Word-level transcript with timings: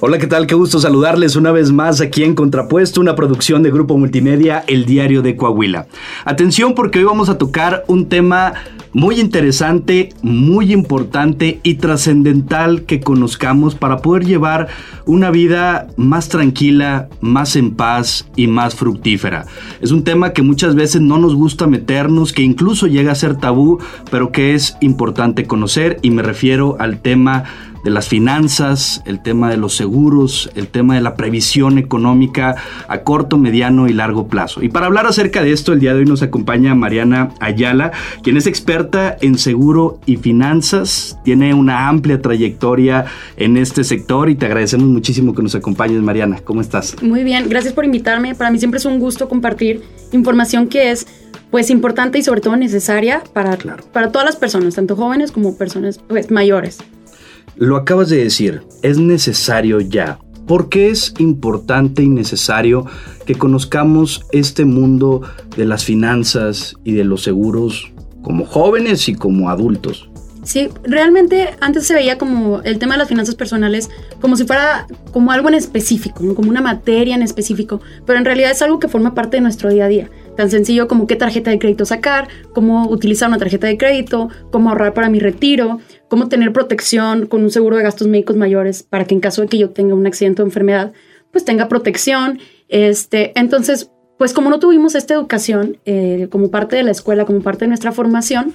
Hola, 0.00 0.18
¿qué 0.18 0.28
tal? 0.28 0.46
Qué 0.46 0.54
gusto 0.54 0.78
saludarles 0.78 1.34
una 1.34 1.50
vez 1.50 1.72
más 1.72 2.00
aquí 2.00 2.22
en 2.22 2.36
Contrapuesto, 2.36 3.00
una 3.00 3.16
producción 3.16 3.64
de 3.64 3.72
Grupo 3.72 3.98
Multimedia, 3.98 4.62
El 4.68 4.84
Diario 4.84 5.22
de 5.22 5.34
Coahuila. 5.34 5.88
Atención 6.24 6.76
porque 6.76 7.00
hoy 7.00 7.04
vamos 7.04 7.28
a 7.28 7.36
tocar 7.36 7.82
un 7.88 8.08
tema 8.08 8.54
muy 8.92 9.20
interesante, 9.20 10.10
muy 10.22 10.72
importante 10.72 11.60
y 11.62 11.74
trascendental 11.74 12.82
que 12.82 13.00
conozcamos 13.00 13.74
para 13.74 13.98
poder 13.98 14.24
llevar 14.24 14.68
una 15.06 15.30
vida 15.30 15.88
más 15.96 16.28
tranquila, 16.28 17.08
más 17.20 17.56
en 17.56 17.74
paz 17.74 18.28
y 18.36 18.46
más 18.46 18.74
fructífera. 18.74 19.46
Es 19.80 19.90
un 19.90 20.04
tema 20.04 20.32
que 20.32 20.42
muchas 20.42 20.74
veces 20.74 21.00
no 21.00 21.18
nos 21.18 21.34
gusta 21.34 21.66
meternos, 21.66 22.32
que 22.32 22.42
incluso 22.42 22.86
llega 22.86 23.12
a 23.12 23.16
ser 23.16 23.36
tabú, 23.36 23.78
pero 24.10 24.32
que 24.32 24.54
es 24.54 24.76
importante 24.80 25.46
conocer 25.46 25.98
y 26.02 26.10
me 26.10 26.22
refiero 26.22 26.76
al 26.78 27.00
tema 27.00 27.44
de 27.88 27.94
las 27.94 28.06
finanzas, 28.06 29.02
el 29.06 29.20
tema 29.20 29.48
de 29.48 29.56
los 29.56 29.74
seguros, 29.74 30.50
el 30.54 30.68
tema 30.68 30.94
de 30.94 31.00
la 31.00 31.14
previsión 31.14 31.78
económica 31.78 32.56
a 32.86 32.98
corto, 32.98 33.38
mediano 33.38 33.88
y 33.88 33.94
largo 33.94 34.28
plazo. 34.28 34.62
Y 34.62 34.68
para 34.68 34.86
hablar 34.86 35.06
acerca 35.06 35.42
de 35.42 35.52
esto, 35.52 35.72
el 35.72 35.80
día 35.80 35.94
de 35.94 36.00
hoy 36.00 36.04
nos 36.04 36.20
acompaña 36.20 36.74
Mariana 36.74 37.30
Ayala, 37.40 37.92
quien 38.22 38.36
es 38.36 38.46
experta 38.46 39.16
en 39.22 39.38
seguro 39.38 40.00
y 40.04 40.18
finanzas, 40.18 41.18
tiene 41.24 41.54
una 41.54 41.88
amplia 41.88 42.20
trayectoria 42.20 43.06
en 43.38 43.56
este 43.56 43.84
sector 43.84 44.28
y 44.28 44.34
te 44.34 44.44
agradecemos 44.44 44.86
muchísimo 44.86 45.34
que 45.34 45.42
nos 45.42 45.54
acompañes, 45.54 46.02
Mariana. 46.02 46.40
¿Cómo 46.44 46.60
estás? 46.60 47.02
Muy 47.02 47.24
bien, 47.24 47.48
gracias 47.48 47.72
por 47.72 47.86
invitarme. 47.86 48.34
Para 48.34 48.50
mí 48.50 48.58
siempre 48.58 48.76
es 48.76 48.84
un 48.84 48.98
gusto 48.98 49.30
compartir 49.30 49.82
información 50.12 50.68
que 50.68 50.90
es 50.90 51.06
pues 51.50 51.70
importante 51.70 52.18
y 52.18 52.22
sobre 52.22 52.42
todo 52.42 52.54
necesaria 52.56 53.22
para, 53.32 53.56
para 53.94 54.12
todas 54.12 54.26
las 54.26 54.36
personas, 54.36 54.74
tanto 54.74 54.94
jóvenes 54.94 55.32
como 55.32 55.56
personas 55.56 55.98
pues, 56.06 56.30
mayores. 56.30 56.80
Lo 57.58 57.76
acabas 57.76 58.08
de 58.08 58.22
decir, 58.22 58.62
es 58.82 58.98
necesario 58.98 59.80
ya. 59.80 60.20
¿Por 60.46 60.68
qué 60.68 60.90
es 60.90 61.12
importante 61.18 62.04
y 62.04 62.08
necesario 62.08 62.86
que 63.26 63.34
conozcamos 63.34 64.24
este 64.30 64.64
mundo 64.64 65.22
de 65.56 65.64
las 65.64 65.84
finanzas 65.84 66.76
y 66.84 66.92
de 66.92 67.02
los 67.02 67.24
seguros 67.24 67.92
como 68.22 68.46
jóvenes 68.46 69.08
y 69.08 69.16
como 69.16 69.50
adultos? 69.50 70.08
Sí, 70.44 70.68
realmente 70.84 71.50
antes 71.60 71.84
se 71.88 71.94
veía 71.94 72.16
como 72.16 72.62
el 72.62 72.78
tema 72.78 72.94
de 72.94 73.00
las 73.00 73.08
finanzas 73.08 73.34
personales 73.34 73.90
como 74.20 74.36
si 74.36 74.44
fuera 74.44 74.86
como 75.12 75.32
algo 75.32 75.48
en 75.48 75.54
específico, 75.54 76.34
como 76.36 76.50
una 76.50 76.62
materia 76.62 77.16
en 77.16 77.22
específico, 77.22 77.80
pero 78.06 78.20
en 78.20 78.24
realidad 78.24 78.52
es 78.52 78.62
algo 78.62 78.78
que 78.78 78.86
forma 78.86 79.14
parte 79.14 79.38
de 79.38 79.40
nuestro 79.40 79.68
día 79.68 79.86
a 79.86 79.88
día. 79.88 80.10
Tan 80.38 80.52
sencillo 80.52 80.86
como 80.86 81.08
qué 81.08 81.16
tarjeta 81.16 81.50
de 81.50 81.58
crédito 81.58 81.84
sacar, 81.84 82.28
cómo 82.54 82.88
utilizar 82.88 83.28
una 83.28 83.38
tarjeta 83.38 83.66
de 83.66 83.76
crédito, 83.76 84.28
cómo 84.52 84.68
ahorrar 84.68 84.94
para 84.94 85.08
mi 85.08 85.18
retiro, 85.18 85.80
cómo 86.06 86.28
tener 86.28 86.52
protección 86.52 87.26
con 87.26 87.42
un 87.42 87.50
seguro 87.50 87.76
de 87.76 87.82
gastos 87.82 88.06
médicos 88.06 88.36
mayores 88.36 88.84
para 88.84 89.04
que 89.04 89.16
en 89.16 89.20
caso 89.20 89.42
de 89.42 89.48
que 89.48 89.58
yo 89.58 89.70
tenga 89.70 89.96
un 89.96 90.06
accidente 90.06 90.40
o 90.40 90.44
enfermedad, 90.44 90.92
pues 91.32 91.44
tenga 91.44 91.66
protección. 91.66 92.38
Este, 92.68 93.32
entonces, 93.34 93.90
pues 94.16 94.32
como 94.32 94.48
no 94.48 94.60
tuvimos 94.60 94.94
esta 94.94 95.14
educación 95.14 95.78
eh, 95.86 96.28
como 96.30 96.52
parte 96.52 96.76
de 96.76 96.84
la 96.84 96.92
escuela, 96.92 97.24
como 97.24 97.40
parte 97.40 97.64
de 97.64 97.70
nuestra 97.70 97.90
formación, 97.90 98.54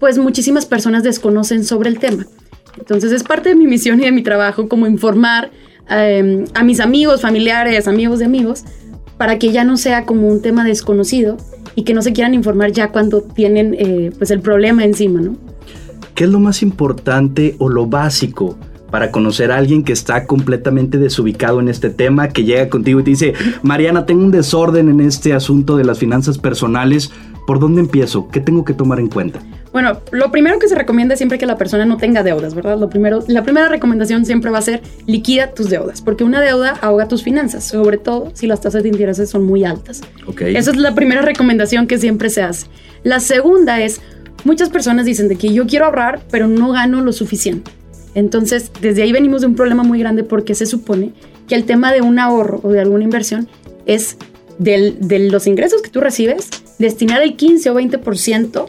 pues 0.00 0.18
muchísimas 0.18 0.66
personas 0.66 1.04
desconocen 1.04 1.64
sobre 1.64 1.90
el 1.90 2.00
tema. 2.00 2.26
Entonces 2.76 3.12
es 3.12 3.22
parte 3.22 3.50
de 3.50 3.54
mi 3.54 3.68
misión 3.68 4.00
y 4.00 4.06
de 4.06 4.10
mi 4.10 4.24
trabajo 4.24 4.68
como 4.68 4.88
informar 4.88 5.52
em, 5.88 6.44
a 6.54 6.64
mis 6.64 6.80
amigos, 6.80 7.20
familiares, 7.20 7.86
amigos 7.86 8.18
de 8.18 8.24
amigos, 8.24 8.64
para 9.16 9.38
que 9.38 9.52
ya 9.52 9.64
no 9.64 9.76
sea 9.76 10.04
como 10.04 10.28
un 10.28 10.42
tema 10.42 10.64
desconocido 10.64 11.36
y 11.74 11.82
que 11.84 11.94
no 11.94 12.02
se 12.02 12.12
quieran 12.12 12.34
informar 12.34 12.72
ya 12.72 12.88
cuando 12.88 13.22
tienen 13.22 13.74
eh, 13.78 14.12
pues 14.16 14.30
el 14.30 14.40
problema 14.40 14.84
encima, 14.84 15.20
¿no? 15.20 15.36
¿Qué 16.14 16.24
es 16.24 16.30
lo 16.30 16.38
más 16.38 16.62
importante 16.62 17.56
o 17.58 17.68
lo 17.68 17.86
básico 17.86 18.56
para 18.90 19.10
conocer 19.10 19.50
a 19.50 19.56
alguien 19.56 19.82
que 19.82 19.92
está 19.92 20.24
completamente 20.24 20.98
desubicado 20.98 21.58
en 21.58 21.68
este 21.68 21.90
tema, 21.90 22.28
que 22.28 22.44
llega 22.44 22.68
contigo 22.68 23.00
y 23.00 23.02
te 23.02 23.10
dice, 23.10 23.34
Mariana, 23.64 24.06
tengo 24.06 24.22
un 24.22 24.30
desorden 24.30 24.88
en 24.88 25.00
este 25.00 25.32
asunto 25.32 25.76
de 25.76 25.82
las 25.82 25.98
finanzas 25.98 26.38
personales, 26.38 27.10
¿por 27.44 27.58
dónde 27.58 27.80
empiezo? 27.80 28.28
¿Qué 28.28 28.38
tengo 28.38 28.64
que 28.64 28.72
tomar 28.72 29.00
en 29.00 29.08
cuenta? 29.08 29.40
Bueno, 29.74 30.00
lo 30.12 30.30
primero 30.30 30.60
que 30.60 30.68
se 30.68 30.76
recomienda 30.76 31.14
es 31.14 31.18
siempre 31.18 31.36
que 31.36 31.46
la 31.46 31.58
persona 31.58 31.84
no 31.84 31.96
tenga 31.96 32.22
deudas, 32.22 32.54
¿verdad? 32.54 32.78
Lo 32.78 32.88
primero, 32.88 33.24
la 33.26 33.42
primera 33.42 33.68
recomendación 33.68 34.24
siempre 34.24 34.52
va 34.52 34.58
a 34.58 34.62
ser 34.62 34.82
liquida 35.08 35.50
tus 35.50 35.68
deudas, 35.68 36.00
porque 36.00 36.22
una 36.22 36.40
deuda 36.40 36.78
ahoga 36.80 37.08
tus 37.08 37.24
finanzas, 37.24 37.64
sobre 37.64 37.98
todo 37.98 38.30
si 38.34 38.46
las 38.46 38.60
tasas 38.60 38.84
de 38.84 38.90
intereses 38.90 39.30
son 39.30 39.44
muy 39.44 39.64
altas. 39.64 40.02
Okay. 40.28 40.54
Esa 40.54 40.70
es 40.70 40.76
la 40.76 40.94
primera 40.94 41.22
recomendación 41.22 41.88
que 41.88 41.98
siempre 41.98 42.30
se 42.30 42.42
hace. 42.42 42.68
La 43.02 43.18
segunda 43.18 43.80
es, 43.80 44.00
muchas 44.44 44.68
personas 44.68 45.06
dicen 45.06 45.26
de 45.26 45.34
que 45.34 45.52
yo 45.52 45.66
quiero 45.66 45.86
ahorrar, 45.86 46.20
pero 46.30 46.46
no 46.46 46.70
gano 46.70 47.00
lo 47.00 47.12
suficiente. 47.12 47.72
Entonces, 48.14 48.70
desde 48.80 49.02
ahí 49.02 49.10
venimos 49.10 49.40
de 49.40 49.48
un 49.48 49.56
problema 49.56 49.82
muy 49.82 49.98
grande 49.98 50.22
porque 50.22 50.54
se 50.54 50.66
supone 50.66 51.10
que 51.48 51.56
el 51.56 51.64
tema 51.64 51.92
de 51.92 52.00
un 52.00 52.20
ahorro 52.20 52.60
o 52.62 52.70
de 52.70 52.78
alguna 52.78 53.02
inversión 53.02 53.48
es 53.86 54.18
de 54.60 55.28
los 55.32 55.48
ingresos 55.48 55.82
que 55.82 55.90
tú 55.90 56.00
recibes, 56.00 56.48
destinar 56.78 57.24
el 57.24 57.34
15 57.34 57.70
o 57.70 57.74
20% 57.74 58.68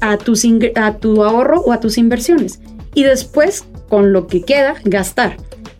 a, 0.00 0.16
tus 0.18 0.46
a 0.74 0.96
tu 0.96 1.22
ahorro 1.24 1.60
o 1.60 1.72
a 1.72 1.80
tus 1.80 1.98
inversiones. 1.98 2.60
Y 2.94 3.04
después, 3.04 3.64
con 3.88 4.12
lo 4.12 4.26
que 4.26 4.42
queda, 4.42 4.74
gastar. 4.84 5.36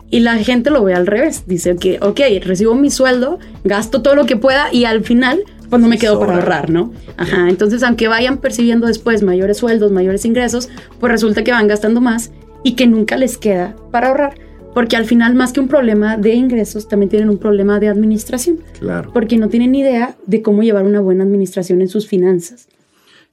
Y 0.09 0.21
la 0.21 0.37
gente 0.37 0.69
lo 0.69 0.83
ve 0.83 0.93
al 0.93 1.07
revés. 1.07 1.43
Dice 1.45 1.75
que, 1.75 1.99
ok, 2.01 2.19
recibo 2.41 2.75
mi 2.75 2.89
sueldo, 2.89 3.39
gasto 3.63 4.01
todo 4.01 4.15
lo 4.15 4.25
que 4.25 4.37
pueda 4.37 4.73
y 4.73 4.85
al 4.85 5.03
final, 5.03 5.43
pues 5.69 5.81
no 5.81 5.87
me 5.87 5.97
quedo 5.97 6.19
para 6.19 6.35
ahorrar, 6.35 6.69
¿no? 6.69 6.91
Ajá, 7.17 7.47
entonces 7.49 7.83
aunque 7.83 8.07
vayan 8.07 8.37
percibiendo 8.37 8.87
después 8.87 9.21
mayores 9.21 9.57
sueldos, 9.57 9.91
mayores 9.91 10.25
ingresos, 10.25 10.69
pues 10.99 11.11
resulta 11.11 11.43
que 11.43 11.51
van 11.51 11.67
gastando 11.67 12.01
más 12.01 12.31
y 12.63 12.73
que 12.73 12.87
nunca 12.87 13.17
les 13.17 13.37
queda 13.37 13.75
para 13.91 14.09
ahorrar. 14.09 14.35
Porque 14.73 14.95
al 14.95 15.05
final, 15.05 15.35
más 15.35 15.51
que 15.51 15.59
un 15.59 15.67
problema 15.67 16.15
de 16.15 16.33
ingresos, 16.35 16.87
también 16.87 17.09
tienen 17.09 17.29
un 17.29 17.37
problema 17.37 17.79
de 17.79 17.89
administración. 17.89 18.59
Claro. 18.79 19.11
Porque 19.13 19.37
no 19.37 19.49
tienen 19.49 19.75
idea 19.75 20.15
de 20.25 20.41
cómo 20.41 20.63
llevar 20.63 20.85
una 20.85 21.01
buena 21.01 21.23
administración 21.23 21.81
en 21.81 21.89
sus 21.89 22.07
finanzas. 22.07 22.68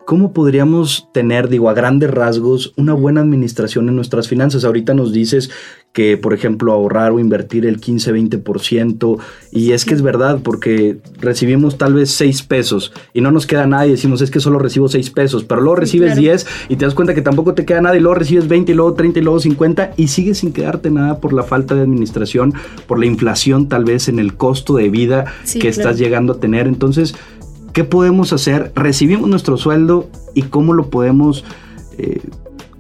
¿Cómo 0.07 0.33
podríamos 0.33 1.09
tener, 1.13 1.49
digo, 1.49 1.69
a 1.69 1.75
grandes 1.75 2.13
rasgos, 2.13 2.73
una 2.77 2.93
buena 2.93 3.23
administración 3.23 3.89
en 3.89 3.97
nuestras 3.97 4.29
finanzas? 4.29 4.65
Ahorita 4.65 4.95
nos 4.95 5.13
dices 5.13 5.51
que, 5.93 6.17
por 6.17 6.33
ejemplo, 6.33 6.73
ahorrar 6.73 7.11
o 7.11 7.19
invertir 7.19 7.67
el 7.67 7.81
15-20%, 7.81 9.19
y 9.51 9.73
es 9.73 9.85
que 9.85 9.95
es 9.95 10.03
verdad, 10.03 10.41
porque 10.45 10.99
recibimos 11.19 11.77
tal 11.77 11.95
vez 11.95 12.11
6 12.11 12.43
pesos 12.43 12.93
y 13.15 13.21
no 13.21 13.33
nos 13.33 13.47
queda 13.47 13.67
nada 13.67 13.87
y 13.87 13.93
decimos, 13.93 14.21
es 14.21 14.31
que 14.31 14.39
solo 14.39 14.59
recibo 14.61 14.89
6 14.89 15.11
pesos, 15.11 15.43
pero 15.43 15.61
luego 15.61 15.77
recibes 15.77 16.15
10 16.15 16.47
y 16.69 16.77
te 16.77 16.85
das 16.85 16.95
cuenta 16.95 17.15
que 17.15 17.23
tampoco 17.23 17.55
te 17.55 17.65
queda 17.65 17.81
nada 17.81 17.97
y 17.97 18.01
luego 18.01 18.15
recibes 18.15 18.47
20 18.47 18.73
y 18.73 18.75
luego 18.75 18.93
30 18.93 19.19
y 19.19 19.23
luego 19.23 19.41
50 19.41 19.95
y 19.97 20.09
sigues 20.09 20.39
sin 20.39 20.53
quedarte 20.53 20.91
nada 20.91 21.19
por 21.19 21.33
la 21.33 21.43
falta 21.43 21.75
de 21.75 21.81
administración, 21.81 22.53
por 22.87 23.01
la 23.01 23.07
inflación 23.07 23.69
tal 23.69 23.85
vez 23.85 24.09
en 24.09 24.19
el 24.19 24.35
costo 24.35 24.77
de 24.77 24.91
vida 24.91 25.25
que 25.61 25.69
estás 25.69 25.99
llegando 25.99 26.35
a 26.35 26.41
tener. 26.41 26.69
Entonces, 26.69 27.15
¿Qué 27.77 27.85
podemos 27.85 28.33
hacer? 28.33 28.73
Recibimos 28.75 29.29
nuestro 29.29 29.59
sueldo 29.59 30.09
y 30.33 30.45
cómo 30.45 30.73
lo 30.73 30.89
podemos 30.89 31.45
eh, 31.99 32.23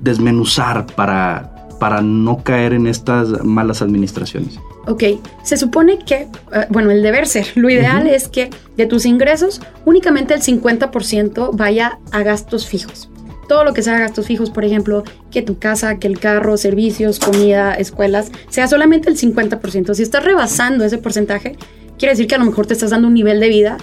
desmenuzar 0.00 0.86
para, 0.86 1.68
para 1.78 2.00
no 2.00 2.42
caer 2.42 2.72
en 2.72 2.86
estas 2.86 3.44
malas 3.44 3.82
administraciones. 3.82 4.58
Ok, 4.86 5.02
se 5.42 5.58
supone 5.58 5.98
que, 5.98 6.28
eh, 6.54 6.66
bueno, 6.70 6.90
el 6.92 7.02
deber 7.02 7.26
ser, 7.26 7.46
lo 7.56 7.68
ideal 7.68 8.06
es 8.06 8.28
que 8.28 8.48
de 8.78 8.86
tus 8.86 9.04
ingresos 9.04 9.60
únicamente 9.84 10.32
el 10.32 10.40
50% 10.40 11.50
vaya 11.52 11.98
a 12.10 12.22
gastos 12.22 12.66
fijos. 12.66 13.10
Todo 13.50 13.64
lo 13.64 13.74
que 13.74 13.82
sea 13.82 13.98
gastos 13.98 14.24
fijos, 14.24 14.48
por 14.48 14.64
ejemplo, 14.64 15.04
que 15.30 15.42
tu 15.42 15.58
casa, 15.58 15.98
que 15.98 16.08
el 16.08 16.18
carro, 16.18 16.56
servicios, 16.56 17.18
comida, 17.18 17.74
escuelas, 17.74 18.32
sea 18.48 18.66
solamente 18.66 19.10
el 19.10 19.18
50%. 19.18 19.92
Si 19.92 20.02
estás 20.02 20.24
rebasando 20.24 20.86
ese 20.86 20.96
porcentaje, 20.96 21.58
quiere 21.98 22.12
decir 22.12 22.26
que 22.26 22.36
a 22.36 22.38
lo 22.38 22.46
mejor 22.46 22.64
te 22.64 22.72
estás 22.72 22.88
dando 22.88 23.08
un 23.08 23.14
nivel 23.14 23.40
de 23.40 23.48
vida 23.50 23.76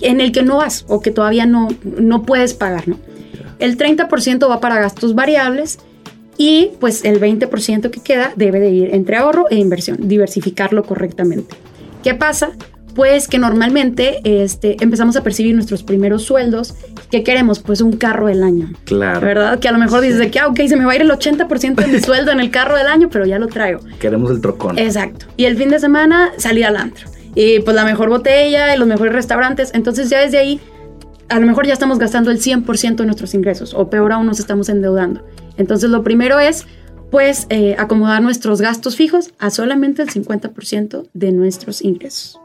en 0.00 0.20
el 0.20 0.32
que 0.32 0.42
no 0.42 0.58
vas 0.58 0.84
o 0.88 1.00
que 1.00 1.10
todavía 1.10 1.46
no, 1.46 1.68
no 1.82 2.22
puedes 2.22 2.54
pagar, 2.54 2.88
¿no? 2.88 2.98
El 3.58 3.76
30% 3.76 4.48
va 4.48 4.60
para 4.60 4.78
gastos 4.78 5.14
variables 5.14 5.78
y 6.36 6.70
pues 6.78 7.04
el 7.04 7.20
20% 7.20 7.90
que 7.90 8.00
queda 8.00 8.32
debe 8.36 8.60
de 8.60 8.70
ir 8.70 8.94
entre 8.94 9.16
ahorro 9.16 9.46
e 9.50 9.56
inversión, 9.56 9.98
diversificarlo 10.08 10.84
correctamente. 10.84 11.56
¿Qué 12.04 12.14
pasa? 12.14 12.52
Pues 12.94 13.28
que 13.28 13.38
normalmente 13.38 14.20
este, 14.24 14.76
empezamos 14.80 15.16
a 15.16 15.22
percibir 15.22 15.54
nuestros 15.54 15.82
primeros 15.82 16.22
sueldos. 16.22 16.74
¿Qué 17.10 17.22
queremos? 17.22 17.58
Pues 17.60 17.80
un 17.80 17.92
carro 17.92 18.26
del 18.26 18.42
año. 18.42 18.72
Claro. 18.84 19.20
¿Verdad? 19.20 19.58
Que 19.58 19.68
a 19.68 19.72
lo 19.72 19.78
mejor 19.78 20.00
dices 20.00 20.18
de 20.18 20.30
que, 20.30 20.38
ah, 20.38 20.48
ok, 20.48 20.60
se 20.68 20.76
me 20.76 20.84
va 20.84 20.92
a 20.92 20.96
ir 20.96 21.02
el 21.02 21.10
80% 21.10 21.74
de 21.74 21.86
mi 21.86 22.00
sueldo 22.02 22.32
en 22.32 22.40
el 22.40 22.50
carro 22.50 22.76
del 22.76 22.86
año, 22.86 23.08
pero 23.10 23.26
ya 23.26 23.38
lo 23.38 23.48
traigo. 23.48 23.80
Queremos 24.00 24.30
el 24.30 24.40
trocón. 24.40 24.78
Exacto. 24.78 25.26
Y 25.36 25.44
el 25.44 25.56
fin 25.56 25.70
de 25.70 25.78
semana 25.78 26.32
salir 26.38 26.66
al 26.66 26.76
antro 26.76 27.08
y 27.34 27.60
pues 27.60 27.74
la 27.74 27.84
mejor 27.84 28.08
botella 28.08 28.74
y 28.74 28.78
los 28.78 28.88
mejores 28.88 29.12
restaurantes. 29.12 29.70
Entonces 29.74 30.10
ya 30.10 30.20
desde 30.20 30.38
ahí, 30.38 30.60
a 31.28 31.38
lo 31.38 31.46
mejor 31.46 31.66
ya 31.66 31.72
estamos 31.72 31.98
gastando 31.98 32.30
el 32.30 32.40
100% 32.40 32.96
de 32.96 33.06
nuestros 33.06 33.34
ingresos 33.34 33.74
o 33.74 33.90
peor 33.90 34.12
aún 34.12 34.26
nos 34.26 34.40
estamos 34.40 34.68
endeudando. 34.68 35.24
Entonces 35.56 35.90
lo 35.90 36.02
primero 36.02 36.38
es 36.38 36.66
pues 37.10 37.46
eh, 37.48 37.74
acomodar 37.78 38.22
nuestros 38.22 38.60
gastos 38.60 38.96
fijos 38.96 39.32
a 39.38 39.50
solamente 39.50 40.02
el 40.02 40.10
50% 40.10 41.08
de 41.14 41.32
nuestros 41.32 41.82
ingresos. 41.82 42.38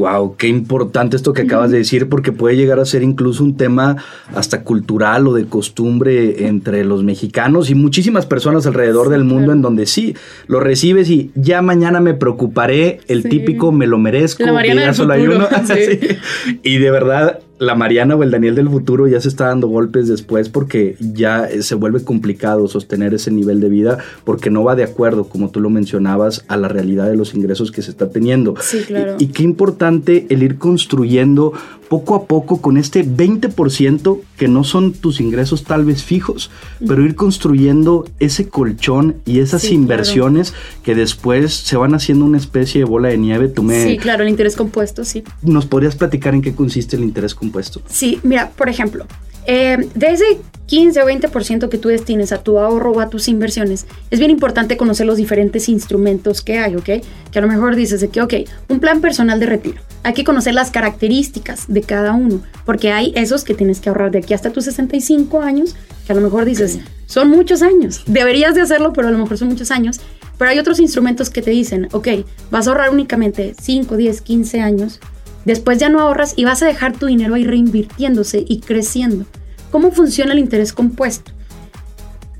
Wow, 0.00 0.36
qué 0.38 0.48
importante 0.48 1.14
esto 1.14 1.34
que 1.34 1.42
acabas 1.42 1.70
de 1.70 1.76
decir, 1.76 2.08
porque 2.08 2.32
puede 2.32 2.56
llegar 2.56 2.80
a 2.80 2.86
ser 2.86 3.02
incluso 3.02 3.44
un 3.44 3.58
tema 3.58 3.98
hasta 4.34 4.62
cultural 4.62 5.26
o 5.26 5.34
de 5.34 5.44
costumbre 5.44 6.46
entre 6.46 6.86
los 6.86 7.04
mexicanos 7.04 7.68
y 7.68 7.74
muchísimas 7.74 8.24
personas 8.24 8.66
alrededor 8.66 9.10
del 9.10 9.24
mundo 9.24 9.52
en 9.52 9.60
donde 9.60 9.84
sí, 9.84 10.16
lo 10.46 10.58
recibes 10.58 11.10
y 11.10 11.32
ya 11.34 11.60
mañana 11.60 12.00
me 12.00 12.14
preocuparé, 12.14 13.00
el 13.08 13.24
típico 13.24 13.72
me 13.72 13.86
lo 13.86 13.98
merezco, 13.98 14.42
que 14.42 14.74
ya 14.74 14.94
solo 14.94 15.12
hay 15.12 15.26
uno. 15.26 15.46
Y 16.62 16.78
de 16.78 16.90
verdad, 16.90 17.40
la 17.60 17.74
Mariana 17.74 18.16
o 18.16 18.22
el 18.22 18.30
Daniel 18.30 18.54
del 18.54 18.70
futuro 18.70 19.06
ya 19.06 19.20
se 19.20 19.28
está 19.28 19.48
dando 19.48 19.68
golpes 19.68 20.08
después 20.08 20.48
porque 20.48 20.96
ya 20.98 21.46
se 21.60 21.74
vuelve 21.74 22.02
complicado 22.02 22.66
sostener 22.68 23.12
ese 23.12 23.30
nivel 23.30 23.60
de 23.60 23.68
vida 23.68 23.98
porque 24.24 24.48
no 24.48 24.64
va 24.64 24.74
de 24.76 24.82
acuerdo, 24.82 25.24
como 25.24 25.50
tú 25.50 25.60
lo 25.60 25.68
mencionabas, 25.68 26.42
a 26.48 26.56
la 26.56 26.68
realidad 26.68 27.10
de 27.10 27.16
los 27.16 27.34
ingresos 27.34 27.70
que 27.70 27.82
se 27.82 27.90
está 27.90 28.08
teniendo. 28.08 28.54
Sí, 28.60 28.78
claro. 28.86 29.16
Y, 29.18 29.26
qué 29.26 29.42
importante 29.42 30.26
el 30.30 30.42
ir 30.42 30.56
construyendo 30.56 31.52
poco 31.90 32.14
a 32.14 32.26
poco 32.26 32.60
con 32.62 32.76
este 32.76 33.04
20% 33.04 34.20
que 34.36 34.46
no 34.46 34.62
son 34.62 34.92
tus 34.92 35.20
ingresos 35.20 35.64
tal 35.64 35.84
vez 35.84 36.04
fijos, 36.04 36.48
pero 36.86 37.04
ir 37.04 37.16
construyendo 37.16 38.06
ese 38.20 38.48
colchón 38.48 39.16
y 39.26 39.40
esas 39.40 39.64
inversiones 39.64 40.54
que 40.84 40.94
después 40.94 41.52
se 41.52 41.76
van 41.76 41.96
haciendo 41.96 42.24
una 42.24 42.38
especie 42.38 42.82
de 42.82 42.84
bola 42.84 43.08
de 43.08 43.18
nieve. 43.18 43.48
Tú 43.48 43.64
me, 43.64 43.84
sí, 43.84 43.98
claro, 43.98 44.22
el 44.22 44.28
interés 44.28 44.54
compuesto, 44.54 45.04
sí. 45.04 45.24
¿Nos 45.42 45.66
podrías 45.66 45.96
platicar 45.96 46.32
en 46.32 46.42
qué 46.42 46.54
consiste 46.54 46.94
el 46.94 47.02
interés 47.02 47.34
compuesto? 47.34 47.82
Sí, 47.88 48.20
mira, 48.22 48.52
por 48.56 48.68
ejemplo, 48.68 49.06
eh, 49.46 49.88
de 49.94 50.06
ese 50.12 50.24
15 50.70 51.02
o 51.02 51.06
20% 51.06 51.68
que 51.68 51.78
tú 51.78 51.88
destines 51.88 52.30
a 52.30 52.44
tu 52.44 52.58
ahorro 52.60 52.92
o 52.92 53.00
a 53.00 53.10
tus 53.10 53.26
inversiones, 53.26 53.86
es 54.12 54.20
bien 54.20 54.30
importante 54.30 54.76
conocer 54.76 55.04
los 55.04 55.16
diferentes 55.16 55.68
instrumentos 55.68 56.42
que 56.42 56.58
hay, 56.58 56.76
¿ok? 56.76 56.88
Que 57.32 57.38
a 57.38 57.42
lo 57.42 57.48
mejor 57.48 57.74
dices 57.74 58.00
de 58.00 58.08
que, 58.08 58.22
ok, 58.22 58.34
un 58.68 58.78
plan 58.78 59.00
personal 59.00 59.40
de 59.40 59.46
retiro. 59.46 59.82
Hay 60.04 60.14
que 60.14 60.22
conocer 60.22 60.54
las 60.54 60.70
características 60.70 61.64
de 61.66 61.82
cada 61.82 62.12
uno, 62.12 62.40
porque 62.64 62.92
hay 62.92 63.12
esos 63.16 63.42
que 63.42 63.54
tienes 63.54 63.80
que 63.80 63.88
ahorrar 63.88 64.12
de 64.12 64.18
aquí 64.18 64.32
hasta 64.32 64.50
tus 64.50 64.64
65 64.66 65.42
años, 65.42 65.74
que 66.06 66.12
a 66.12 66.14
lo 66.14 66.22
mejor 66.22 66.44
dices, 66.44 66.78
son 67.06 67.30
muchos 67.30 67.62
años. 67.62 68.04
Deberías 68.06 68.54
de 68.54 68.60
hacerlo, 68.60 68.92
pero 68.92 69.08
a 69.08 69.10
lo 69.10 69.18
mejor 69.18 69.38
son 69.38 69.48
muchos 69.48 69.72
años. 69.72 70.00
Pero 70.38 70.52
hay 70.52 70.58
otros 70.60 70.78
instrumentos 70.78 71.30
que 71.30 71.42
te 71.42 71.50
dicen, 71.50 71.88
ok, 71.90 72.08
vas 72.52 72.68
a 72.68 72.70
ahorrar 72.70 72.90
únicamente 72.90 73.54
5, 73.60 73.96
10, 73.96 74.20
15 74.20 74.60
años 74.60 75.00
Después 75.44 75.78
ya 75.78 75.88
no 75.88 76.00
ahorras 76.00 76.34
y 76.36 76.44
vas 76.44 76.62
a 76.62 76.66
dejar 76.66 76.96
tu 76.96 77.06
dinero 77.06 77.34
ahí 77.34 77.44
reinvirtiéndose 77.44 78.44
y 78.46 78.60
creciendo. 78.60 79.24
¿Cómo 79.70 79.92
funciona 79.92 80.32
el 80.32 80.38
interés 80.38 80.72
compuesto? 80.72 81.32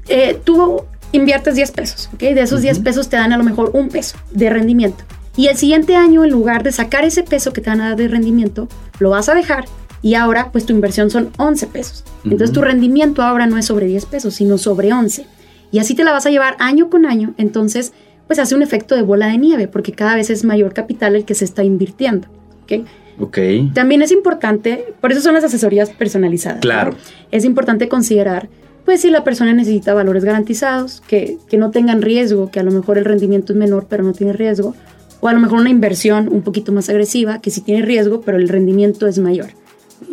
Eh, 0.08 0.38
tú 0.42 0.82
inviertes 1.12 1.54
10 1.54 1.70
pesos, 1.72 2.10
¿ok? 2.14 2.20
De 2.20 2.42
esos 2.42 2.62
10 2.62 2.80
pesos 2.80 3.08
te 3.08 3.16
dan 3.16 3.32
a 3.32 3.38
lo 3.38 3.44
mejor 3.44 3.70
un 3.74 3.88
peso 3.88 4.16
de 4.32 4.50
rendimiento. 4.50 5.04
Y 5.36 5.46
el 5.46 5.56
siguiente 5.56 5.96
año, 5.96 6.24
en 6.24 6.30
lugar 6.30 6.62
de 6.62 6.72
sacar 6.72 7.04
ese 7.04 7.22
peso 7.22 7.52
que 7.52 7.60
te 7.60 7.70
van 7.70 7.80
a 7.80 7.90
dar 7.90 7.96
de 7.96 8.08
rendimiento, 8.08 8.68
lo 8.98 9.10
vas 9.10 9.28
a 9.28 9.34
dejar 9.34 9.64
y 10.02 10.14
ahora 10.14 10.50
pues 10.50 10.66
tu 10.66 10.72
inversión 10.72 11.10
son 11.10 11.30
11 11.38 11.66
pesos. 11.68 12.04
Entonces 12.24 12.52
tu 12.52 12.62
rendimiento 12.62 13.22
ahora 13.22 13.46
no 13.46 13.58
es 13.58 13.66
sobre 13.66 13.86
10 13.86 14.06
pesos, 14.06 14.34
sino 14.34 14.58
sobre 14.58 14.92
11. 14.92 15.26
Y 15.72 15.78
así 15.78 15.94
te 15.94 16.04
la 16.04 16.12
vas 16.12 16.26
a 16.26 16.30
llevar 16.30 16.56
año 16.58 16.90
con 16.90 17.06
año. 17.06 17.34
Entonces 17.36 17.92
pues 18.26 18.38
hace 18.38 18.54
un 18.54 18.62
efecto 18.62 18.94
de 18.94 19.02
bola 19.02 19.26
de 19.26 19.38
nieve 19.38 19.68
porque 19.68 19.92
cada 19.92 20.14
vez 20.14 20.30
es 20.30 20.44
mayor 20.44 20.72
capital 20.72 21.16
el 21.16 21.24
que 21.24 21.34
se 21.34 21.44
está 21.44 21.64
invirtiendo. 21.64 22.28
¿Ok? 23.18 23.38
También 23.74 24.02
es 24.02 24.12
importante, 24.12 24.94
por 25.00 25.12
eso 25.12 25.20
son 25.20 25.34
las 25.34 25.44
asesorías 25.44 25.90
personalizadas. 25.90 26.60
Claro. 26.60 26.94
Es 27.30 27.44
importante 27.44 27.88
considerar, 27.88 28.48
pues, 28.84 29.02
si 29.02 29.10
la 29.10 29.24
persona 29.24 29.52
necesita 29.52 29.94
valores 29.94 30.24
garantizados, 30.24 31.02
que, 31.06 31.38
que 31.48 31.58
no 31.58 31.70
tengan 31.70 32.02
riesgo, 32.02 32.50
que 32.50 32.60
a 32.60 32.62
lo 32.62 32.70
mejor 32.70 32.98
el 32.98 33.04
rendimiento 33.04 33.52
es 33.52 33.58
menor, 33.58 33.86
pero 33.88 34.02
no 34.02 34.12
tiene 34.12 34.32
riesgo, 34.32 34.74
o 35.20 35.28
a 35.28 35.32
lo 35.32 35.40
mejor 35.40 35.60
una 35.60 35.70
inversión 35.70 36.28
un 36.30 36.42
poquito 36.42 36.72
más 36.72 36.88
agresiva, 36.88 37.40
que 37.40 37.50
sí 37.50 37.60
tiene 37.60 37.82
riesgo, 37.82 38.22
pero 38.22 38.38
el 38.38 38.48
rendimiento 38.48 39.06
es 39.06 39.18
mayor. 39.18 39.48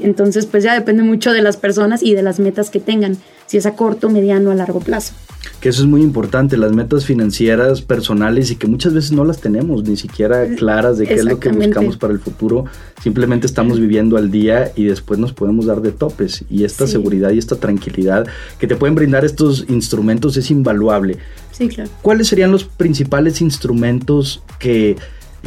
Entonces, 0.01 0.45
pues 0.45 0.63
ya 0.63 0.73
depende 0.73 1.03
mucho 1.03 1.31
de 1.31 1.41
las 1.41 1.57
personas 1.57 2.03
y 2.03 2.13
de 2.13 2.23
las 2.23 2.39
metas 2.39 2.69
que 2.69 2.79
tengan, 2.79 3.17
si 3.47 3.57
es 3.57 3.65
a 3.65 3.75
corto, 3.75 4.09
mediano, 4.09 4.51
a 4.51 4.55
largo 4.55 4.79
plazo. 4.79 5.13
Que 5.61 5.69
eso 5.69 5.81
es 5.81 5.87
muy 5.87 6.03
importante, 6.03 6.57
las 6.57 6.73
metas 6.73 7.05
financieras 7.05 7.81
personales 7.81 8.51
y 8.51 8.57
que 8.57 8.67
muchas 8.67 8.93
veces 8.93 9.11
no 9.11 9.23
las 9.23 9.39
tenemos 9.39 9.83
ni 9.83 9.95
siquiera 9.97 10.45
claras 10.55 10.97
de 10.97 11.07
qué 11.07 11.15
es 11.15 11.25
lo 11.25 11.39
que 11.39 11.49
buscamos 11.49 11.97
para 11.97 12.13
el 12.13 12.19
futuro, 12.19 12.65
simplemente 13.01 13.47
estamos 13.47 13.79
viviendo 13.79 14.17
al 14.17 14.29
día 14.29 14.71
y 14.75 14.85
después 14.85 15.19
nos 15.19 15.33
podemos 15.33 15.65
dar 15.65 15.81
de 15.81 15.91
topes. 15.91 16.43
Y 16.49 16.63
esta 16.63 16.85
seguridad 16.85 17.31
y 17.31 17.39
esta 17.39 17.55
tranquilidad 17.55 18.27
que 18.59 18.67
te 18.67 18.75
pueden 18.75 18.95
brindar 18.95 19.25
estos 19.25 19.65
instrumentos 19.69 20.37
es 20.37 20.51
invaluable. 20.51 21.17
Sí, 21.51 21.69
claro. 21.69 21.89
¿Cuáles 22.01 22.27
serían 22.27 22.51
los 22.51 22.65
principales 22.65 23.41
instrumentos 23.41 24.43
que 24.59 24.97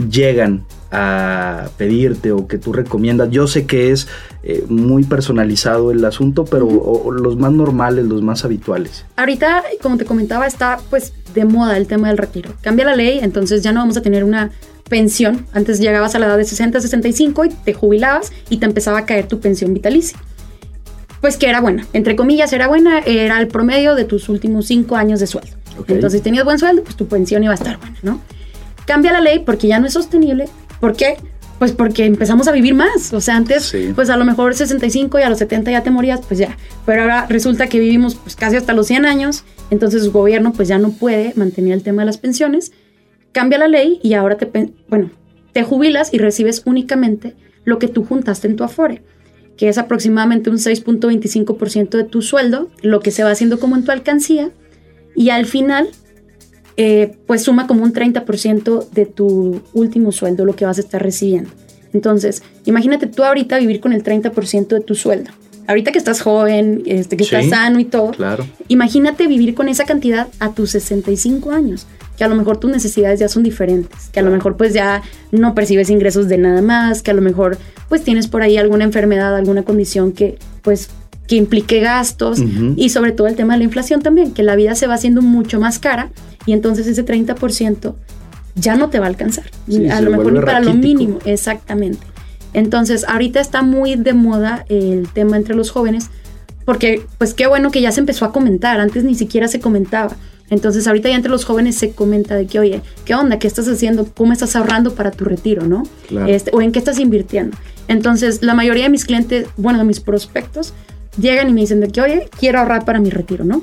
llegan 0.09 0.65
a 0.93 1.69
pedirte 1.77 2.33
o 2.33 2.49
que 2.49 2.59
tú 2.59 2.73
recomiendas. 2.73 3.31
Yo 3.31 3.47
sé 3.47 3.67
que 3.67 3.93
es 3.93 4.09
eh, 4.43 4.65
muy 4.69 5.05
personalizado 5.05 5.91
el 5.91 6.05
asunto, 6.05 6.45
pero 6.45 7.13
los 7.13 7.37
más 7.37 7.53
normales, 7.53 8.07
los 8.07 8.23
más 8.23 8.45
habituales. 8.45 9.05
Ahorita, 9.17 9.63
como 9.83 9.97
te 9.97 10.05
comentaba, 10.05 10.47
está 10.47 10.81
pues 10.91 11.13
de 11.35 11.45
moda 11.45 11.77
el 11.77 11.87
tema 11.87 12.09
del 12.09 12.19
retiro. 12.19 12.51
Cambia 12.61 12.85
la 12.85 12.97
ley, 12.97 13.21
entonces 13.23 13.63
ya 13.63 13.73
no 13.73 13.81
vamos 13.81 13.97
a 13.97 14.03
tener 14.03 14.25
una 14.25 14.51
pensión. 14.89 15.47
Antes 15.53 15.79
llegabas 15.79 16.15
a 16.15 16.19
la 16.19 16.27
edad 16.27 16.37
de 16.37 16.45
60, 16.45 16.81
65 16.81 17.45
y 17.45 17.49
te 17.51 17.73
jubilabas 17.73 18.33
y 18.49 18.59
te 18.59 18.67
empezaba 18.67 18.99
a 18.99 19.07
caer 19.07 19.29
tu 19.29 19.41
pensión 19.41 19.73
vitalicia. 19.73 20.19
Pues 21.21 21.37
que 21.37 21.49
era 21.49 21.61
buena, 21.61 21.87
entre 21.93 22.17
comillas 22.17 22.53
era 22.53 22.67
buena, 22.67 22.99
era 23.01 23.39
el 23.41 23.49
promedio 23.49 23.95
de 23.95 24.05
tus 24.05 24.29
últimos 24.31 24.67
cinco 24.67 24.97
años 24.97 25.21
de 25.21 25.27
sueldo. 25.27 25.53
Entonces, 25.87 26.21
si 26.21 26.25
tenías 26.25 26.45
buen 26.45 26.59
sueldo, 26.59 26.83
pues 26.83 26.97
tu 26.97 27.07
pensión 27.07 27.45
iba 27.45 27.53
a 27.53 27.55
estar 27.55 27.79
buena, 27.79 27.97
¿no? 28.03 28.21
Cambia 28.91 29.13
la 29.13 29.21
ley 29.21 29.45
porque 29.47 29.69
ya 29.69 29.79
no 29.79 29.87
es 29.87 29.93
sostenible 29.93 30.47
¿Por 30.81 30.97
qué? 30.97 31.17
Pues 31.61 31.71
porque 31.71 32.07
empezamos 32.07 32.49
a 32.49 32.53
vivir 32.53 32.75
más. 32.75 33.13
O 33.13 33.21
sea, 33.21 33.37
antes, 33.37 33.73
pues 33.95 34.11
a 34.11 34.17
lo 34.17 34.25
mejor 34.25 34.53
65 34.53 35.17
y 35.21 35.23
a 35.23 35.31
los 35.31 35.39
70 35.39 35.71
ya 35.71 35.85
te 35.85 35.93
morías, 35.93 36.23
pues 36.27 36.41
ya. 36.41 36.57
Pero 36.87 37.03
ahora 37.03 37.27
resulta 37.29 37.69
que 37.69 37.79
vivimos 37.79 38.17
pues 38.17 38.35
casi 38.35 38.57
hasta 38.57 38.73
los 38.73 38.89
100 38.89 39.07
años, 39.07 39.45
entonces 39.71 40.03
el 40.03 40.11
gobierno 40.11 40.53
pues 40.53 40.67
ya 40.67 40.81
no 40.81 40.91
puede 40.91 41.35
mantener 41.37 41.75
el 41.75 41.85
tema 41.85 42.03
de 42.03 42.07
las 42.07 42.19
pensiones. 42.19 42.73
Cambia 43.31 43.59
la 43.59 43.69
ley 43.69 44.01
y 44.03 44.15
ahora 44.15 44.39
te, 44.39 44.73
bueno, 44.89 45.13
te 45.53 45.63
jubilas 45.63 46.13
y 46.13 46.19
recibes 46.19 46.63
únicamente 46.65 47.37
lo 47.63 47.79
que 47.79 47.87
tú 47.87 48.05
juntaste 48.05 48.49
en 48.49 48.57
tu 48.57 48.65
Afore, 48.65 49.05
que 49.57 49.69
es 49.69 49.79
aproximadamente 49.79 50.51
un 50.51 50.57
6.25% 50.57 51.91
de 51.91 52.03
tu 52.03 52.23
sueldo, 52.23 52.71
lo 52.83 52.99
que 52.99 53.13
se 53.13 53.23
va 53.23 53.31
haciendo 53.31 53.61
como 53.61 53.77
en 53.77 53.85
tu 53.85 53.93
alcancía, 53.93 54.51
y 55.15 55.31
al 55.31 55.47
final 55.47 55.91
eh, 56.83 57.13
pues 57.27 57.43
suma 57.43 57.67
como 57.67 57.83
un 57.83 57.93
30% 57.93 58.89
de 58.89 59.05
tu 59.05 59.61
último 59.75 60.13
sueldo 60.13 60.47
lo 60.47 60.57
que 60.57 60.65
vas 60.65 60.79
a 60.79 60.81
estar 60.81 61.03
recibiendo. 61.03 61.51
Entonces, 61.93 62.43
imagínate 62.65 63.07
tú 63.07 63.23
ahorita 63.23 63.59
vivir 63.59 63.81
con 63.81 63.93
el 63.93 64.03
30% 64.03 64.69
de 64.69 64.81
tu 64.81 64.95
sueldo. 64.95 65.31
Ahorita 65.67 65.93
que 65.93 65.99
estás 65.99 66.23
joven, 66.23 66.83
este, 66.87 67.19
que 67.19 67.25
estás 67.25 67.51
sano 67.51 67.81
y 67.81 67.85
todo, 67.85 68.13
claro. 68.13 68.47
imagínate 68.69 69.27
vivir 69.27 69.55
con 69.55 69.69
esa 69.69 69.85
cantidad 69.85 70.29
a 70.39 70.55
tus 70.55 70.71
65 70.71 71.51
años, 71.51 71.87
que 72.17 72.25
a 72.25 72.29
lo 72.29 72.35
mejor 72.35 72.57
tus 72.57 72.71
necesidades 72.71 73.21
ya 73.21 73.29
son 73.29 73.43
diferentes, 73.43 74.09
que 74.11 74.21
a 74.21 74.23
lo 74.23 74.31
mejor 74.31 74.57
pues 74.57 74.73
ya 74.73 75.03
no 75.33 75.55
percibes 75.55 75.91
ingresos 75.91 76.29
de 76.29 76.39
nada 76.39 76.63
más, 76.63 77.03
que 77.03 77.11
a 77.11 77.15
lo 77.15 77.21
mejor 77.21 77.59
pues 77.91 78.05
tienes 78.05 78.27
por 78.27 78.41
ahí 78.41 78.57
alguna 78.57 78.85
enfermedad, 78.85 79.37
alguna 79.37 79.65
condición 79.65 80.13
que 80.13 80.39
pues 80.63 80.89
que 81.29 81.37
implique 81.37 81.79
gastos 81.79 82.43
y 82.75 82.89
sobre 82.89 83.13
todo 83.13 83.29
el 83.29 83.37
tema 83.37 83.53
de 83.53 83.59
la 83.59 83.65
inflación 83.65 84.01
también, 84.01 84.33
que 84.33 84.43
la 84.43 84.57
vida 84.57 84.75
se 84.75 84.89
va 84.89 84.95
haciendo 84.95 85.21
mucho 85.23 85.61
más 85.61 85.79
cara 85.79 86.11
y 86.51 86.53
entonces 86.53 86.89
ese 86.89 87.05
30% 87.05 87.95
ya 88.57 88.75
no 88.75 88.91
te 88.91 88.99
va 88.99 89.05
a 89.05 89.09
alcanzar, 89.09 89.45
a 89.89 90.01
lo 90.01 90.11
mejor 90.11 90.33
ni 90.33 90.41
para 90.41 90.59
lo 90.59 90.75
mínimo, 90.75 91.21
exactamente. 91.25 92.05
Entonces, 92.55 93.05
ahorita 93.07 93.41
está 93.41 93.63
muy 93.63 93.95
de 93.95 94.15
moda 94.15 94.65
el 94.69 95.09
tema 95.13 95.37
entre 95.37 95.55
los 95.55 95.71
jóvenes, 95.71 96.11
porque 96.65 97.07
pues 97.19 97.35
qué 97.35 97.47
bueno 97.47 97.71
que 97.71 97.81
ya 97.81 97.93
se 97.93 98.01
empezó 98.01 98.25
a 98.25 98.33
comentar, 98.33 98.81
antes 98.81 99.05
ni 99.05 99.15
siquiera 99.15 99.47
se 99.47 99.61
comentaba. 99.61 100.17
Entonces, 100.51 100.89
ahorita 100.89 101.09
ya 101.09 101.15
entre 101.15 101.31
los 101.31 101.45
jóvenes 101.45 101.77
se 101.77 101.93
comenta 101.93 102.35
de 102.35 102.49
que, 102.49 102.59
oye, 102.59 102.83
¿qué 103.05 103.15
onda? 103.15 103.39
¿Qué 103.39 103.47
estás 103.47 103.69
haciendo? 103.69 104.07
¿Cómo 104.07 104.33
estás 104.33 104.57
ahorrando 104.57 104.97
para 104.97 105.13
tu 105.13 105.25
retiro, 105.25 105.69
no? 105.69 105.85
Este, 106.27 106.51
o 106.53 106.61
en 106.61 106.73
qué 106.73 106.81
estás 106.81 106.99
invirtiendo. 106.99 107.57
Entonces, 107.87 108.43
la 108.43 108.55
mayoría 108.55 108.83
de 108.83 108.91
mis 108.91 109.05
clientes, 109.05 109.47
bueno, 109.57 109.79
de 109.79 109.85
mis 109.85 110.01
prospectos, 110.01 110.75
llegan 111.17 111.49
y 111.49 111.53
me 111.53 111.61
dicen 111.61 111.79
de 111.79 111.87
que, 111.87 112.01
oye, 112.01 112.29
quiero 112.41 112.59
ahorrar 112.59 112.85
para 112.85 112.99
mi 112.99 113.11
retiro, 113.11 113.45
¿no? 113.45 113.63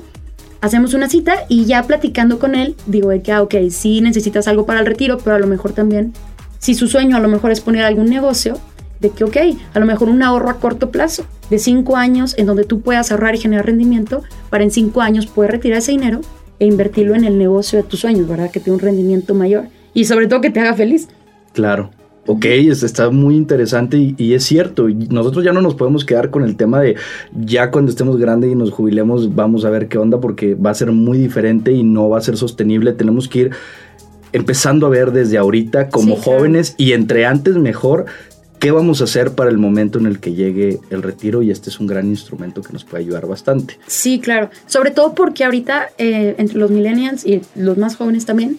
Hacemos 0.60 0.94
una 0.94 1.08
cita 1.08 1.44
y 1.48 1.66
ya 1.66 1.84
platicando 1.84 2.38
con 2.38 2.54
él, 2.54 2.74
digo 2.86 3.10
de 3.10 3.22
que, 3.22 3.32
ah, 3.32 3.42
ok, 3.42 3.54
sí 3.70 4.00
necesitas 4.00 4.48
algo 4.48 4.66
para 4.66 4.80
el 4.80 4.86
retiro, 4.86 5.18
pero 5.18 5.36
a 5.36 5.38
lo 5.38 5.46
mejor 5.46 5.72
también, 5.72 6.12
si 6.58 6.74
su 6.74 6.88
sueño 6.88 7.16
a 7.16 7.20
lo 7.20 7.28
mejor 7.28 7.52
es 7.52 7.60
poner 7.60 7.84
algún 7.84 8.06
negocio, 8.06 8.58
de 9.00 9.10
que, 9.10 9.22
ok, 9.22 9.36
a 9.74 9.78
lo 9.78 9.86
mejor 9.86 10.08
un 10.08 10.22
ahorro 10.22 10.50
a 10.50 10.58
corto 10.58 10.90
plazo, 10.90 11.24
de 11.50 11.58
cinco 11.60 11.96
años, 11.96 12.34
en 12.36 12.46
donde 12.46 12.64
tú 12.64 12.80
puedas 12.80 13.12
ahorrar 13.12 13.36
y 13.36 13.38
generar 13.38 13.66
rendimiento, 13.66 14.22
para 14.50 14.64
en 14.64 14.72
cinco 14.72 15.00
años 15.00 15.26
poder 15.26 15.52
retirar 15.52 15.78
ese 15.78 15.92
dinero 15.92 16.20
e 16.58 16.66
invertirlo 16.66 17.14
en 17.14 17.24
el 17.24 17.38
negocio 17.38 17.80
de 17.80 17.84
tus 17.84 18.00
sueños, 18.00 18.26
¿verdad? 18.26 18.50
Que 18.50 18.58
tenga 18.58 18.74
un 18.74 18.80
rendimiento 18.80 19.34
mayor 19.34 19.68
y 19.94 20.06
sobre 20.06 20.26
todo 20.26 20.40
que 20.40 20.50
te 20.50 20.58
haga 20.58 20.74
feliz. 20.74 21.08
Claro 21.52 21.90
ok, 22.28 22.44
está 22.44 23.08
muy 23.10 23.36
interesante 23.36 24.14
y, 24.16 24.34
es 24.34 24.44
cierto, 24.44 24.86
nosotros 25.10 25.44
ya 25.44 25.52
no 25.52 25.62
nos 25.62 25.74
podemos 25.74 26.04
quedar 26.04 26.30
con 26.30 26.44
el 26.44 26.56
tema 26.56 26.80
de 26.80 26.96
ya 27.34 27.70
cuando 27.70 27.90
estemos 27.90 28.18
grandes 28.18 28.52
y 28.52 28.54
nos 28.54 28.70
jubilemos 28.70 29.34
vamos 29.34 29.64
a 29.64 29.70
ver 29.70 29.88
qué 29.88 29.96
onda 29.96 30.20
porque 30.20 30.54
va 30.54 30.70
a 30.70 30.74
ser 30.74 30.92
muy 30.92 31.16
diferente 31.16 31.72
y 31.72 31.82
no 31.82 32.10
va 32.10 32.18
a 32.18 32.20
ser 32.20 32.36
sostenible, 32.36 32.92
tenemos 32.92 33.28
que 33.28 33.38
ir 33.38 33.50
empezando 34.32 34.86
a 34.86 34.90
ver 34.90 35.10
desde 35.10 35.38
ahorita 35.38 35.88
como 35.88 36.16
jóvenes 36.16 36.74
y 36.76 36.92
entre 36.92 37.24
antes 37.24 37.56
mejor 37.56 38.04
¿Qué 38.58 38.72
vamos 38.72 39.00
a 39.00 39.04
hacer 39.04 39.36
para 39.36 39.50
el 39.50 39.56
momento 39.56 40.00
en 40.00 40.06
el 40.06 40.18
que 40.18 40.34
llegue 40.34 40.80
el 40.90 41.04
retiro? 41.04 41.42
Y 41.42 41.52
este 41.52 41.70
es 41.70 41.78
un 41.78 41.86
gran 41.86 42.08
instrumento 42.08 42.60
que 42.60 42.72
nos 42.72 42.82
puede 42.82 43.04
ayudar 43.04 43.24
bastante. 43.28 43.78
Sí, 43.86 44.18
claro. 44.18 44.50
Sobre 44.66 44.90
todo 44.90 45.14
porque 45.14 45.44
ahorita 45.44 45.90
eh, 45.96 46.34
entre 46.38 46.58
los 46.58 46.68
millennials 46.68 47.24
y 47.24 47.40
los 47.54 47.78
más 47.78 47.94
jóvenes 47.94 48.26
también, 48.26 48.58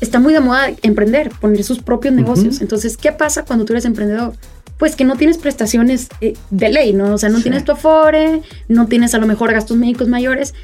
está 0.00 0.18
muy 0.18 0.32
de 0.32 0.40
moda 0.40 0.70
emprender, 0.82 1.30
poner 1.40 1.64
sus 1.64 1.80
propios 1.80 2.14
negocios. 2.14 2.60
Entonces, 2.60 2.96
¿qué 2.96 3.12
pasa 3.12 3.44
cuando 3.44 3.64
tú 3.64 3.72
eres 3.72 3.84
emprendedor? 3.84 4.34
Pues 4.78 4.96
que 4.96 5.04
no 5.04 5.16
tienes 5.16 5.38
prestaciones 5.38 6.08
eh, 6.20 6.34
de 6.50 6.68
ley, 6.68 6.92
¿no? 6.92 7.14
O 7.14 7.18
sea, 7.18 7.28
no 7.28 7.40
tienes 7.40 7.64
tu 7.64 7.72
afore, 7.72 8.42
no 8.68 8.86
tienes 8.86 9.14
a 9.14 9.18
lo 9.18 9.26
mejor 9.26 9.52
gastos 9.52 9.76
médicos 9.76 10.08
mayores 10.08 10.54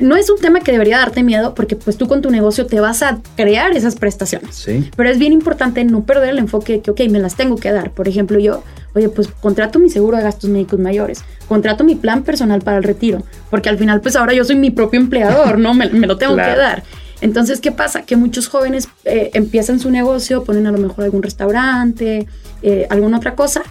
no 0.00 0.16
es 0.16 0.28
un 0.28 0.38
tema 0.38 0.60
que 0.60 0.70
debería 0.70 0.98
darte 0.98 1.22
miedo 1.22 1.54
porque 1.54 1.74
pues 1.74 1.96
tú 1.96 2.08
con 2.08 2.20
tu 2.20 2.30
negocio 2.30 2.66
te 2.66 2.78
vas 2.80 3.02
a 3.02 3.20
crear 3.36 3.72
esas 3.72 3.96
prestaciones. 3.96 4.54
Sí. 4.54 4.90
Pero 4.96 5.08
es 5.08 5.18
bien 5.18 5.32
importante 5.32 5.84
no 5.84 6.04
perder 6.04 6.30
el 6.30 6.38
enfoque 6.38 6.74
de 6.74 6.80
que, 6.80 6.90
ok, 6.90 7.00
me 7.10 7.18
las 7.18 7.36
tengo 7.36 7.56
que 7.56 7.72
dar. 7.72 7.90
Por 7.92 8.06
ejemplo, 8.06 8.38
yo, 8.38 8.62
oye, 8.94 9.08
pues 9.08 9.28
contrato 9.28 9.78
mi 9.78 9.88
seguro 9.88 10.18
de 10.18 10.22
gastos 10.22 10.50
médicos 10.50 10.78
mayores, 10.78 11.24
contrato 11.48 11.84
mi 11.84 11.94
plan 11.94 12.22
personal 12.22 12.60
para 12.60 12.76
el 12.76 12.84
retiro, 12.84 13.22
porque 13.50 13.68
al 13.68 13.78
final 13.78 14.00
pues 14.00 14.14
ahora 14.16 14.34
yo 14.34 14.44
soy 14.44 14.56
mi 14.56 14.70
propio 14.70 15.00
empleador, 15.00 15.58
¿no? 15.58 15.72
Me, 15.72 15.86
lo 15.86 16.18
tengo 16.18 16.36
que 16.36 16.42
dar. 16.42 16.82
Entonces, 17.20 17.60
¿qué 17.60 17.72
pasa? 17.72 18.02
Que 18.02 18.16
muchos 18.16 18.48
jóvenes 18.48 18.88
eh, 19.04 19.30
empiezan 19.34 19.80
su 19.80 19.90
negocio, 19.90 20.44
ponen 20.44 20.66
a 20.66 20.72
lo 20.72 20.78
mejor 20.78 21.04
algún 21.04 21.22
restaurante, 21.22 22.26
eh, 22.62 22.86
alguna 22.90 23.18
otra 23.18 23.34
cosa, 23.34 23.62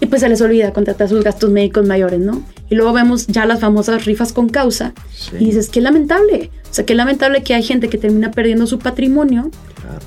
y 0.00 0.06
pues 0.06 0.22
se 0.22 0.28
les 0.28 0.40
olvida 0.40 0.72
contratar 0.72 1.08
sus 1.08 1.22
gastos 1.22 1.50
médicos 1.50 1.86
mayores, 1.86 2.20
¿no? 2.20 2.42
Y 2.68 2.74
luego 2.74 2.92
vemos 2.92 3.26
ya 3.26 3.46
las 3.46 3.60
famosas 3.60 4.04
rifas 4.04 4.32
con 4.32 4.48
causa 4.48 4.92
y 5.38 5.46
dices, 5.46 5.68
qué 5.68 5.80
lamentable. 5.80 6.50
O 6.70 6.74
sea, 6.74 6.84
qué 6.84 6.94
lamentable 6.94 7.42
que 7.42 7.54
hay 7.54 7.62
gente 7.62 7.88
que 7.88 7.98
termina 7.98 8.32
perdiendo 8.32 8.66
su 8.66 8.78
patrimonio 8.78 9.50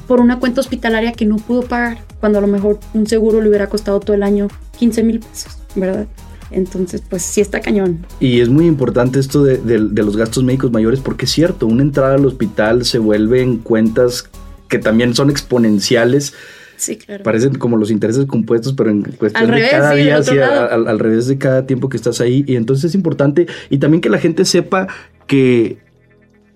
por 0.08 0.20
una 0.20 0.40
cuenta 0.40 0.62
hospitalaria 0.62 1.14
que 1.14 1.26
no 1.26 1.38
pudo 1.38 1.62
pagar, 1.62 2.00
cuando 2.20 2.40
a 2.40 2.42
lo 2.42 2.48
mejor 2.48 2.80
un 2.94 3.08
seguro 3.08 3.42
le 3.42 3.50
hubiera 3.50 3.68
costado 3.68 4.00
todo 4.00 4.16
el 4.16 4.24
año 4.24 4.48
15 4.78 5.04
mil 5.04 5.20
pesos, 5.20 5.58
¿verdad? 5.76 6.08
Entonces, 6.51 7.01
pues 7.08 7.24
sí 7.24 7.42
está 7.42 7.60
cañón. 7.62 8.06
Y 8.20 8.39
es 8.39 8.50
muy 8.50 8.66
importante 8.66 9.20
esto 9.20 9.44
de, 9.44 9.58
de, 9.58 10.04
los 10.04 10.16
gastos 10.16 10.44
médicos 10.44 10.72
mayores 10.72 11.00
porque 11.00 11.25
es 11.25 11.32
cierto, 11.32 11.68
una 11.68 11.82
entrada 11.82 12.16
al 12.16 12.25
hospital 12.25 12.86
se 12.86 13.00
vuelve 13.00 13.42
en 13.42 13.58
cuentas 13.58 14.30
que 14.70 14.80
también 14.80 15.13
son 15.16 15.30
exponenciales 15.30 16.34
Sí, 16.77 16.96
claro. 16.96 17.24
Parecen 17.24 17.56
como 17.56 17.75
los 17.75 17.89
intereses 17.89 18.25
compuestos, 18.27 18.74
pero 18.74 18.92
en 18.92 19.01
cuestión 19.01 19.50
de 19.50 19.68
cada 19.70 19.94
día, 19.94 20.18
al, 20.18 21.00
revés 21.00 21.25
de 21.25 21.39
cada 21.39 21.66
tiempo 21.66 21.89
que 21.89 21.98
estás 21.98 22.22
ahí. 22.22 22.46
Y 22.48 22.56
entonces 22.56 22.86
es 22.86 22.96
importante, 22.96 23.48
y 23.72 23.80
también 23.80 24.00
que 24.00 24.10
la 24.10 24.20
gente 24.20 24.46
sepa 24.46 24.88
que 25.25 25.77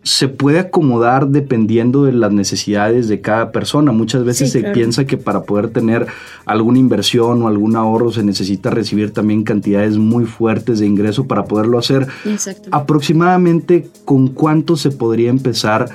se 0.04 0.28
puede 0.28 0.60
acomodar 0.60 1.28
dependiendo 1.28 2.06
de 2.06 2.14
las 2.14 2.32
necesidades 2.32 3.08
de 3.08 3.22
cada 3.22 3.52
persona. 3.52 3.92
Muchas 3.92 4.24
veces 4.24 4.52
se 4.52 4.64
piensa 4.64 5.06
que 5.06 5.18
para 5.18 5.44
poder 5.44 5.70
tener 5.70 6.08
alguna 6.46 6.80
inversión 6.80 7.44
o 7.44 7.48
algún 7.48 7.76
ahorro 7.76 8.12
se 8.12 8.24
necesita 8.24 8.72
recibir 8.72 9.12
también 9.12 9.44
cantidades 9.44 9.98
muy 9.98 10.26
fuertes 10.26 10.80
de 10.80 10.88
ingreso 10.88 11.28
para 11.28 11.46
poderlo 11.46 11.78
hacer. 11.78 12.08
Aproximadamente 12.72 13.90
con 14.04 14.30
cuánto 14.30 14.76
se 14.76 14.90
podría 14.90 15.30
empezar 15.30 15.90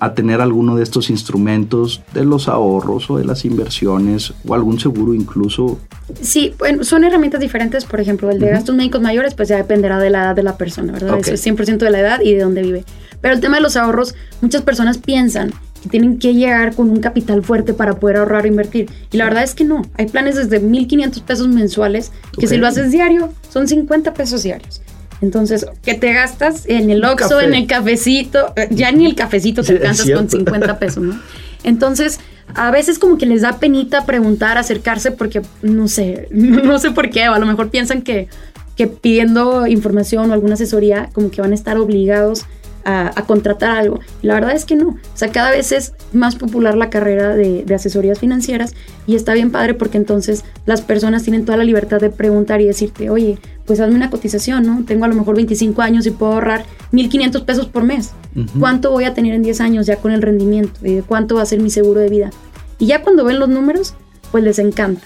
a 0.00 0.14
tener 0.14 0.40
alguno 0.40 0.76
de 0.76 0.84
estos 0.84 1.10
instrumentos 1.10 2.02
de 2.14 2.24
los 2.24 2.48
ahorros 2.48 3.10
o 3.10 3.18
de 3.18 3.24
las 3.24 3.44
inversiones 3.44 4.32
o 4.46 4.54
algún 4.54 4.78
seguro 4.78 5.14
incluso? 5.14 5.78
Sí, 6.20 6.54
bueno, 6.58 6.84
son 6.84 7.04
herramientas 7.04 7.40
diferentes. 7.40 7.84
Por 7.84 8.00
ejemplo, 8.00 8.30
el 8.30 8.38
de 8.38 8.50
gastos 8.50 8.76
médicos 8.76 9.00
mayores, 9.00 9.34
pues 9.34 9.48
ya 9.48 9.56
dependerá 9.56 9.98
de 9.98 10.10
la 10.10 10.24
edad 10.24 10.36
de 10.36 10.42
la 10.44 10.56
persona, 10.56 10.92
¿verdad? 10.92 11.18
Eso 11.18 11.34
es 11.34 11.44
100% 11.44 11.78
de 11.78 11.90
la 11.90 12.00
edad 12.00 12.20
y 12.20 12.34
de 12.34 12.42
dónde 12.42 12.62
vive. 12.62 12.84
Pero 13.20 13.34
el 13.34 13.40
tema 13.40 13.56
de 13.56 13.62
los 13.62 13.76
ahorros, 13.76 14.14
muchas 14.40 14.62
personas 14.62 14.98
piensan 14.98 15.52
que 15.82 15.88
tienen 15.88 16.18
que 16.18 16.34
llegar 16.34 16.74
con 16.74 16.90
un 16.90 17.00
capital 17.00 17.42
fuerte 17.42 17.72
para 17.72 17.98
poder 17.98 18.16
ahorrar 18.16 18.44
o 18.44 18.48
invertir. 18.48 18.90
Y 19.12 19.16
la 19.16 19.24
verdad 19.24 19.44
es 19.44 19.54
que 19.54 19.64
no. 19.64 19.82
Hay 19.94 20.06
planes 20.06 20.36
desde 20.36 20.60
1.500 20.60 21.22
pesos 21.22 21.48
mensuales 21.48 22.12
que 22.38 22.46
si 22.46 22.56
lo 22.56 22.66
haces 22.66 22.90
diario, 22.90 23.32
son 23.48 23.68
50 23.68 24.14
pesos 24.14 24.42
diarios. 24.42 24.82
Entonces, 25.20 25.66
¿qué 25.82 25.94
te 25.94 26.12
gastas 26.12 26.64
en 26.66 26.90
el 26.90 27.04
Oxxo, 27.04 27.40
en 27.40 27.54
el 27.54 27.66
cafecito? 27.66 28.52
Eh, 28.56 28.68
ya 28.70 28.92
ni 28.92 29.06
el 29.06 29.14
cafecito 29.14 29.62
te 29.62 29.72
alcanzas 29.72 30.08
con 30.10 30.30
50 30.30 30.78
pesos, 30.78 31.02
¿no? 31.02 31.20
Entonces, 31.64 32.20
a 32.54 32.70
veces 32.70 32.98
como 32.98 33.18
que 33.18 33.26
les 33.26 33.42
da 33.42 33.58
penita 33.58 34.06
preguntar, 34.06 34.58
acercarse, 34.58 35.10
porque 35.10 35.42
no 35.62 35.88
sé, 35.88 36.28
no 36.30 36.78
sé 36.78 36.92
por 36.92 37.10
qué, 37.10 37.28
o 37.28 37.34
a 37.34 37.38
lo 37.38 37.46
mejor 37.46 37.70
piensan 37.70 38.02
que, 38.02 38.28
que 38.76 38.86
pidiendo 38.86 39.66
información 39.66 40.30
o 40.30 40.34
alguna 40.34 40.54
asesoría, 40.54 41.10
como 41.12 41.30
que 41.30 41.40
van 41.40 41.50
a 41.50 41.54
estar 41.54 41.78
obligados 41.78 42.46
a, 42.88 43.24
contratar 43.26 43.76
algo. 43.76 44.00
la 44.22 44.34
verdad 44.34 44.52
es 44.52 44.64
que 44.64 44.74
no. 44.74 44.88
O 44.88 45.16
sea, 45.16 45.30
cada 45.30 45.50
vez 45.50 45.72
es 45.72 45.92
más 46.12 46.36
popular 46.36 46.74
la 46.74 46.88
carrera 46.88 47.34
de, 47.34 47.64
asesorías 47.74 48.18
financieras 48.18 48.74
y 49.06 49.14
está 49.14 49.34
bien 49.34 49.50
padre 49.50 49.74
porque 49.74 49.98
entonces 49.98 50.44
las 50.64 50.80
personas 50.80 51.22
tienen 51.22 51.44
toda 51.44 51.58
la 51.58 51.64
libertad 51.64 52.00
de 52.00 52.10
preguntar 52.10 52.60
y 52.60 52.66
decirte, 52.66 53.10
oye, 53.10 53.38
pues 53.66 53.80
hazme 53.80 53.96
una 53.96 54.10
cotización, 54.10 54.64
¿no? 54.64 54.84
Tengo 54.86 55.04
a 55.04 55.08
lo 55.08 55.14
mejor 55.14 55.36
25 55.36 55.82
años 55.82 56.06
y 56.06 56.10
puedo 56.10 56.32
ahorrar 56.32 56.64
1.500 56.92 57.44
pesos 57.44 57.66
por 57.66 57.84
mes. 57.84 58.12
¿Cuánto 58.58 58.90
voy 58.90 59.04
a 59.04 59.14
tener 59.14 59.34
en 59.34 59.42
10 59.42 59.60
años 59.60 59.86
ya 59.86 59.96
con 59.96 60.12
el 60.12 60.22
rendimiento? 60.22 60.78
¿Y 60.82 60.96
de 60.96 61.02
cuánto 61.02 61.34
va 61.34 61.42
a 61.42 61.46
ser 61.46 61.60
mi 61.60 61.70
seguro 61.70 62.00
de 62.00 62.08
vida? 62.08 62.30
Y 62.78 62.86
ya 62.86 63.02
cuando 63.02 63.24
ven 63.24 63.38
los 63.38 63.48
números, 63.48 63.94
pues 64.30 64.44
les 64.44 64.58
encanta. 64.58 65.02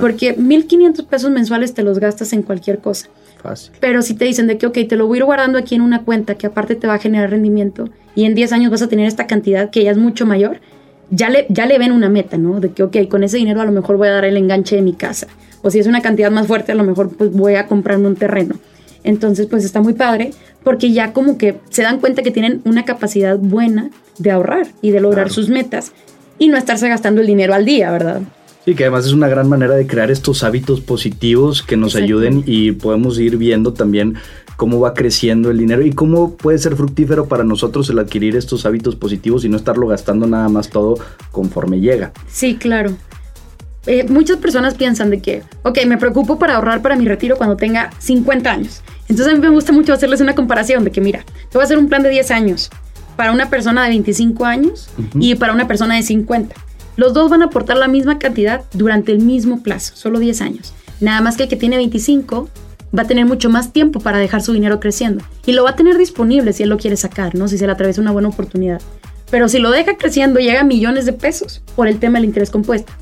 Porque 0.00 0.36
1.500 0.36 1.06
pesos 1.06 1.30
mensuales 1.30 1.74
te 1.74 1.82
los 1.82 1.98
gastas 1.98 2.32
en 2.32 2.42
cualquier 2.42 2.78
cosa. 2.78 3.08
Pero 3.80 4.02
si 4.02 4.14
te 4.14 4.24
dicen 4.24 4.46
de 4.46 4.58
que, 4.58 4.66
ok, 4.66 4.78
te 4.88 4.96
lo 4.96 5.06
voy 5.06 5.16
a 5.16 5.20
ir 5.20 5.24
guardando 5.24 5.58
aquí 5.58 5.74
en 5.74 5.80
una 5.80 6.02
cuenta 6.02 6.34
que 6.34 6.46
aparte 6.46 6.74
te 6.74 6.86
va 6.86 6.94
a 6.94 6.98
generar 6.98 7.30
rendimiento 7.30 7.88
y 8.14 8.24
en 8.24 8.34
10 8.34 8.52
años 8.52 8.70
vas 8.70 8.82
a 8.82 8.88
tener 8.88 9.06
esta 9.06 9.26
cantidad 9.26 9.70
que 9.70 9.84
ya 9.84 9.90
es 9.90 9.98
mucho 9.98 10.26
mayor, 10.26 10.60
ya 11.10 11.28
le, 11.30 11.46
ya 11.48 11.66
le 11.66 11.78
ven 11.78 11.92
una 11.92 12.08
meta, 12.08 12.36
¿no? 12.38 12.60
De 12.60 12.70
que, 12.70 12.82
ok, 12.82 12.96
con 13.08 13.22
ese 13.22 13.36
dinero 13.36 13.60
a 13.60 13.64
lo 13.64 13.72
mejor 13.72 13.96
voy 13.96 14.08
a 14.08 14.12
dar 14.12 14.24
el 14.24 14.36
enganche 14.36 14.76
de 14.76 14.82
mi 14.82 14.92
casa. 14.92 15.28
O 15.62 15.70
si 15.70 15.78
es 15.78 15.86
una 15.86 16.02
cantidad 16.02 16.30
más 16.30 16.46
fuerte, 16.46 16.72
a 16.72 16.74
lo 16.74 16.84
mejor 16.84 17.10
pues 17.16 17.32
voy 17.32 17.54
a 17.54 17.66
comprarme 17.66 18.06
un 18.06 18.16
terreno. 18.16 18.56
Entonces, 19.04 19.46
pues 19.46 19.64
está 19.64 19.80
muy 19.80 19.92
padre 19.92 20.32
porque 20.64 20.90
ya 20.92 21.12
como 21.12 21.38
que 21.38 21.56
se 21.70 21.82
dan 21.82 22.00
cuenta 22.00 22.22
que 22.22 22.32
tienen 22.32 22.60
una 22.64 22.84
capacidad 22.84 23.38
buena 23.38 23.90
de 24.18 24.32
ahorrar 24.32 24.66
y 24.82 24.90
de 24.90 25.00
lograr 25.00 25.30
sus 25.30 25.48
metas 25.48 25.92
y 26.38 26.48
no 26.48 26.56
estarse 26.56 26.88
gastando 26.88 27.20
el 27.20 27.26
dinero 27.26 27.54
al 27.54 27.64
día, 27.64 27.90
¿verdad? 27.92 28.22
Y 28.66 28.74
que 28.74 28.84
además 28.84 29.06
es 29.06 29.12
una 29.12 29.28
gran 29.28 29.48
manera 29.48 29.74
de 29.74 29.86
crear 29.86 30.10
estos 30.10 30.42
hábitos 30.42 30.80
positivos 30.80 31.62
que 31.62 31.76
nos 31.76 31.94
ayuden 31.94 32.42
y 32.46 32.72
podemos 32.72 33.18
ir 33.20 33.36
viendo 33.36 33.72
también 33.72 34.16
cómo 34.56 34.80
va 34.80 34.92
creciendo 34.92 35.50
el 35.50 35.58
dinero 35.58 35.82
y 35.82 35.92
cómo 35.92 36.36
puede 36.36 36.58
ser 36.58 36.74
fructífero 36.74 37.26
para 37.26 37.44
nosotros 37.44 37.88
el 37.90 37.98
adquirir 38.00 38.34
estos 38.34 38.66
hábitos 38.66 38.96
positivos 38.96 39.44
y 39.44 39.48
no 39.48 39.56
estarlo 39.56 39.86
gastando 39.86 40.26
nada 40.26 40.48
más 40.48 40.68
todo 40.68 40.98
conforme 41.30 41.80
llega. 41.80 42.12
Sí, 42.28 42.56
claro. 42.56 42.96
Eh, 43.86 44.04
muchas 44.08 44.38
personas 44.38 44.74
piensan 44.74 45.10
de 45.10 45.20
que, 45.20 45.44
ok, 45.62 45.78
me 45.86 45.96
preocupo 45.96 46.38
para 46.38 46.56
ahorrar 46.56 46.82
para 46.82 46.96
mi 46.96 47.04
retiro 47.04 47.36
cuando 47.36 47.56
tenga 47.56 47.92
50 47.98 48.50
años. 48.50 48.82
Entonces 49.02 49.28
a 49.28 49.36
mí 49.36 49.40
me 49.40 49.50
gusta 49.50 49.72
mucho 49.72 49.92
hacerles 49.92 50.20
una 50.20 50.34
comparación 50.34 50.82
de 50.82 50.90
que, 50.90 51.00
mira, 51.00 51.24
te 51.50 51.56
voy 51.56 51.62
a 51.62 51.64
hacer 51.66 51.78
un 51.78 51.88
plan 51.88 52.02
de 52.02 52.08
10 52.08 52.32
años 52.32 52.70
para 53.14 53.30
una 53.30 53.48
persona 53.48 53.84
de 53.84 53.90
25 53.90 54.44
años 54.44 54.90
y 55.14 55.36
para 55.36 55.52
una 55.52 55.68
persona 55.68 55.94
de 55.94 56.02
50. 56.02 56.54
Los 56.96 57.12
dos 57.12 57.30
van 57.30 57.42
a 57.42 57.46
aportar 57.46 57.76
la 57.76 57.88
misma 57.88 58.18
cantidad 58.18 58.62
durante 58.72 59.12
el 59.12 59.20
mismo 59.20 59.62
plazo, 59.62 59.94
solo 59.96 60.18
10 60.18 60.40
años. 60.40 60.74
Nada 61.00 61.20
más 61.20 61.36
que 61.36 61.44
el 61.44 61.48
que 61.48 61.56
tiene 61.56 61.76
25 61.76 62.48
va 62.96 63.02
a 63.02 63.06
tener 63.06 63.26
mucho 63.26 63.50
más 63.50 63.72
tiempo 63.72 64.00
para 64.00 64.18
dejar 64.18 64.42
su 64.42 64.52
dinero 64.52 64.80
creciendo. 64.80 65.24
Y 65.44 65.52
lo 65.52 65.64
va 65.64 65.70
a 65.70 65.76
tener 65.76 65.98
disponible 65.98 66.52
si 66.52 66.62
él 66.62 66.70
lo 66.70 66.78
quiere 66.78 66.96
sacar, 66.96 67.34
¿no? 67.34 67.48
Si 67.48 67.58
se 67.58 67.66
le 67.66 67.72
atraviesa 67.72 68.00
una 68.00 68.12
buena 68.12 68.28
oportunidad. 68.28 68.80
Pero 69.30 69.48
si 69.48 69.58
lo 69.58 69.70
deja 69.70 69.96
creciendo, 69.96 70.40
llega 70.40 70.60
a 70.60 70.64
millones 70.64 71.04
de 71.04 71.12
pesos 71.12 71.62
por 71.74 71.88
el 71.88 71.98
tema 71.98 72.18
del 72.18 72.26
interés 72.26 72.50
compuesto. 72.50 72.92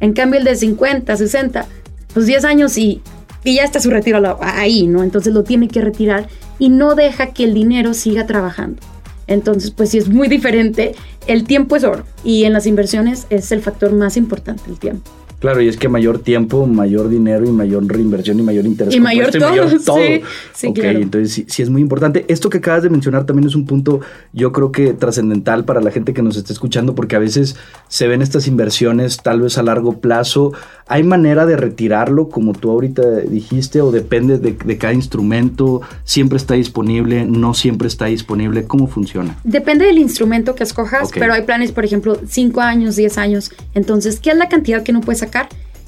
En 0.00 0.12
cambio, 0.14 0.40
el 0.40 0.44
de 0.44 0.56
50, 0.56 1.16
60, 1.16 1.66
pues 2.12 2.26
10 2.26 2.44
años 2.44 2.76
y, 2.76 3.02
y 3.44 3.56
ya 3.56 3.64
está 3.64 3.80
su 3.80 3.90
retiro 3.90 4.38
ahí, 4.40 4.86
¿no? 4.86 5.02
Entonces 5.02 5.32
lo 5.32 5.44
tiene 5.44 5.68
que 5.68 5.80
retirar 5.80 6.26
y 6.58 6.70
no 6.70 6.94
deja 6.94 7.28
que 7.28 7.44
el 7.44 7.54
dinero 7.54 7.94
siga 7.94 8.26
trabajando. 8.26 8.82
Entonces, 9.26 9.70
pues 9.70 9.90
sí 9.90 9.98
es 9.98 10.08
muy 10.08 10.28
diferente. 10.28 10.94
El 11.26 11.44
tiempo 11.44 11.76
es 11.76 11.84
oro 11.84 12.04
y 12.22 12.44
en 12.44 12.52
las 12.52 12.66
inversiones 12.66 13.26
es 13.30 13.52
el 13.52 13.60
factor 13.62 13.92
más 13.92 14.16
importante, 14.16 14.62
el 14.68 14.78
tiempo. 14.78 15.10
Claro, 15.44 15.60
y 15.60 15.68
es 15.68 15.76
que 15.76 15.90
mayor 15.90 16.20
tiempo, 16.20 16.66
mayor 16.66 17.10
dinero 17.10 17.44
y 17.44 17.52
mayor 17.52 17.86
reinversión 17.86 18.40
y 18.40 18.42
mayor 18.42 18.64
interés. 18.64 18.94
Y 18.94 18.98
mayor 18.98 19.30
todo. 19.30 19.50
mayor 19.50 19.78
todo. 19.84 19.98
Sí, 19.98 20.22
sí 20.54 20.68
ok, 20.68 20.78
entonces 20.78 21.44
sí, 21.46 21.62
es 21.62 21.68
muy 21.68 21.82
importante. 21.82 22.24
Esto 22.28 22.48
que 22.48 22.56
acabas 22.56 22.82
de 22.82 22.88
mencionar 22.88 23.26
también 23.26 23.46
es 23.46 23.54
un 23.54 23.66
punto, 23.66 24.00
yo 24.32 24.52
creo 24.52 24.72
que 24.72 24.94
trascendental 24.94 25.66
para 25.66 25.82
la 25.82 25.90
gente 25.90 26.14
que 26.14 26.22
nos 26.22 26.38
está 26.38 26.54
escuchando, 26.54 26.94
porque 26.94 27.16
a 27.16 27.18
veces 27.18 27.56
se 27.88 28.08
ven 28.08 28.22
estas 28.22 28.48
inversiones 28.48 29.18
tal 29.18 29.42
vez 29.42 29.58
a 29.58 29.62
largo 29.62 30.00
plazo. 30.00 30.54
¿Hay 30.86 31.02
manera 31.02 31.44
de 31.44 31.58
retirarlo, 31.58 32.30
como 32.30 32.54
tú 32.54 32.70
ahorita 32.70 33.02
dijiste, 33.20 33.82
o 33.82 33.92
depende 33.92 34.38
de, 34.38 34.78
cada 34.78 34.94
instrumento? 34.94 35.82
¿Siempre 36.04 36.38
está 36.38 36.54
disponible? 36.54 37.26
¿No 37.26 37.52
siempre 37.52 37.88
está 37.88 38.06
disponible? 38.06 38.64
¿Cómo 38.64 38.86
funciona? 38.86 39.36
Depende 39.44 39.84
del 39.84 39.98
instrumento 39.98 40.54
que 40.54 40.62
escojas, 40.62 41.10
pero 41.12 41.34
hay 41.34 41.42
planes, 41.42 41.70
por 41.70 41.84
ejemplo, 41.84 42.18
5 42.26 42.62
años, 42.62 42.96
10 42.96 43.18
años. 43.18 43.52
Entonces, 43.74 44.20
¿qué 44.20 44.30
es 44.30 44.38
la 44.38 44.48
cantidad 44.48 44.82
que 44.82 44.92
no 44.92 45.02
puedes 45.02 45.18
sacar? 45.18 45.33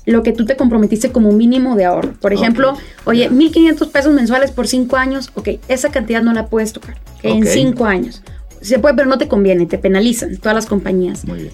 Lo 0.05 0.23
que 0.23 0.33
tú 0.33 0.47
te 0.47 0.57
comprometiste 0.57 1.11
como 1.11 1.33
mínimo 1.33 1.75
de 1.75 1.85
ahorro. 1.85 2.13
Por 2.21 2.33
ejemplo, 2.33 2.75
oye, 3.05 3.29
1.500 3.31 3.91
pesos 3.91 4.15
mensuales 4.15 4.53
por 4.53 4.69
5 4.69 4.97
años, 4.97 5.31
ok, 5.35 5.49
esa 5.69 5.91
cantidad 5.91 6.23
no 6.23 6.33
la 6.33 6.47
puedes 6.47 6.73
tocar 6.73 6.97
en 7.23 7.45
5 7.45 7.85
años. 7.85 8.23
Se 8.61 8.79
puede, 8.79 8.95
pero 8.95 9.09
no 9.09 9.19
te 9.19 9.29
conviene, 9.29 9.67
te 9.67 9.79
penalizan 9.79 10.37
todas 10.37 10.55
las 10.55 10.67
compañías. 10.67 11.25
Muy 11.25 11.41
bien. 11.41 11.53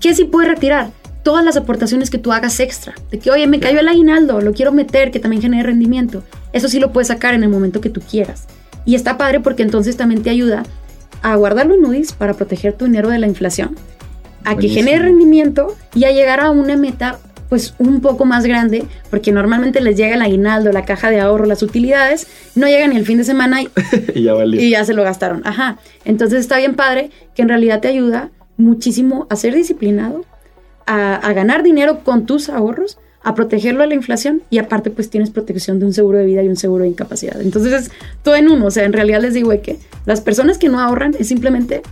¿Qué 0.00 0.14
sí 0.14 0.24
puedes 0.24 0.50
retirar? 0.50 0.90
todas 1.24 1.44
las 1.44 1.56
aportaciones 1.56 2.10
que 2.10 2.18
tú 2.18 2.32
hagas 2.32 2.60
extra. 2.60 2.94
De 3.10 3.18
que, 3.18 3.30
oye, 3.30 3.48
me 3.48 3.58
cayó 3.58 3.80
el 3.80 3.88
aguinaldo, 3.88 4.40
lo 4.40 4.52
quiero 4.52 4.70
meter, 4.70 5.10
que 5.10 5.18
también 5.18 5.42
genere 5.42 5.64
rendimiento. 5.64 6.22
Eso 6.52 6.68
sí 6.68 6.78
lo 6.78 6.92
puedes 6.92 7.08
sacar 7.08 7.34
en 7.34 7.42
el 7.42 7.48
momento 7.48 7.80
que 7.80 7.90
tú 7.90 8.00
quieras. 8.00 8.46
Y 8.84 8.94
está 8.94 9.16
padre 9.16 9.40
porque 9.40 9.62
entonces 9.62 9.96
también 9.96 10.22
te 10.22 10.30
ayuda 10.30 10.62
a 11.22 11.34
guardarlo 11.34 11.74
en 11.74 11.84
UDIs 11.84 12.12
para 12.12 12.34
proteger 12.34 12.74
tu 12.74 12.84
dinero 12.84 13.08
de 13.08 13.18
la 13.18 13.26
inflación, 13.26 13.74
a 14.44 14.56
que 14.56 14.68
genere 14.68 15.04
rendimiento 15.04 15.74
y 15.94 16.04
a 16.04 16.12
llegar 16.12 16.40
a 16.40 16.50
una 16.50 16.76
meta 16.76 17.18
pues 17.48 17.74
un 17.78 18.00
poco 18.00 18.24
más 18.24 18.44
grande, 18.44 18.84
porque 19.10 19.32
normalmente 19.32 19.80
les 19.80 19.96
llega 19.96 20.14
el 20.14 20.22
aguinaldo, 20.22 20.72
la 20.72 20.84
caja 20.84 21.10
de 21.10 21.20
ahorro, 21.20 21.46
las 21.46 21.62
utilidades, 21.62 22.26
no 22.54 22.66
llegan 22.66 22.90
ni 22.90 22.96
el 22.96 23.06
fin 23.06 23.18
de 23.18 23.24
semana 23.24 23.62
y, 23.62 23.68
ya, 24.22 24.34
y 24.44 24.70
ya 24.70 24.84
se 24.84 24.94
lo 24.94 25.02
gastaron. 25.02 25.42
Ajá. 25.46 25.78
Entonces 26.04 26.40
está 26.40 26.58
bien 26.58 26.74
padre 26.74 27.10
que 27.34 27.42
en 27.42 27.48
realidad 27.48 27.80
te 27.80 27.88
ayuda 27.88 28.30
muchísimo 28.56 29.26
a 29.30 29.36
ser 29.36 29.54
disciplinado, 29.54 30.24
a, 30.86 31.32
ganar 31.32 31.62
dinero 31.62 32.00
con 32.04 32.26
tus 32.26 32.48
ahorros, 32.48 32.98
a 33.22 33.34
protegerlo 33.34 33.80
de 33.80 33.88
la 33.88 33.94
inflación 33.94 34.42
y 34.50 34.58
aparte 34.58 34.90
pues 34.90 35.08
tienes 35.08 35.30
protección 35.30 35.78
de 35.78 35.86
un 35.86 35.94
seguro 35.94 36.18
de 36.18 36.26
vida 36.26 36.42
y 36.42 36.48
un 36.48 36.56
seguro 36.56 36.84
de 36.84 36.90
incapacidad. 36.90 37.40
Entonces 37.40 37.72
es 37.72 37.90
todo 38.22 38.36
en 38.36 38.50
uno, 38.50 38.66
o 38.66 38.70
sea, 38.70 38.84
en 38.84 38.92
realidad 38.92 39.22
les 39.22 39.32
digo 39.32 39.50
que 39.62 39.78
las 40.04 40.20
personas 40.20 40.58
que 40.58 40.68
no 40.68 40.78
ahorran 40.78 41.14
es 41.18 41.28
simplemente, 41.28 41.82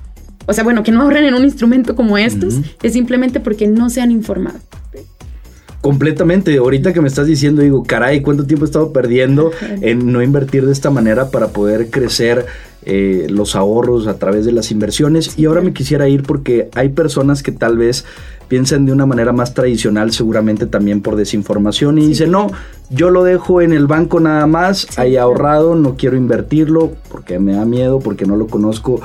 o 0.47 0.53
sea, 0.53 0.63
bueno, 0.63 0.83
que 0.83 0.93
no 0.93 1.01
ahorren 1.01 1.25
en 1.25 1.35
un 1.35 1.45
instrumento 1.45 1.97
como 1.97 2.19
estos, 2.19 2.57
es 2.83 2.93
simplemente 2.93 3.41
porque 3.41 3.67
no 3.67 3.89
se 3.89 4.03
han 4.03 4.11
informado. 4.11 4.59
Completamente. 5.83 6.57
Ahorita 6.57 6.93
que 6.93 7.01
me 7.01 7.09
estás 7.09 7.27
diciendo, 7.27 7.61
digo, 7.61 7.83
caray, 7.83 8.23
¿cuánto 8.23 8.47
tiempo 8.47 8.65
he 8.65 8.69
estado 8.69 8.93
perdiendo 8.93 9.51
en 9.81 10.13
no 10.13 10.23
invertir 10.23 10.65
de 10.65 10.71
esta 10.71 10.91
manera 10.91 11.31
para 11.31 11.49
poder 11.49 11.91
crecer 11.91 12.47
eh, 12.85 13.27
los 13.29 13.57
ahorros 13.57 14.07
a 14.07 14.17
través 14.17 14.47
de 14.47 14.53
las 14.53 14.71
inversiones? 14.71 15.37
Y 15.37 15.47
ahora 15.47 15.61
me 15.61 15.73
quisiera 15.73 16.09
ir 16.09 16.23
porque 16.23 16.69
hay 16.77 16.91
personas 16.91 17.43
que 17.43 17.51
tal 17.51 17.79
vez 17.79 18.05
piensan 18.47 18.87
de 18.87 18.93
una 18.93 19.07
manera 19.07 19.33
más 19.33 19.55
tradicional, 19.55 20.13
seguramente 20.13 20.67
también 20.67 21.01
por 21.01 21.17
desinformación, 21.17 21.99
y 21.99 22.07
dicen, 22.07 22.31
no, 22.31 22.53
yo 22.89 23.11
lo 23.11 23.25
dejo 23.25 23.61
en 23.61 23.73
el 23.73 23.89
banco 23.89 24.21
nada 24.21 24.47
más, 24.47 24.87
ahí 25.01 25.17
ahorrado, 25.17 25.75
no 25.75 25.97
quiero 25.97 26.17
invertirlo 26.17 26.93
porque 27.11 27.41
me 27.41 27.55
da 27.55 27.65
miedo, 27.65 27.99
porque 27.99 28.25
no 28.25 28.37
lo 28.37 28.47
conozco. 28.47 29.01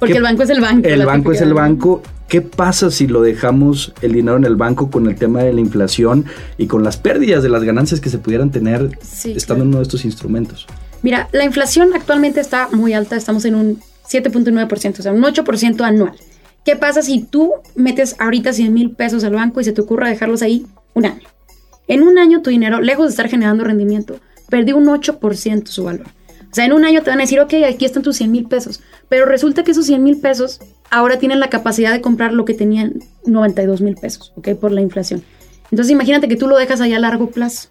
Porque 0.00 0.16
el 0.16 0.24
banco 0.24 0.42
es 0.42 0.50
el 0.50 0.60
banco. 0.60 0.88
El 0.88 1.06
banco 1.06 1.30
es 1.30 1.40
el 1.40 1.54
banco 1.54 2.02
¿Qué 2.28 2.42
pasa 2.42 2.90
si 2.90 3.06
lo 3.06 3.22
dejamos 3.22 3.92
el 4.02 4.12
dinero 4.12 4.36
en 4.36 4.44
el 4.44 4.56
banco 4.56 4.90
con 4.90 5.06
el 5.06 5.14
tema 5.14 5.42
de 5.42 5.52
la 5.52 5.60
inflación 5.60 6.24
y 6.58 6.66
con 6.66 6.82
las 6.82 6.96
pérdidas 6.96 7.42
de 7.42 7.48
las 7.48 7.62
ganancias 7.62 8.00
que 8.00 8.10
se 8.10 8.18
pudieran 8.18 8.50
tener 8.50 8.98
estando 9.24 9.62
en 9.62 9.68
uno 9.68 9.76
de 9.78 9.84
estos 9.84 10.04
instrumentos? 10.04 10.66
Mira, 11.02 11.28
la 11.32 11.44
inflación 11.44 11.90
actualmente 11.94 12.40
está 12.40 12.68
muy 12.72 12.94
alta, 12.94 13.14
estamos 13.16 13.44
en 13.44 13.54
un 13.54 13.80
7.9%, 14.10 14.98
o 14.98 15.02
sea, 15.02 15.12
un 15.12 15.22
8% 15.22 15.80
anual. 15.82 16.14
¿Qué 16.64 16.74
pasa 16.74 17.00
si 17.02 17.22
tú 17.22 17.52
metes 17.76 18.16
ahorita 18.18 18.52
100 18.52 18.74
mil 18.74 18.90
pesos 18.90 19.22
al 19.22 19.34
banco 19.34 19.60
y 19.60 19.64
se 19.64 19.72
te 19.72 19.80
ocurra 19.80 20.08
dejarlos 20.08 20.42
ahí 20.42 20.66
un 20.94 21.06
año? 21.06 21.28
En 21.86 22.02
un 22.02 22.18
año 22.18 22.42
tu 22.42 22.50
dinero, 22.50 22.80
lejos 22.80 23.06
de 23.06 23.10
estar 23.10 23.28
generando 23.28 23.62
rendimiento, 23.62 24.18
perdió 24.50 24.76
un 24.76 24.86
8% 24.86 25.68
su 25.68 25.84
valor. 25.84 26.06
O 26.56 26.58
sea, 26.58 26.64
en 26.64 26.72
un 26.72 26.86
año 26.86 27.02
te 27.02 27.10
van 27.10 27.18
a 27.18 27.24
decir, 27.24 27.38
ok, 27.38 27.52
aquí 27.68 27.84
están 27.84 28.02
tus 28.02 28.16
100 28.16 28.32
mil 28.32 28.46
pesos. 28.46 28.80
Pero 29.10 29.26
resulta 29.26 29.62
que 29.62 29.72
esos 29.72 29.84
100 29.84 30.02
mil 30.02 30.16
pesos 30.16 30.58
ahora 30.90 31.18
tienen 31.18 31.38
la 31.38 31.50
capacidad 31.50 31.92
de 31.92 32.00
comprar 32.00 32.32
lo 32.32 32.46
que 32.46 32.54
tenían 32.54 32.94
92 33.26 33.82
mil 33.82 33.94
pesos, 33.94 34.32
¿ok? 34.36 34.54
Por 34.58 34.72
la 34.72 34.80
inflación. 34.80 35.22
Entonces 35.70 35.92
imagínate 35.92 36.28
que 36.28 36.36
tú 36.36 36.48
lo 36.48 36.56
dejas 36.56 36.80
allá 36.80 36.96
a 36.96 37.00
largo 37.00 37.28
plazo. 37.28 37.68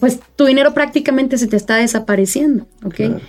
Pues 0.00 0.20
tu 0.36 0.46
dinero 0.46 0.72
prácticamente 0.72 1.36
se 1.36 1.48
te 1.48 1.56
está 1.56 1.76
desapareciendo, 1.76 2.66
¿ok? 2.82 3.20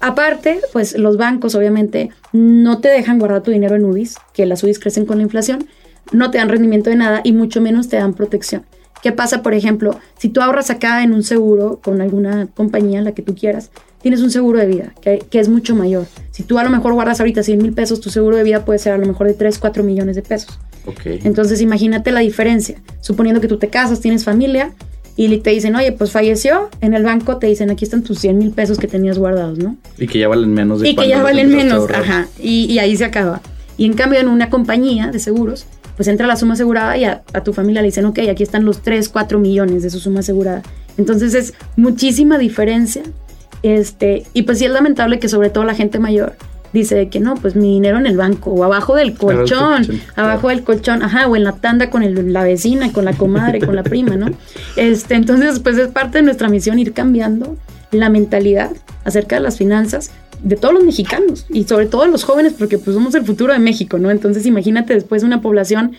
Aparte, 0.00 0.60
pues 0.74 0.98
los 0.98 1.16
bancos 1.16 1.54
obviamente 1.54 2.10
no 2.34 2.82
te 2.82 2.88
dejan 2.88 3.18
guardar 3.18 3.42
tu 3.42 3.50
dinero 3.50 3.76
en 3.76 3.86
UDIs, 3.86 4.16
que 4.34 4.44
las 4.44 4.62
UDIs 4.62 4.78
crecen 4.78 5.06
con 5.06 5.16
la 5.16 5.22
inflación, 5.22 5.68
no 6.12 6.30
te 6.30 6.36
dan 6.36 6.50
rendimiento 6.50 6.90
de 6.90 6.96
nada 6.96 7.22
y 7.24 7.32
mucho 7.32 7.62
menos 7.62 7.88
te 7.88 7.96
dan 7.96 8.12
protección. 8.12 8.66
¿Qué 9.02 9.10
pasa, 9.10 9.42
por 9.42 9.54
ejemplo, 9.54 9.98
si 10.18 10.28
tú 10.28 10.42
ahorras 10.42 10.68
acá 10.68 11.02
en 11.02 11.14
un 11.14 11.22
seguro 11.22 11.80
con 11.82 12.02
alguna 12.02 12.48
compañía, 12.54 13.00
la 13.00 13.12
que 13.12 13.22
tú 13.22 13.34
quieras, 13.34 13.70
tienes 14.04 14.20
un 14.20 14.30
seguro 14.30 14.58
de 14.58 14.66
vida 14.66 14.92
que, 15.00 15.26
es 15.32 15.48
mucho 15.48 15.74
mayor. 15.74 16.04
Si 16.30 16.42
tú 16.42 16.58
a 16.58 16.62
lo 16.62 16.68
mejor 16.68 16.92
guardas 16.92 17.20
ahorita 17.20 17.42
100 17.42 17.62
mil 17.62 17.72
pesos, 17.72 18.02
tu 18.02 18.10
seguro 18.10 18.36
de 18.36 18.42
vida 18.42 18.62
puede 18.66 18.78
ser 18.78 18.92
a 18.92 18.98
lo 18.98 19.06
mejor 19.06 19.26
de 19.28 19.32
3, 19.32 19.58
4 19.58 19.82
millones 19.82 20.14
de 20.14 20.20
pesos. 20.20 20.58
Okay. 20.84 21.20
Entonces 21.24 21.62
imagínate 21.62 22.12
la 22.12 22.20
diferencia. 22.20 22.82
Suponiendo 23.00 23.40
que 23.40 23.48
tú 23.48 23.56
te 23.56 23.68
casas, 23.68 24.00
tienes 24.00 24.22
familia 24.22 24.72
y 25.16 25.34
te 25.38 25.48
dicen, 25.48 25.74
oye, 25.74 25.90
pues 25.92 26.10
falleció, 26.10 26.68
en 26.82 26.92
el 26.92 27.02
banco 27.02 27.38
te 27.38 27.46
dicen, 27.46 27.70
aquí 27.70 27.86
están 27.86 28.02
tus 28.02 28.18
100 28.18 28.36
mil 28.36 28.50
pesos 28.50 28.76
que 28.76 28.88
tenías 28.88 29.18
guardados, 29.18 29.56
¿no? 29.56 29.78
Y 29.96 30.06
que 30.06 30.18
ya 30.18 30.28
valen 30.28 30.52
menos 30.52 30.82
de 30.82 30.90
Y 30.90 30.96
que 30.96 31.08
ya 31.08 31.22
valen 31.22 31.48
menos, 31.48 31.88
ajá. 31.90 32.28
Y, 32.38 32.70
y, 32.70 32.80
ahí 32.80 32.94
se 32.98 33.06
acaba. 33.06 33.40
Y 33.78 33.86
en 33.86 33.94
cambio 33.94 34.20
en 34.20 34.28
una 34.28 34.50
compañía 34.50 35.06
de 35.12 35.18
seguros, 35.18 35.64
pues 35.96 36.08
entra 36.08 36.26
la 36.26 36.36
suma 36.36 36.54
asegurada 36.54 36.96
y 36.98 37.04
a, 37.04 37.22
tu 37.42 37.54
familia 37.54 37.80
le 37.80 37.86
dicen, 37.86 38.04
ok, 38.04 38.18
aquí 38.30 38.42
están 38.42 38.66
los 38.66 38.82
3, 38.82 39.08
4 39.08 39.38
millones 39.38 39.82
de 39.82 39.88
su 39.88 39.98
suma 39.98 40.20
asegurada. 40.20 40.62
Entonces 40.98 41.34
es 41.34 41.54
muchísima 41.76 42.36
diferencia. 42.36 43.02
Este, 43.64 44.24
y 44.34 44.42
pues 44.42 44.58
sí 44.58 44.66
es 44.66 44.70
lamentable 44.70 45.18
que 45.18 45.26
sobre 45.26 45.48
todo 45.48 45.64
la 45.64 45.74
gente 45.74 45.98
mayor 45.98 46.34
dice 46.74 47.08
que 47.08 47.18
no, 47.18 47.34
pues 47.36 47.56
mi 47.56 47.72
dinero 47.72 47.96
en 47.96 48.04
el 48.04 48.14
banco 48.14 48.50
o 48.50 48.62
abajo 48.62 48.94
del 48.94 49.14
colchón, 49.14 49.86
abajo 50.16 50.50
del 50.50 50.62
colchón, 50.64 51.02
ajá, 51.02 51.26
o 51.28 51.34
en 51.34 51.44
la 51.44 51.52
tanda 51.52 51.88
con 51.88 52.02
el, 52.02 52.30
la 52.30 52.44
vecina, 52.44 52.92
con 52.92 53.06
la 53.06 53.14
comadre, 53.14 53.60
con 53.60 53.74
la 53.74 53.82
prima, 53.82 54.16
¿no? 54.16 54.26
Este, 54.76 55.14
entonces, 55.14 55.60
pues 55.60 55.78
es 55.78 55.88
parte 55.88 56.18
de 56.18 56.24
nuestra 56.24 56.50
misión 56.50 56.78
ir 56.78 56.92
cambiando 56.92 57.56
la 57.90 58.10
mentalidad 58.10 58.70
acerca 59.04 59.36
de 59.36 59.40
las 59.40 59.56
finanzas 59.56 60.10
de 60.42 60.56
todos 60.56 60.74
los 60.74 60.84
mexicanos 60.84 61.46
y 61.48 61.64
sobre 61.64 61.86
todo 61.86 62.02
de 62.02 62.08
los 62.08 62.24
jóvenes 62.24 62.52
porque 62.58 62.76
pues 62.76 62.94
somos 62.94 63.14
el 63.14 63.24
futuro 63.24 63.54
de 63.54 63.60
México, 63.60 63.96
¿no? 63.96 64.10
Entonces 64.10 64.44
imagínate 64.44 64.92
después 64.92 65.22
una 65.22 65.40
población 65.40 65.92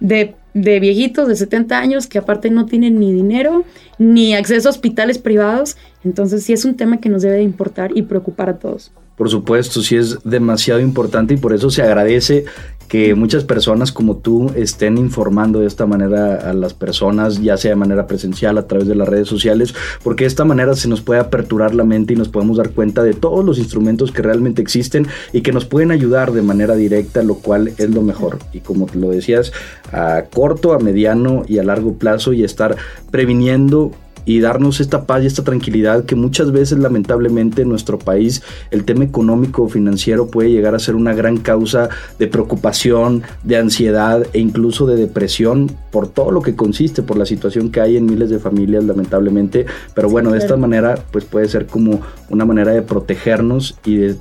de, 0.00 0.34
de, 0.56 0.80
viejitos 0.80 1.28
de 1.28 1.36
70 1.36 1.78
años 1.78 2.06
que 2.06 2.18
aparte 2.18 2.50
no 2.50 2.64
tienen 2.64 2.98
ni 2.98 3.12
dinero 3.12 3.64
ni 3.98 4.34
acceso 4.34 4.68
a 4.68 4.70
hospitales 4.70 5.18
privados. 5.18 5.76
Entonces 6.02 6.44
sí 6.44 6.52
es 6.52 6.64
un 6.64 6.76
tema 6.76 6.98
que 6.98 7.10
nos 7.10 7.22
debe 7.22 7.36
de 7.36 7.42
importar 7.42 7.90
y 7.94 8.02
preocupar 8.02 8.48
a 8.48 8.58
todos. 8.58 8.90
Por 9.16 9.30
supuesto, 9.30 9.80
sí 9.82 9.96
es 9.96 10.18
demasiado 10.24 10.80
importante 10.80 11.34
y 11.34 11.36
por 11.38 11.54
eso 11.54 11.70
se 11.70 11.82
agradece 11.82 12.44
que 12.88 13.14
muchas 13.14 13.44
personas 13.44 13.92
como 13.92 14.16
tú 14.16 14.52
estén 14.54 14.98
informando 14.98 15.60
de 15.60 15.66
esta 15.66 15.86
manera 15.86 16.36
a 16.36 16.52
las 16.52 16.74
personas, 16.74 17.42
ya 17.42 17.56
sea 17.56 17.70
de 17.70 17.76
manera 17.76 18.06
presencial, 18.06 18.58
a 18.58 18.66
través 18.66 18.86
de 18.86 18.94
las 18.94 19.08
redes 19.08 19.28
sociales, 19.28 19.74
porque 20.02 20.24
de 20.24 20.28
esta 20.28 20.44
manera 20.44 20.74
se 20.74 20.88
nos 20.88 21.00
puede 21.00 21.20
aperturar 21.20 21.74
la 21.74 21.84
mente 21.84 22.12
y 22.12 22.16
nos 22.16 22.28
podemos 22.28 22.58
dar 22.58 22.70
cuenta 22.70 23.02
de 23.02 23.14
todos 23.14 23.44
los 23.44 23.58
instrumentos 23.58 24.12
que 24.12 24.22
realmente 24.22 24.62
existen 24.62 25.06
y 25.32 25.40
que 25.40 25.52
nos 25.52 25.64
pueden 25.64 25.90
ayudar 25.90 26.32
de 26.32 26.42
manera 26.42 26.74
directa, 26.74 27.22
lo 27.22 27.36
cual 27.36 27.72
es 27.76 27.90
lo 27.90 28.02
mejor. 28.02 28.38
Y 28.52 28.60
como 28.60 28.86
lo 28.94 29.10
decías, 29.10 29.52
a 29.92 30.24
corto, 30.32 30.72
a 30.72 30.78
mediano 30.78 31.44
y 31.48 31.58
a 31.58 31.64
largo 31.64 31.94
plazo 31.94 32.32
y 32.32 32.44
estar 32.44 32.76
previniendo 33.10 33.92
y 34.26 34.40
darnos 34.40 34.80
esta 34.80 35.06
paz 35.06 35.22
y 35.22 35.26
esta 35.26 35.44
tranquilidad 35.44 36.04
que 36.04 36.14
muchas 36.14 36.52
veces 36.52 36.78
lamentablemente 36.78 37.62
en 37.62 37.70
nuestro 37.70 37.98
país 37.98 38.42
el 38.70 38.84
tema 38.84 39.04
económico 39.04 39.62
o 39.62 39.68
financiero 39.68 40.26
puede 40.26 40.50
llegar 40.50 40.74
a 40.74 40.78
ser 40.78 40.96
una 40.96 41.14
gran 41.14 41.38
causa 41.38 41.88
de 42.18 42.26
preocupación, 42.26 43.22
de 43.44 43.56
ansiedad 43.56 44.26
e 44.34 44.40
incluso 44.40 44.86
de 44.86 44.96
depresión 44.96 45.70
por 45.90 46.08
todo 46.08 46.30
lo 46.30 46.42
que 46.42 46.54
consiste, 46.54 47.02
por 47.02 47.16
la 47.16 47.24
situación 47.24 47.70
que 47.70 47.80
hay 47.80 47.96
en 47.96 48.04
miles 48.04 48.28
de 48.28 48.38
familias 48.38 48.84
lamentablemente, 48.84 49.64
pero 49.94 50.10
bueno, 50.10 50.32
de 50.32 50.38
esta 50.38 50.56
manera 50.56 50.96
pues 51.10 51.24
puede 51.24 51.48
ser 51.48 51.66
como 51.66 52.00
una 52.28 52.44
manera 52.44 52.72
de 52.72 52.82
protegernos 52.82 53.76
y 53.84 53.96
de 53.96 54.16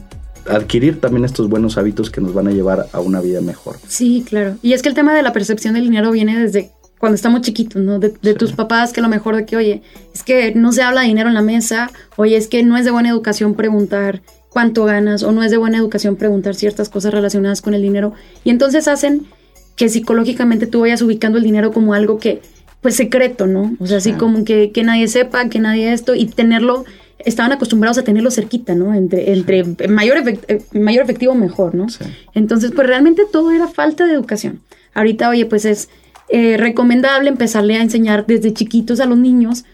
adquirir 0.47 1.01
también 1.01 1.25
estos 1.25 1.49
buenos 1.49 1.77
hábitos 1.77 2.09
que 2.09 2.21
nos 2.21 2.33
van 2.33 2.47
a 2.47 2.51
llevar 2.51 2.87
a 2.91 2.99
una 2.99 3.19
vida 3.21 3.41
mejor. 3.41 3.77
Sí, 3.87 4.23
claro. 4.27 4.55
Y 4.61 4.73
es 4.73 4.81
que 4.81 4.89
el 4.89 4.95
tema 4.95 5.15
de 5.15 5.23
la 5.23 5.33
percepción 5.33 5.73
del 5.73 5.85
dinero 5.85 6.11
viene 6.11 6.39
desde 6.39 6.71
cuando 6.99 7.15
estamos 7.15 7.41
chiquitos, 7.41 7.81
¿no? 7.81 7.99
De, 7.99 8.09
tus 8.33 8.53
papás 8.53 8.93
que 8.93 8.99
a 8.99 9.03
lo 9.03 9.09
mejor 9.09 9.35
de 9.35 9.45
que, 9.45 9.57
oye, 9.57 9.81
es 10.13 10.23
que 10.23 10.53
no 10.55 10.71
se 10.71 10.81
habla 10.81 11.01
de 11.01 11.07
dinero 11.07 11.29
en 11.29 11.35
la 11.35 11.41
mesa, 11.41 11.91
oye, 12.15 12.37
es 12.37 12.47
que 12.47 12.63
no 12.63 12.77
es 12.77 12.85
de 12.85 12.91
buena 12.91 13.09
educación 13.09 13.53
preguntar 13.53 14.21
cuánto 14.49 14.85
ganas 14.85 15.23
o 15.23 15.31
no 15.31 15.43
es 15.43 15.51
de 15.51 15.57
buena 15.57 15.77
educación 15.77 16.15
preguntar 16.15 16.55
ciertas 16.55 16.89
cosas 16.89 17.13
relacionadas 17.13 17.61
con 17.61 17.73
el 17.73 17.81
dinero. 17.81 18.13
Y 18.43 18.49
entonces 18.49 18.87
hacen 18.87 19.25
que 19.75 19.89
psicológicamente 19.89 20.67
tú 20.67 20.81
vayas 20.81 21.01
ubicando 21.01 21.37
el 21.37 21.43
dinero 21.43 21.71
como 21.71 21.93
algo 21.93 22.17
que, 22.17 22.41
pues 22.81 22.95
secreto, 22.95 23.47
¿no? 23.47 23.75
O 23.79 23.87
sea, 23.87 23.97
así 23.97 24.13
como 24.13 24.45
que, 24.45 24.71
que 24.71 24.83
nadie 24.83 25.07
sepa, 25.07 25.49
que 25.49 25.59
nadie 25.59 25.91
esto 25.91 26.15
y 26.15 26.27
tenerlo 26.27 26.85
estaban 27.19 27.51
acostumbrados 27.51 27.97
a 27.97 28.03
tenerlo 28.03 28.31
cerquita, 28.31 28.75
¿no? 28.75 28.93
Entre, 28.93 29.33
entre 29.33 29.63
mayor, 29.89 30.17
eh, 30.47 30.61
mayor 30.73 31.03
efectivo, 31.03 31.33
mejor, 31.33 31.75
¿no? 31.75 31.87
Entonces, 32.33 32.71
pues 32.73 32.87
realmente 32.87 33.23
todo 33.31 33.51
era 33.51 33.67
falta 33.67 34.05
de 34.05 34.13
educación. 34.13 34.61
Ahorita, 34.93 35.29
oye, 35.29 35.45
pues 35.45 35.65
es 35.65 35.89
eh, 36.29 36.57
recomendable 36.57 37.29
empezarle 37.29 37.75
a 37.75 37.81
enseñar 37.81 38.25
desde 38.25 38.53
chiquitos 38.53 38.99
a 38.99 39.05
los 39.05 39.17
niños. 39.17 39.65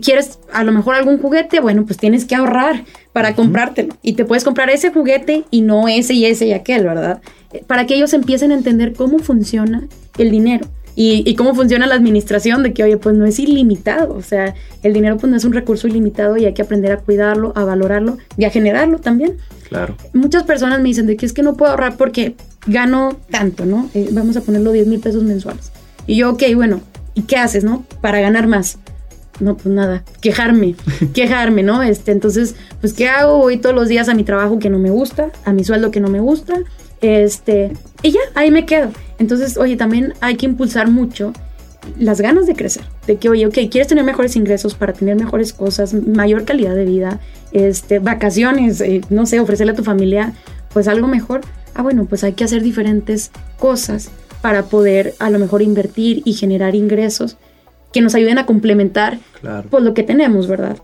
¿Quieres 0.00 0.38
a 0.52 0.64
lo 0.64 0.72
mejor 0.72 0.94
algún 0.94 1.18
juguete? 1.18 1.60
Bueno, 1.60 1.84
pues 1.86 1.98
tienes 1.98 2.24
que 2.24 2.34
ahorrar 2.34 2.84
para 3.12 3.34
comprártelo. 3.34 3.96
Y 4.02 4.14
te 4.14 4.24
puedes 4.24 4.44
comprar 4.44 4.70
ese 4.70 4.90
juguete 4.90 5.44
y 5.50 5.60
no 5.60 5.88
ese 5.88 6.14
y 6.14 6.24
ese 6.24 6.46
y 6.46 6.52
aquel, 6.52 6.84
¿verdad? 6.84 7.20
Eh, 7.52 7.62
para 7.66 7.86
que 7.86 7.94
ellos 7.94 8.12
empiecen 8.12 8.50
a 8.50 8.54
entender 8.54 8.94
cómo 8.94 9.18
funciona 9.18 9.86
el 10.18 10.30
dinero. 10.30 10.66
Y, 10.96 11.34
cómo 11.34 11.56
funciona 11.56 11.88
la 11.88 11.96
administración 11.96 12.62
de 12.62 12.72
que, 12.72 12.84
oye, 12.84 12.96
pues 12.98 13.16
no 13.16 13.26
es 13.26 13.40
ilimitado, 13.40 14.14
o 14.14 14.22
sea, 14.22 14.54
el 14.84 14.92
dinero 14.92 15.16
pues 15.16 15.28
no 15.28 15.36
es 15.36 15.44
un 15.44 15.52
recurso 15.52 15.88
ilimitado 15.88 16.36
y 16.36 16.44
hay 16.44 16.54
que 16.54 16.62
aprender 16.62 16.92
a 16.92 16.98
cuidarlo, 16.98 17.52
a 17.56 17.64
valorarlo 17.64 18.18
y 18.36 18.44
a 18.44 18.50
generarlo 18.50 19.00
también. 19.00 19.38
Claro. 19.68 19.96
Muchas 20.12 20.44
personas 20.44 20.80
me 20.80 20.88
dicen 20.88 21.06
de 21.06 21.16
que 21.16 21.26
es 21.26 21.32
que 21.32 21.42
no 21.42 21.54
puedo 21.54 21.72
ahorrar 21.72 21.96
porque 21.96 22.36
gano 22.68 23.16
tanto, 23.28 23.64
¿no? 23.64 23.90
Eh, 23.94 24.10
vamos 24.12 24.36
a 24.36 24.42
ponerlo 24.42 24.70
10 24.70 24.86
mil 24.86 25.00
pesos 25.00 25.24
mensuales. 25.24 25.72
Y 26.06 26.16
yo, 26.16 26.30
ok, 26.30 26.42
bueno, 26.54 26.80
¿y 27.14 27.22
qué 27.22 27.36
haces, 27.36 27.64
no? 27.64 27.84
Para 28.00 28.20
ganar 28.20 28.46
más. 28.46 28.78
No, 29.40 29.56
pues 29.56 29.74
nada, 29.74 30.04
quejarme, 30.20 30.76
quejarme, 31.14 31.62
¿no? 31.62 31.82
Este, 31.82 32.12
entonces, 32.12 32.54
pues, 32.80 32.92
¿qué 32.92 33.08
hago? 33.08 33.38
Voy 33.38 33.56
todos 33.56 33.74
los 33.74 33.88
días 33.88 34.08
a 34.08 34.14
mi 34.14 34.22
trabajo 34.22 34.58
que 34.58 34.70
no 34.70 34.78
me 34.78 34.90
gusta, 34.90 35.30
a 35.44 35.52
mi 35.52 35.64
sueldo 35.64 35.90
que 35.90 36.00
no 36.00 36.08
me 36.08 36.20
gusta, 36.20 36.54
este, 37.00 37.72
y 38.02 38.12
ya, 38.12 38.20
ahí 38.34 38.50
me 38.50 38.64
quedo. 38.64 38.90
Entonces, 39.18 39.56
oye, 39.56 39.76
también 39.76 40.14
hay 40.20 40.36
que 40.36 40.46
impulsar 40.46 40.88
mucho 40.88 41.32
las 41.98 42.20
ganas 42.20 42.46
de 42.46 42.54
crecer, 42.54 42.84
de 43.06 43.16
que, 43.16 43.28
oye, 43.28 43.46
ok, 43.46 43.54
quieres 43.70 43.88
tener 43.88 44.04
mejores 44.04 44.36
ingresos 44.36 44.74
para 44.74 44.92
tener 44.92 45.16
mejores 45.16 45.52
cosas, 45.52 45.94
mayor 45.94 46.44
calidad 46.44 46.74
de 46.74 46.84
vida, 46.84 47.20
este, 47.52 47.98
vacaciones, 47.98 48.80
eh, 48.80 49.00
no 49.10 49.26
sé, 49.26 49.40
ofrecerle 49.40 49.72
a 49.72 49.76
tu 49.76 49.84
familia, 49.84 50.32
pues 50.72 50.88
algo 50.88 51.08
mejor. 51.08 51.42
Ah, 51.74 51.82
bueno, 51.82 52.04
pues 52.04 52.24
hay 52.24 52.34
que 52.34 52.44
hacer 52.44 52.62
diferentes 52.62 53.32
cosas 53.58 54.10
para 54.44 54.64
poder 54.64 55.14
a 55.20 55.30
lo 55.30 55.38
mejor 55.38 55.62
invertir 55.62 56.20
y 56.26 56.34
generar 56.34 56.74
ingresos 56.74 57.38
que 57.94 58.02
nos 58.02 58.14
ayuden 58.14 58.36
a 58.36 58.44
complementar 58.44 59.18
pues, 59.70 59.82
lo 59.82 59.94
que 59.94 60.02
tenemos, 60.02 60.48
¿verdad? 60.48 60.76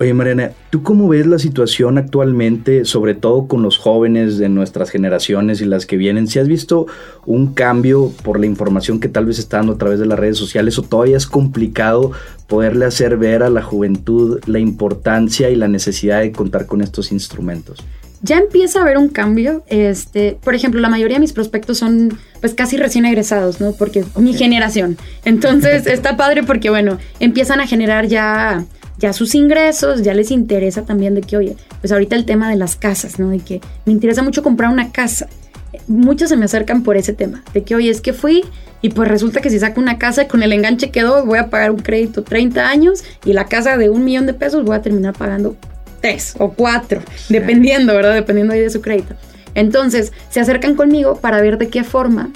Oye, 0.00 0.14
Mariana, 0.14 0.52
¿tú 0.70 0.82
cómo 0.82 1.08
ves 1.08 1.26
la 1.26 1.38
situación 1.38 1.98
actualmente, 1.98 2.86
sobre 2.86 3.12
todo 3.12 3.48
con 3.48 3.62
los 3.62 3.76
jóvenes 3.76 4.38
de 4.38 4.48
nuestras 4.48 4.88
generaciones 4.88 5.60
y 5.60 5.66
las 5.66 5.84
que 5.84 5.98
vienen? 5.98 6.26
¿Si 6.26 6.38
has 6.38 6.48
visto 6.48 6.86
un 7.26 7.52
cambio 7.52 8.12
por 8.22 8.40
la 8.40 8.46
información 8.46 8.98
que 8.98 9.10
tal 9.10 9.26
vez 9.26 9.38
está 9.38 9.58
dando 9.58 9.74
a 9.74 9.78
través 9.78 9.98
de 9.98 10.06
las 10.06 10.18
redes 10.18 10.38
sociales 10.38 10.78
o 10.78 10.82
todavía 10.82 11.18
es 11.18 11.26
complicado 11.26 12.12
poderle 12.46 12.86
hacer 12.86 13.18
ver 13.18 13.42
a 13.42 13.50
la 13.50 13.60
juventud 13.60 14.40
la 14.46 14.58
importancia 14.58 15.50
y 15.50 15.54
la 15.54 15.68
necesidad 15.68 16.20
de 16.20 16.32
contar 16.32 16.64
con 16.64 16.80
estos 16.80 17.12
instrumentos? 17.12 17.84
Ya 18.22 18.38
empieza 18.38 18.78
a 18.78 18.82
haber 18.82 18.98
un 18.98 19.08
cambio. 19.08 19.64
Este, 19.68 20.36
por 20.42 20.54
ejemplo, 20.54 20.80
la 20.80 20.88
mayoría 20.88 21.16
de 21.16 21.20
mis 21.20 21.32
prospectos 21.32 21.78
son 21.78 22.18
pues 22.40 22.54
casi 22.54 22.76
recién 22.76 23.04
egresados, 23.04 23.60
¿no? 23.60 23.72
Porque 23.72 24.04
mi 24.16 24.34
generación. 24.34 24.96
Entonces 25.24 25.86
está 25.88 26.16
padre 26.16 26.42
porque, 26.42 26.70
bueno, 26.70 26.98
empiezan 27.20 27.60
a 27.60 27.66
generar 27.66 28.06
ya 28.06 28.64
ya 28.98 29.12
sus 29.12 29.34
ingresos, 29.34 30.02
ya 30.02 30.12
les 30.12 30.30
interesa 30.30 30.82
también 30.82 31.14
de 31.14 31.20
que, 31.20 31.36
oye, 31.36 31.56
pues 31.80 31.92
ahorita 31.92 32.16
el 32.16 32.24
tema 32.24 32.50
de 32.50 32.56
las 32.56 32.74
casas, 32.74 33.18
¿no? 33.18 33.30
De 33.30 33.38
que 33.38 33.60
me 33.84 33.92
interesa 33.92 34.22
mucho 34.22 34.42
comprar 34.42 34.72
una 34.72 34.90
casa. 34.90 35.28
Muchos 35.86 36.30
se 36.30 36.36
me 36.36 36.46
acercan 36.46 36.82
por 36.82 36.96
ese 36.96 37.12
tema, 37.12 37.44
de 37.54 37.62
que, 37.62 37.76
oye, 37.76 37.90
es 37.90 38.00
que 38.00 38.12
fui 38.12 38.44
y 38.80 38.90
pues 38.90 39.08
resulta 39.08 39.40
que 39.40 39.50
si 39.50 39.58
saco 39.58 39.80
una 39.80 39.98
casa 39.98 40.22
y 40.22 40.26
con 40.26 40.42
el 40.42 40.52
enganche 40.52 40.90
quedó, 40.90 41.24
voy 41.24 41.38
a 41.38 41.48
pagar 41.48 41.70
un 41.70 41.78
crédito 41.78 42.22
30 42.22 42.68
años 42.68 43.04
y 43.24 43.32
la 43.32 43.46
casa 43.46 43.76
de 43.76 43.88
un 43.90 44.04
millón 44.04 44.26
de 44.26 44.34
pesos 44.34 44.64
voy 44.64 44.76
a 44.76 44.82
terminar 44.82 45.14
pagando 45.16 45.56
tres 46.00 46.34
o 46.38 46.52
cuatro, 46.52 47.02
dependiendo, 47.28 47.94
¿verdad? 47.94 48.14
Dependiendo 48.14 48.54
ahí 48.54 48.60
de 48.60 48.70
su 48.70 48.80
crédito. 48.80 49.14
Entonces, 49.54 50.12
se 50.30 50.40
acercan 50.40 50.74
conmigo 50.74 51.16
para 51.16 51.40
ver 51.40 51.58
de 51.58 51.68
qué 51.68 51.84
forma, 51.84 52.30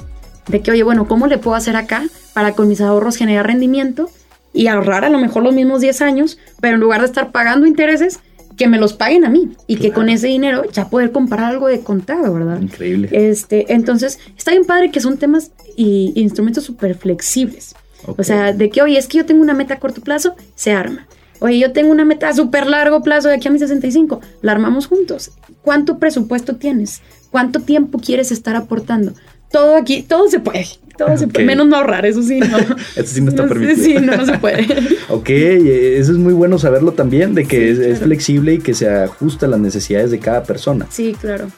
de 0.48 0.60
que, 0.60 0.70
oye, 0.72 0.82
bueno, 0.82 1.06
¿cómo 1.06 1.26
le 1.26 1.38
puedo 1.38 1.56
hacer 1.56 1.76
acá 1.76 2.04
para 2.32 2.52
con 2.52 2.68
mis 2.68 2.80
ahorros 2.80 3.16
generar 3.16 3.46
rendimiento 3.46 4.10
y 4.52 4.66
ahorrar 4.66 5.04
a 5.04 5.08
lo 5.08 5.18
mejor 5.18 5.42
los 5.42 5.54
mismos 5.54 5.80
10 5.80 6.02
años, 6.02 6.38
pero 6.60 6.74
en 6.74 6.80
lugar 6.80 7.00
de 7.00 7.06
estar 7.06 7.30
pagando 7.30 7.66
intereses, 7.66 8.20
que 8.56 8.68
me 8.68 8.78
los 8.78 8.92
paguen 8.92 9.24
a 9.24 9.30
mí 9.30 9.56
y 9.66 9.76
que 9.76 9.92
con 9.92 10.08
ese 10.08 10.26
dinero 10.26 10.64
ya 10.70 10.88
poder 10.88 11.10
comprar 11.10 11.44
algo 11.44 11.68
de 11.68 11.80
contado, 11.80 12.34
¿verdad? 12.34 12.60
Increíble. 12.60 13.08
Este, 13.10 13.72
entonces, 13.72 14.18
está 14.36 14.50
bien 14.50 14.64
padre 14.64 14.90
que 14.90 15.00
son 15.00 15.16
temas 15.16 15.52
y 15.76 16.12
instrumentos 16.16 16.64
súper 16.64 16.94
flexibles. 16.94 17.74
O 18.06 18.22
sea, 18.22 18.52
de 18.52 18.68
que, 18.68 18.82
oye, 18.82 18.98
es 18.98 19.06
que 19.06 19.18
yo 19.18 19.26
tengo 19.26 19.42
una 19.42 19.54
meta 19.54 19.74
a 19.74 19.78
corto 19.78 20.00
plazo, 20.00 20.34
se 20.54 20.72
arma. 20.72 21.06
Oye, 21.42 21.58
yo 21.58 21.72
tengo 21.72 21.90
una 21.90 22.04
meta 22.04 22.28
a 22.28 22.34
súper 22.34 22.66
largo 22.66 23.02
plazo 23.02 23.28
de 23.28 23.34
aquí 23.34 23.48
a 23.48 23.50
mis 23.50 23.60
65, 23.60 24.20
la 24.40 24.52
armamos 24.52 24.86
juntos. 24.86 25.32
¿Cuánto 25.62 25.98
presupuesto 25.98 26.56
tienes? 26.56 27.02
¿Cuánto 27.30 27.60
tiempo 27.60 27.98
quieres 27.98 28.32
estar 28.32 28.56
aportando? 28.56 29.12
todo 29.52 29.76
aquí, 29.76 30.02
todo 30.02 30.28
se 30.28 30.40
puede. 30.40 30.66
Todo 30.98 31.16
se 31.16 31.28
puede. 31.28 31.46
Menos 31.46 31.68
no 31.68 31.76
ahorrar, 31.76 32.04
eso 32.06 32.22
sí, 32.22 32.40
no. 32.40 32.58
eso 32.96 33.14
sí 33.14 33.20
no 33.20 33.28
está 33.30 33.46
permitido. 33.46 33.84
Sí, 33.84 33.94
no, 34.00 34.16
no 34.16 34.26
se 34.26 34.38
puede. 34.38 34.66
ok, 35.08 35.28
eso 35.28 36.12
es 36.12 36.18
muy 36.18 36.32
bueno 36.32 36.58
saberlo 36.58 36.92
también, 36.92 37.34
de 37.34 37.44
que 37.44 37.70
es, 37.70 38.00
flexible 38.00 38.54
y 38.54 38.58
que 38.58 38.74
se 38.74 38.88
ajusta 38.88 39.46
a 39.46 39.48
las 39.50 39.60
necesidades 39.60 40.10
de 40.10 40.18
cada 40.18 40.42
persona. 40.42 40.86
Sí, 40.90 41.14
claro. 41.20 41.48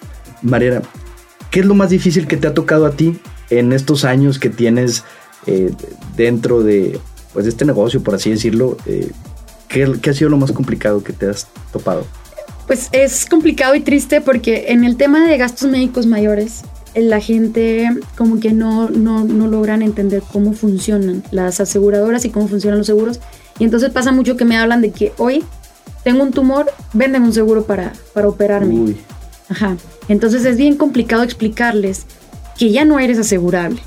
Mariana, 0.42 0.83
¿qué 1.51 1.61
es 1.61 1.66
lo 1.66 1.75
más 1.75 1.90
difícil 1.90 2.27
que 2.27 2.37
te 2.37 2.49
ha 2.49 2.55
tocado 2.55 2.85
a 2.85 2.90
ti 2.90 3.16
en 3.49 3.73
estos 3.73 4.05
años 4.05 4.38
que 4.38 4.51
tienes 4.51 5.05
eh, 5.47 5.70
dentro 6.16 6.62
de 6.62 6.99
pues, 7.33 7.47
este 7.47 7.64
negocio, 7.64 8.03
por 8.03 8.14
así 8.14 8.31
decirlo? 8.31 8.77
Eh, 8.87 9.11
¿qué, 9.74 9.92
¿Qué 10.00 10.10
ha 10.10 10.14
sido 10.14 10.30
lo 10.30 10.38
más 10.38 10.52
complicado 10.52 11.02
que 11.02 11.12
te 11.12 11.28
has 11.28 11.48
topado? 11.72 12.06
Pues 12.66 12.88
es 12.92 13.26
complicado 13.26 13.74
y 13.74 13.80
triste 13.80 14.20
porque 14.20 14.66
en 14.68 14.84
el 14.84 14.96
tema 14.96 15.26
de 15.26 15.37
gastos 15.37 15.68
médicos 15.68 16.06
mayores, 16.06 16.62
la 16.94 17.20
gente 17.20 17.90
como 18.16 18.38
que 18.38 18.52
no, 18.52 18.88
no, 18.88 19.24
no, 19.24 19.48
logran 19.48 19.82
entender 19.82 20.22
cómo 20.32 20.52
funcionan 20.52 21.24
las 21.32 21.60
aseguradoras 21.60 22.24
y 22.24 22.30
cómo 22.30 22.48
funcionan 22.48 22.78
los 22.78 22.87
seguros. 22.87 23.20
Y 23.58 23.64
entonces 23.64 23.90
pasa 23.90 24.12
mucho 24.12 24.37
que 24.37 24.44
me 24.44 24.56
hablan 24.56 24.80
de 24.80 24.92
que 24.92 25.12
hoy 25.18 25.44
tengo 26.04 26.22
un 26.22 26.30
tumor, 26.30 26.70
venden 26.92 27.24
un 27.24 27.32
seguro 27.32 27.64
para, 27.64 27.92
para 28.14 28.28
operarme. 28.28 28.74
Uy. 28.74 28.96
Ajá. 29.48 29.76
Entonces 30.08 30.44
es 30.44 30.56
bien 30.56 30.76
complicado 30.76 31.22
explicarles 31.22 32.06
que 32.56 32.70
ya 32.70 32.84
no 32.84 33.00
eres 33.00 33.18
asegurable, 33.18 33.80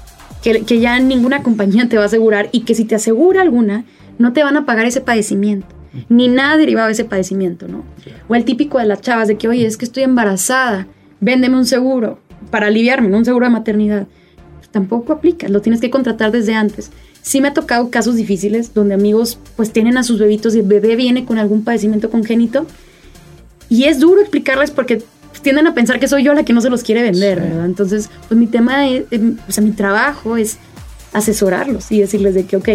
que, 0.43 0.63
que 0.63 0.79
ya 0.79 0.99
ninguna 0.99 1.41
compañía 1.41 1.87
te 1.87 1.97
va 1.97 2.03
a 2.03 2.07
asegurar 2.07 2.49
y 2.51 2.61
que 2.61 2.75
si 2.75 2.83
te 2.83 2.95
asegura 2.95 3.41
alguna, 3.41 3.85
no 4.19 4.33
te 4.33 4.43
van 4.43 4.57
a 4.57 4.65
pagar 4.65 4.85
ese 4.85 5.01
padecimiento 5.01 5.76
ni 6.09 6.27
nada 6.27 6.57
derivado 6.57 6.87
de 6.87 6.93
ese 6.93 7.05
padecimiento, 7.05 7.67
¿no? 7.67 7.83
O 8.27 8.35
el 8.35 8.45
típico 8.45 8.79
de 8.79 8.85
las 8.85 9.01
chavas 9.01 9.27
de 9.27 9.37
que, 9.37 9.47
oye, 9.47 9.65
es 9.65 9.77
que 9.77 9.85
estoy 9.85 10.03
embarazada, 10.03 10.87
véndeme 11.19 11.57
un 11.57 11.65
seguro 11.65 12.19
para 12.51 12.67
aliviarme, 12.67 13.09
¿no? 13.09 13.17
un 13.17 13.25
seguro 13.25 13.45
de 13.45 13.51
maternidad. 13.51 14.07
tampoco 14.71 15.13
aplica, 15.13 15.47
lo 15.47 15.61
tienes 15.61 15.81
que 15.81 15.89
contratar 15.89 16.31
desde 16.31 16.53
antes. 16.53 16.91
Sí 17.21 17.41
me 17.41 17.47
ha 17.47 17.53
tocado 17.53 17.89
casos 17.89 18.15
difíciles 18.15 18.73
donde 18.73 18.93
amigos 18.93 19.39
pues 19.55 19.71
tienen 19.71 19.97
a 19.97 20.03
sus 20.03 20.19
bebitos 20.19 20.55
y 20.55 20.59
el 20.59 20.65
bebé 20.65 20.95
viene 20.95 21.25
con 21.25 21.39
algún 21.39 21.63
padecimiento 21.63 22.09
congénito 22.09 22.67
y 23.69 23.85
es 23.85 23.99
duro 23.99 24.21
explicarles 24.21 24.71
porque 24.71 25.01
tienden 25.41 25.67
a 25.67 25.73
pensar 25.73 25.99
que 25.99 26.07
soy 26.07 26.23
yo 26.23 26.33
la 26.33 26.43
que 26.43 26.53
no 26.53 26.61
se 26.61 26.69
los 26.69 26.83
quiere 26.83 27.01
vender, 27.03 27.39
¿verdad? 27.39 27.65
Entonces, 27.65 28.09
pues 28.27 28.37
mi 28.37 28.47
tema, 28.47 28.87
es, 28.87 29.03
o 29.47 29.51
sea, 29.51 29.63
mi 29.63 29.71
trabajo 29.71 30.37
es 30.37 30.57
asesorarlos 31.13 31.91
y 31.91 31.99
decirles 31.99 32.33
de 32.33 32.45
que, 32.45 32.57
ok, 32.57 32.69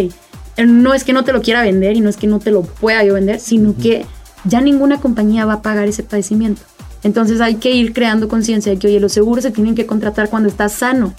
no 0.57 0.93
es 0.93 1.03
que 1.03 1.13
no 1.13 1.23
te 1.23 1.33
lo 1.33 1.41
quiera 1.41 1.61
vender 1.61 1.95
y 1.95 2.01
no 2.01 2.09
es 2.09 2.17
que 2.17 2.27
no 2.27 2.39
te 2.39 2.51
lo 2.51 2.61
pueda 2.61 3.03
yo 3.03 3.15
vender, 3.15 3.39
sino 3.39 3.75
que 3.75 4.05
ya 4.45 4.61
ninguna 4.61 4.99
compañía 4.99 5.45
va 5.45 5.53
a 5.53 5.61
pagar 5.61 5.87
ese 5.87 6.03
padecimiento. 6.03 6.61
Entonces 7.03 7.41
hay 7.41 7.55
que 7.55 7.71
ir 7.71 7.93
creando 7.93 8.27
conciencia 8.27 8.71
de 8.71 8.79
que, 8.79 8.87
oye, 8.87 8.99
los 8.99 9.11
seguros 9.11 9.43
se 9.43 9.51
tienen 9.51 9.75
que 9.75 9.85
contratar 9.85 10.29
cuando 10.29 10.49
estás 10.49 10.73
sano. 10.73 11.13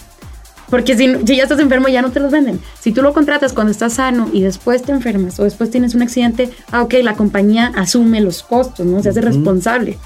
Porque 0.71 0.97
si, 0.97 1.07
ya 1.25 1.43
estás 1.43 1.59
enfermo 1.61 1.89
ya 1.89 2.01
no 2.01 2.11
te 2.11 2.21
los 2.21 2.33
venden. 2.33 2.59
Si 2.81 2.91
tú 2.93 3.03
lo 3.03 3.13
contratas 3.13 3.53
cuando 3.53 3.71
estás 3.71 3.95
sano 3.95 4.31
y 4.33 4.41
después 4.41 4.83
te 4.83 4.93
enfermas 4.93 5.39
o 5.39 5.45
después 5.45 5.71
tienes 5.71 5.95
un 5.95 6.03
accidente, 6.03 6.51
ah, 6.73 6.83
ok, 6.83 6.95
la 7.03 7.15
compañía 7.15 7.71
asume 7.77 8.21
los 8.21 8.43
costos, 8.43 8.87
¿no? 8.87 9.03
Se 9.03 9.11
hace 9.11 9.21
responsable. 9.21 9.99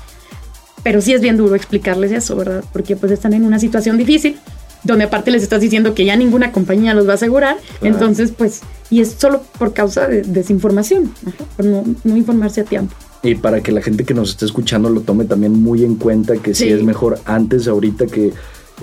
Pero 0.83 1.01
sí 1.01 1.13
es 1.13 1.21
bien 1.21 1.37
duro 1.37 1.55
explicarles 1.55 2.11
eso, 2.11 2.35
¿verdad? 2.37 2.65
Porque 2.73 2.97
pues 2.97 3.13
están 3.13 3.35
en 3.35 3.45
una 3.45 3.59
situación 3.59 3.99
difícil 3.99 4.39
donde 4.85 5.05
aparte 5.05 5.31
les 5.31 5.43
estás 5.43 5.61
diciendo 5.61 5.95
que 5.95 6.05
ya 6.05 6.17
ninguna 6.17 6.53
compañía 6.53 6.95
los 6.95 7.07
va 7.07 7.13
a 7.13 7.15
asegurar. 7.15 7.57
Entonces, 7.83 8.33
pues, 8.37 8.61
y 8.91 9.01
es 9.01 9.17
solo 9.19 9.43
por 9.59 9.73
causa 9.73 10.07
de 10.07 10.23
desinformación, 10.23 11.13
por 11.57 11.67
no, 11.67 11.85
no 12.05 12.17
informarse 12.17 12.63
a 12.63 12.65
tiempo. 12.65 12.95
Y 13.23 13.35
para 13.35 13.61
que 13.61 13.73
la 13.73 13.83
gente 13.83 14.05
que 14.05 14.15
nos 14.15 14.31
esté 14.31 14.45
escuchando 14.45 14.89
lo 14.91 15.01
tome 15.01 15.25
también 15.25 15.61
muy 15.61 15.85
en 15.85 15.97
cuenta 15.97 16.37
que 16.37 16.55
sí, 16.55 16.69
es 16.69 16.83
mejor 16.83 17.19
antes, 17.25 17.67
ahorita 17.67 18.07
que 18.07 18.33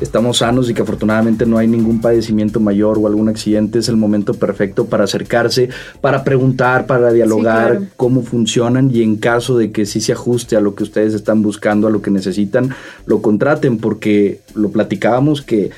estamos 0.02 0.38
sanos 0.38 0.70
y 0.70 0.74
que 0.74 0.82
afortunadamente 0.82 1.46
no 1.46 1.58
hay 1.58 1.68
ningún 1.68 2.02
padecimiento 2.02 2.60
mayor 2.60 2.98
o 3.00 3.08
algún 3.08 3.30
accidente, 3.30 3.80
es 3.80 3.90
el 3.90 3.98
momento 3.98 4.34
perfecto 4.34 4.86
para 4.86 5.06
acercarse, 5.06 5.70
para 6.02 6.24
preguntar, 6.24 6.86
para 6.86 7.12
dialogar 7.12 7.82
cómo 7.96 8.22
funcionan 8.22 8.92
y 8.94 9.02
en 9.02 9.16
caso 9.18 9.58
de 9.58 9.72
que 9.72 9.86
sí 9.86 10.02
se 10.02 10.14
ajuste 10.14 10.56
a 10.56 10.62
lo 10.62 10.76
que 10.76 10.84
ustedes 10.84 11.14
están 11.14 11.42
buscando, 11.42 11.88
a 11.88 11.92
lo 11.92 12.02
que 12.02 12.12
necesitan, 12.12 12.76
lo 13.06 13.22
contraten 13.22 13.78
porque 13.78 14.42
lo 14.54 14.70
platicábamos 14.70 15.42
que 15.42 15.72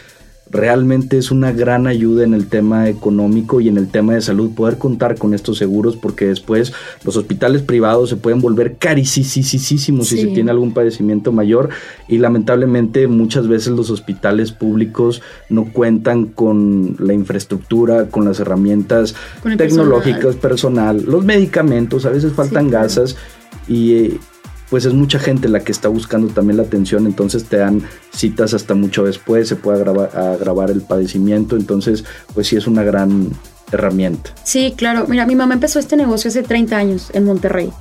realmente 0.51 1.17
es 1.17 1.31
una 1.31 1.51
gran 1.51 1.87
ayuda 1.87 2.23
en 2.23 2.33
el 2.33 2.47
tema 2.47 2.89
económico 2.89 3.59
y 3.61 3.67
en 3.67 3.77
el 3.77 3.87
tema 3.87 4.13
de 4.13 4.21
salud 4.21 4.51
poder 4.53 4.77
contar 4.77 5.17
con 5.17 5.33
estos 5.33 5.57
seguros 5.57 5.97
porque 5.97 6.27
después 6.27 6.73
los 7.03 7.17
hospitales 7.17 7.61
privados 7.61 8.09
se 8.09 8.15
pueden 8.15 8.39
volver 8.41 8.77
carísimos 8.77 10.07
si 10.07 10.17
se 10.17 10.27
tiene 10.27 10.51
algún 10.51 10.73
padecimiento 10.73 11.31
mayor. 11.31 11.69
Y 12.07 12.17
lamentablemente 12.17 13.07
muchas 13.07 13.47
veces 13.47 13.73
los 13.73 13.89
hospitales 13.89 14.51
públicos 14.51 15.21
no 15.49 15.71
cuentan 15.71 16.25
con 16.25 16.95
la 16.99 17.13
infraestructura, 17.13 18.07
con 18.07 18.25
las 18.25 18.39
herramientas 18.39 19.15
tecnológicas, 19.57 20.35
personal. 20.35 21.03
los 21.05 21.25
medicamentos, 21.25 22.05
a 22.05 22.09
veces 22.09 22.33
faltan 22.33 22.69
gasas. 22.69 23.15
Y... 23.67 24.13
Pues 24.69 24.85
es 24.85 24.93
mucha 24.93 25.19
gente 25.19 25.47
la 25.47 25.61
que 25.61 25.71
está 25.71 25.87
buscando 25.87 26.27
también 26.33 26.57
la 26.57 26.63
atención, 26.63 27.05
entonces 27.05 27.45
te 27.45 27.57
dan 27.57 27.83
citas 28.13 28.53
hasta 28.53 28.73
mucho 28.73 29.03
después, 29.05 29.47
se 29.47 29.55
puede 29.55 29.81
agravar, 29.81 30.71
el 30.71 30.81
padecimiento, 30.81 31.55
entonces 31.55 32.03
pues 32.33 32.47
sí 32.47 32.57
es 32.57 32.67
una 32.67 32.83
gran 32.83 33.29
herramienta. 33.71 34.31
Sí, 34.43 34.73
claro. 34.75 35.05
Mira, 35.07 35.25
mi 35.25 35.35
mamá 35.35 35.53
empezó 35.53 35.79
este 35.79 35.95
negocio 35.95 36.29
hace 36.29 36.43
30 36.43 36.75
años 36.75 37.09
en 37.13 37.23
Monterrey. 37.23 37.71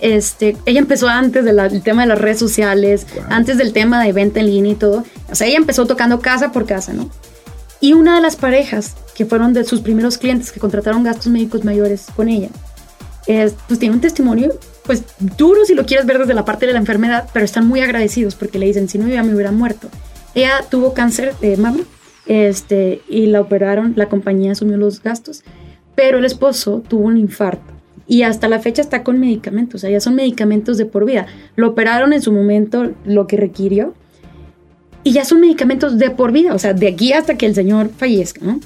Este, 0.00 0.56
ella 0.66 0.78
empezó 0.78 1.08
antes 1.08 1.44
del 1.44 1.82
tema 1.82 2.02
de 2.02 2.08
las 2.08 2.18
redes 2.18 2.38
sociales, 2.38 3.06
antes 3.28 3.56
del 3.58 3.72
tema 3.72 4.04
de 4.04 4.12
venta 4.12 4.40
en 4.40 4.46
línea 4.46 4.72
y 4.72 4.76
todo. 4.76 5.04
O 5.30 5.34
sea, 5.34 5.46
ella 5.46 5.56
empezó 5.56 5.86
tocando 5.86 6.20
casa 6.20 6.52
por 6.52 6.66
casa, 6.66 6.92
¿no? 6.92 7.10
Y 7.80 7.92
una 7.92 8.16
de 8.16 8.22
las 8.22 8.36
parejas 8.36 8.94
que 9.14 9.26
fueron 9.26 9.52
de 9.52 9.64
sus 9.64 9.80
primeros 9.80 10.18
clientes 10.18 10.52
que 10.52 10.60
contrataron 10.60 11.02
gastos 11.02 11.28
médicos 11.28 11.64
mayores 11.64 12.06
con 12.14 12.28
ella, 12.28 12.48
pues 13.26 13.78
tiene 13.78 13.94
un 13.94 14.00
testimonio 14.00 14.52
pues 14.86 15.04
duro 15.36 15.64
si 15.64 15.74
lo 15.74 15.84
quieres 15.84 16.06
ver 16.06 16.18
desde 16.18 16.34
la 16.34 16.44
parte 16.44 16.66
de 16.66 16.72
la 16.72 16.78
enfermedad, 16.78 17.28
pero 17.32 17.44
están 17.44 17.66
muy 17.66 17.80
agradecidos 17.80 18.34
porque 18.34 18.58
le 18.58 18.66
dicen, 18.66 18.88
si 18.88 18.98
no, 18.98 19.08
ya 19.08 19.22
me 19.22 19.34
hubiera 19.34 19.52
muerto. 19.52 19.88
Ella 20.34 20.64
tuvo 20.70 20.94
cáncer 20.94 21.34
de 21.40 21.56
mama 21.56 21.80
este, 22.26 23.02
y 23.08 23.26
la 23.26 23.40
operaron, 23.40 23.94
la 23.96 24.08
compañía 24.08 24.52
asumió 24.52 24.76
los 24.76 25.02
gastos, 25.02 25.44
pero 25.94 26.18
el 26.18 26.24
esposo 26.24 26.82
tuvo 26.86 27.04
un 27.04 27.16
infarto 27.16 27.76
y 28.06 28.22
hasta 28.22 28.48
la 28.48 28.60
fecha 28.60 28.82
está 28.82 29.02
con 29.02 29.18
medicamentos, 29.18 29.76
o 29.76 29.78
sea, 29.78 29.90
ya 29.90 30.00
son 30.00 30.14
medicamentos 30.14 30.78
de 30.78 30.86
por 30.86 31.04
vida. 31.04 31.26
Lo 31.56 31.68
operaron 31.68 32.12
en 32.12 32.22
su 32.22 32.32
momento, 32.32 32.92
lo 33.04 33.26
que 33.26 33.36
requirió, 33.36 33.94
y 35.02 35.12
ya 35.12 35.24
son 35.24 35.40
medicamentos 35.40 35.98
de 35.98 36.10
por 36.10 36.32
vida, 36.32 36.54
o 36.54 36.58
sea, 36.58 36.72
de 36.72 36.88
aquí 36.88 37.12
hasta 37.12 37.36
que 37.36 37.46
el 37.46 37.54
señor 37.54 37.90
fallezca, 37.96 38.44
¿no? 38.44 38.60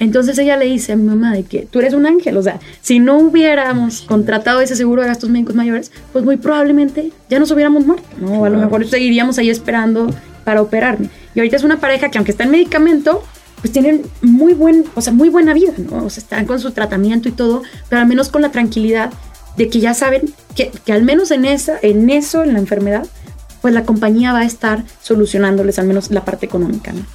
Entonces 0.00 0.38
ella 0.38 0.56
le 0.56 0.66
dice 0.66 0.92
a 0.92 0.96
mi 0.96 1.04
mamá 1.04 1.32
de 1.32 1.42
que 1.42 1.66
tú 1.70 1.78
eres 1.78 1.94
un 1.94 2.06
ángel, 2.06 2.36
o 2.36 2.42
sea, 2.42 2.60
si 2.80 2.98
no 2.98 3.18
hubiéramos 3.18 4.02
contratado 4.02 4.60
ese 4.60 4.76
seguro 4.76 5.02
de 5.02 5.08
gastos 5.08 5.30
médicos 5.30 5.54
mayores, 5.54 5.92
pues 6.12 6.24
muy 6.24 6.36
probablemente 6.36 7.10
ya 7.28 7.38
nos 7.38 7.50
hubiéramos 7.50 7.86
muerto, 7.86 8.06
¿no? 8.18 8.44
A 8.44 8.50
lo 8.50 8.58
mejor 8.58 8.86
seguiríamos 8.86 9.38
ahí 9.38 9.50
esperando 9.50 10.08
para 10.44 10.62
operarme. 10.62 11.08
Y 11.34 11.40
ahorita 11.40 11.56
es 11.56 11.64
una 11.64 11.80
pareja 11.80 12.10
que 12.10 12.18
aunque 12.18 12.30
está 12.30 12.44
en 12.44 12.50
medicamento, 12.50 13.22
pues 13.60 13.72
tienen 13.72 14.02
muy 14.20 14.52
buen, 14.52 14.84
o 14.94 15.00
sea, 15.00 15.12
muy 15.12 15.28
buena 15.28 15.54
vida, 15.54 15.72
¿no? 15.78 16.04
O 16.04 16.10
sea, 16.10 16.22
están 16.22 16.46
con 16.46 16.60
su 16.60 16.70
tratamiento 16.72 17.28
y 17.28 17.32
todo, 17.32 17.62
pero 17.88 18.02
al 18.02 18.08
menos 18.08 18.28
con 18.28 18.42
la 18.42 18.50
tranquilidad 18.50 19.10
de 19.56 19.68
que 19.68 19.80
ya 19.80 19.94
saben 19.94 20.34
que, 20.54 20.70
que 20.84 20.92
al 20.92 21.02
menos 21.02 21.30
en 21.30 21.44
esa, 21.44 21.78
en 21.80 22.10
eso, 22.10 22.42
en 22.42 22.52
la 22.52 22.58
enfermedad, 22.58 23.06
pues 23.62 23.72
la 23.72 23.84
compañía 23.84 24.32
va 24.32 24.40
a 24.40 24.44
estar 24.44 24.84
solucionándoles 25.00 25.78
al 25.78 25.86
menos 25.86 26.10
la 26.10 26.24
parte 26.24 26.44
económica, 26.44 26.92
¿no? 26.92 27.06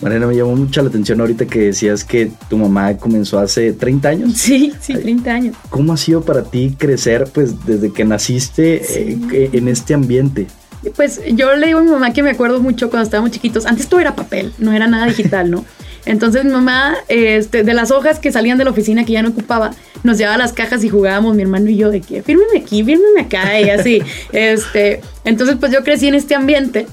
Mariana, 0.00 0.26
me 0.26 0.36
llamó 0.36 0.54
mucho 0.54 0.82
la 0.82 0.88
atención 0.88 1.20
ahorita 1.20 1.46
que 1.46 1.58
decías 1.60 2.04
que 2.04 2.30
tu 2.50 2.58
mamá 2.58 2.96
comenzó 2.98 3.38
hace 3.38 3.72
30 3.72 4.08
años. 4.08 4.32
Sí, 4.34 4.72
sí, 4.80 4.92
30 4.92 5.30
años. 5.30 5.56
¿Cómo 5.70 5.94
ha 5.94 5.96
sido 5.96 6.22
para 6.22 6.44
ti 6.44 6.74
crecer, 6.76 7.28
pues, 7.32 7.64
desde 7.64 7.92
que 7.92 8.04
naciste 8.04 8.82
eh, 8.84 9.50
en 9.52 9.68
este 9.68 9.94
ambiente? 9.94 10.46
Pues 10.94 11.20
yo 11.32 11.54
le 11.56 11.66
digo 11.66 11.78
a 11.78 11.82
mi 11.82 11.90
mamá 11.90 12.12
que 12.12 12.22
me 12.22 12.30
acuerdo 12.30 12.60
mucho 12.60 12.90
cuando 12.90 13.04
estábamos 13.04 13.30
chiquitos. 13.30 13.64
Antes 13.64 13.88
todo 13.88 14.00
era 14.00 14.14
papel, 14.14 14.52
no 14.58 14.72
era 14.72 14.86
nada 14.86 15.06
digital, 15.06 15.50
¿no? 15.50 15.64
Entonces 16.04 16.44
mi 16.44 16.52
mamá, 16.52 16.94
este, 17.08 17.64
de 17.64 17.74
las 17.74 17.90
hojas 17.90 18.20
que 18.20 18.30
salían 18.30 18.58
de 18.58 18.64
la 18.64 18.70
oficina 18.70 19.04
que 19.04 19.12
ya 19.12 19.22
no 19.22 19.30
ocupaba, 19.30 19.72
nos 20.04 20.18
llevaba 20.18 20.38
las 20.38 20.52
cajas 20.52 20.84
y 20.84 20.88
jugábamos 20.88 21.34
mi 21.34 21.42
hermano 21.42 21.68
y 21.68 21.76
yo 21.76 21.90
de 21.90 22.00
que 22.00 22.22
fírmeme 22.22 22.58
aquí, 22.58 22.84
fírmeme 22.84 23.22
acá 23.22 23.60
y 23.60 23.70
así. 23.70 24.02
este, 24.32 25.00
entonces 25.24 25.56
pues 25.58 25.72
yo 25.72 25.82
crecí 25.82 26.06
en 26.06 26.14
este 26.14 26.36
ambiente 26.36 26.86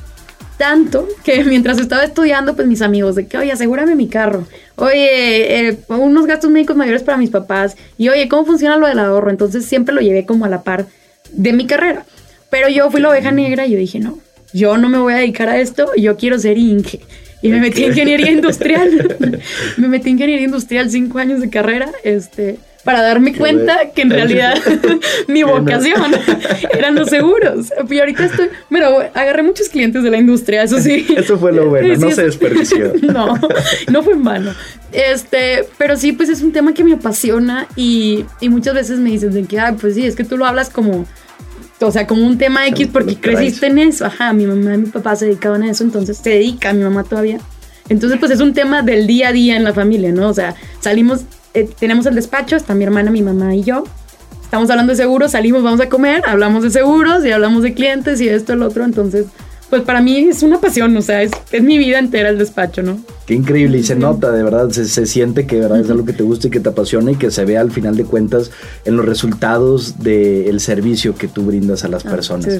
tanto 0.58 1.08
que 1.24 1.44
mientras 1.46 1.80
estaba 1.80 2.04
estudiando, 2.04 2.56
pues 2.56 2.68
mis 2.68 2.82
amigos, 2.82 3.16
de 3.16 3.28
que, 3.28 3.38
oye, 3.38 3.52
asegúrame 3.52 3.96
mi 3.96 4.08
carro, 4.08 4.48
oye, 4.76 5.70
eh, 5.70 5.78
unos 5.90 6.26
gastos 6.26 6.52
médicos 6.52 6.76
mayores 6.76 7.04
para 7.04 7.18
mis 7.18 7.30
papás, 7.30 7.76
y 7.98 8.10
oye, 8.10 8.28
¿cómo 8.28 8.46
funciona 8.46 8.78
lo 8.78 8.88
del 8.88 9.00
ahorro? 9.00 9.30
Entonces 9.30 9.66
siempre 9.66 9.94
lo 9.94 10.02
llevé 10.02 10.26
como 10.26 10.46
a 10.46 10.50
la 10.50 10.64
par 10.64 10.86
de 11.32 11.54
mi 11.54 11.66
carrera. 11.68 12.06
Pero 12.50 12.70
yo 12.70 12.92
fui 12.92 13.02
la 13.02 13.10
oveja 13.10 13.32
negra 13.32 13.66
y 13.66 13.72
yo 13.72 13.78
dije, 13.78 14.00
no, 14.00 14.20
yo 14.54 14.78
no 14.78 14.88
me 14.90 15.00
voy 15.00 15.14
a 15.14 15.18
dedicar 15.18 15.50
a 15.50 15.60
esto, 15.60 15.92
yo 15.98 16.18
quiero 16.18 16.38
ser 16.38 16.58
Inge. 16.58 17.02
Y 17.42 17.50
me 17.50 17.60
metí 17.60 17.84
en 17.84 17.90
ingeniería 17.90 18.32
industrial. 18.32 19.18
me 19.78 19.88
metí 19.88 20.10
en 20.10 20.16
ingeniería 20.16 20.46
industrial, 20.46 20.90
cinco 20.90 21.20
años 21.20 21.42
de 21.42 21.50
carrera, 21.50 21.92
este, 22.04 22.58
para 22.84 23.02
darme 23.02 23.34
cuenta 23.36 23.92
que 23.96 24.02
en 24.02 24.10
realidad 24.10 24.56
mi 25.28 25.44
vocación 25.44 26.14
eran 26.78 26.96
los 26.96 27.10
seguros. 27.10 27.72
Y 27.90 28.00
ahorita 28.00 28.26
estoy, 28.26 28.50
bueno, 28.70 28.98
agarré 29.14 29.44
muchos 29.44 29.70
clientes 29.70 30.04
de 30.04 30.12
la 30.12 30.18
industria, 30.18 30.64
eso 30.64 30.80
sí. 30.80 31.06
Eso 31.16 31.38
fue 31.38 31.54
lo 31.54 31.70
bueno, 31.70 31.96
no 31.96 32.12
se 32.12 32.26
desperdició. 32.26 32.94
no, 33.02 33.40
no 33.90 34.04
fue 34.04 34.16
malo. 34.16 34.52
Este, 34.92 35.66
pero 35.78 35.96
sí, 35.96 36.12
pues 36.12 36.30
es 36.30 36.42
un 36.42 36.52
tema 36.52 36.74
que 36.74 36.84
me 36.84 36.94
apasiona 36.94 37.68
y, 37.76 38.26
y 38.42 38.50
muchas 38.50 38.74
veces 38.74 39.00
me 39.00 39.12
dicen 39.12 39.32
de 39.32 39.44
que, 39.44 39.60
ah, 39.60 39.76
pues 39.80 39.96
sí, 39.96 40.06
es 40.06 40.16
que 40.16 40.24
tú 40.24 40.38
lo 40.38 40.46
hablas 40.46 40.70
como 40.70 41.06
o 41.82 41.92
sea, 41.92 42.08
como 42.08 42.26
un 42.26 42.38
tema 42.38 42.68
X 42.68 42.88
porque 42.92 43.16
creciste 43.16 43.68
en 43.68 43.80
eso. 43.80 44.06
Ajá, 44.06 44.34
mi 44.34 44.46
mamá 44.46 44.76
y 44.76 44.78
mi 44.78 44.90
papá 44.90 45.16
se 45.16 45.26
dedicaban 45.26 45.64
a 45.64 45.72
eso, 45.72 45.84
entonces 45.84 46.18
se 46.18 46.30
dedica, 46.32 46.74
mi 46.74 46.84
mamá 46.84 47.04
todavía. 47.04 47.40
Entonces, 47.90 48.18
pues 48.20 48.32
es 48.32 48.40
un 48.40 48.54
tema 48.54 48.82
del 48.82 49.08
día 49.08 49.30
a 49.30 49.32
día 49.34 49.58
en 49.58 49.64
la 49.64 49.74
familia, 49.74 50.12
¿no? 50.12 50.30
O 50.30 50.34
sea, 50.34 50.56
salimos, 50.80 51.22
eh, 51.54 51.70
tenemos 51.80 52.06
el 52.06 52.16
despacho, 52.16 52.56
está 52.56 52.74
mi 52.74 52.84
hermana, 52.84 53.12
mi 53.12 53.22
mamá 53.22 53.56
y 53.56 53.64
yo. 53.64 53.84
Estamos 54.44 54.70
hablando 54.70 54.92
de 54.92 54.98
seguros, 54.98 55.32
salimos, 55.32 55.64
vamos 55.64 55.80
a 55.80 55.90
comer, 55.90 56.22
hablamos 56.28 56.64
de 56.64 56.70
seguros 56.70 57.26
y 57.26 57.32
hablamos 57.32 57.64
de 57.64 57.74
clientes 57.74 58.22
y 58.22 58.30
esto, 58.30 58.54
el 58.54 58.62
otro. 58.62 58.84
Entonces, 58.84 59.26
pues 59.70 59.82
para 59.82 60.02
mí 60.02 60.18
es 60.18 60.44
una 60.44 60.62
pasión, 60.62 60.96
o 60.96 61.02
sea, 61.02 61.24
es, 61.24 61.32
es 61.52 61.64
mi 61.64 61.80
vida 61.80 61.98
entera 61.98 62.30
el 62.30 62.38
despacho, 62.38 62.84
¿no? 62.84 63.00
Qué 63.26 63.34
increíble 63.34 63.80
y 63.80 63.84
se 63.84 63.96
nota, 63.96 64.32
de 64.32 64.44
verdad, 64.44 64.70
se, 64.70 64.86
se 64.86 65.08
siente 65.08 65.48
que 65.48 65.56
de 65.56 65.62
verdad 65.64 65.80
es 65.80 65.90
algo 65.90 66.06
que 66.06 66.14
te 66.14 66.22
gusta 66.22 66.48
y 66.48 66.52
que 66.52 66.60
te 66.60 66.70
apasiona 66.70 67.12
y 67.12 67.16
que 67.16 67.32
se 67.32 67.46
ve 67.46 67.58
al 67.58 67.72
final 67.72 67.98
de 67.98 68.04
cuentas 68.04 68.52
en 68.86 68.98
los 68.98 69.06
resultados 69.06 69.98
del 69.98 70.60
servicio 70.60 71.16
que 71.16 71.28
tú 71.28 71.44
brindas 71.44 71.84
a 71.84 71.88
las 71.88 72.06
ah, 72.06 72.12
personas. 72.12 72.60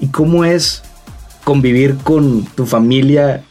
¿Y 0.00 0.06
cómo 0.06 0.46
es 0.46 0.82
convivir 1.44 1.96
con 1.96 2.46
tu 2.54 2.64
familia 2.64 3.44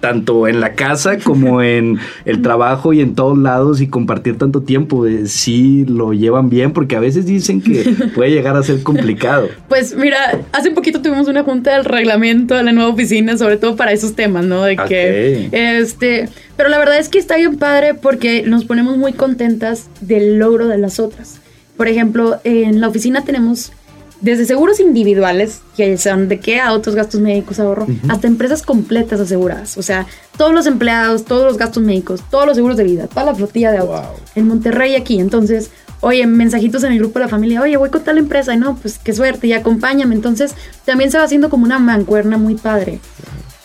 tanto 0.00 0.46
en 0.48 0.60
la 0.60 0.74
casa 0.74 1.18
como 1.18 1.62
en 1.62 1.98
el 2.24 2.42
trabajo 2.42 2.92
y 2.92 3.00
en 3.00 3.14
todos 3.14 3.36
lados 3.38 3.80
y 3.80 3.88
compartir 3.88 4.38
tanto 4.38 4.62
tiempo. 4.62 5.04
de 5.04 5.28
si 5.28 5.84
lo 5.84 6.12
llevan 6.12 6.48
bien, 6.48 6.72
porque 6.72 6.96
a 6.96 7.00
veces 7.00 7.26
dicen 7.26 7.60
que 7.60 7.84
puede 8.14 8.30
llegar 8.30 8.56
a 8.56 8.62
ser 8.62 8.82
complicado. 8.82 9.48
Pues 9.68 9.94
mira, 9.96 10.40
hace 10.52 10.70
poquito 10.70 11.00
tuvimos 11.02 11.28
una 11.28 11.42
junta 11.42 11.74
del 11.74 11.84
reglamento 11.84 12.54
de 12.54 12.62
la 12.62 12.72
nueva 12.72 12.90
oficina, 12.90 13.36
sobre 13.36 13.56
todo 13.56 13.76
para 13.76 13.92
esos 13.92 14.14
temas, 14.14 14.44
¿no? 14.44 14.62
De 14.62 14.76
que, 14.76 15.48
este, 15.52 16.28
pero 16.56 16.68
la 16.68 16.78
verdad 16.78 16.98
es 16.98 17.08
que 17.08 17.18
está 17.18 17.36
bien 17.36 17.56
padre 17.56 17.94
porque 17.94 18.42
nos 18.42 18.64
ponemos 18.64 18.96
muy 18.96 19.12
contentas 19.12 19.88
del 20.00 20.38
logro 20.38 20.68
de 20.68 20.78
las 20.78 21.00
otras. 21.00 21.40
Por 21.76 21.88
ejemplo, 21.88 22.40
en 22.44 22.80
la 22.80 22.88
oficina 22.88 23.24
tenemos 23.24 23.72
desde 24.20 24.46
seguros 24.46 24.80
individuales, 24.80 25.60
que 25.76 25.96
son 25.96 26.28
de 26.28 26.40
qué 26.40 26.60
a 26.60 26.72
otros 26.72 26.96
gastos 26.96 27.20
médicos 27.20 27.60
ahorro, 27.60 27.86
hasta 28.08 28.26
empresas 28.26 28.62
completas 28.62 29.20
aseguradas. 29.20 29.78
O 29.78 29.82
sea, 29.82 30.06
todos 30.36 30.52
los 30.52 30.66
empleados, 30.66 31.24
todos 31.24 31.44
los 31.44 31.56
gastos 31.56 31.82
médicos, 31.82 32.22
todos 32.30 32.46
los 32.46 32.56
seguros 32.56 32.76
de 32.76 32.84
vida, 32.84 33.06
toda 33.06 33.26
la 33.26 33.34
flotilla 33.34 33.70
de 33.70 33.78
autos. 33.78 34.20
En 34.34 34.48
Monterrey 34.48 34.96
aquí. 34.96 35.20
Entonces, 35.20 35.70
oye, 36.00 36.26
mensajitos 36.26 36.82
en 36.84 36.92
el 36.92 36.98
grupo 36.98 37.18
de 37.18 37.26
la 37.26 37.28
familia, 37.28 37.62
oye, 37.62 37.76
voy 37.76 37.90
con 37.90 38.02
tal 38.02 38.18
empresa. 38.18 38.54
Y 38.54 38.56
no, 38.56 38.76
pues 38.76 38.98
qué 38.98 39.12
suerte 39.12 39.46
y 39.46 39.52
acompáñame. 39.52 40.14
Entonces, 40.14 40.54
también 40.84 41.10
se 41.10 41.18
va 41.18 41.24
haciendo 41.24 41.48
como 41.48 41.64
una 41.64 41.78
mancuerna 41.78 42.38
muy 42.38 42.56
padre. 42.56 42.98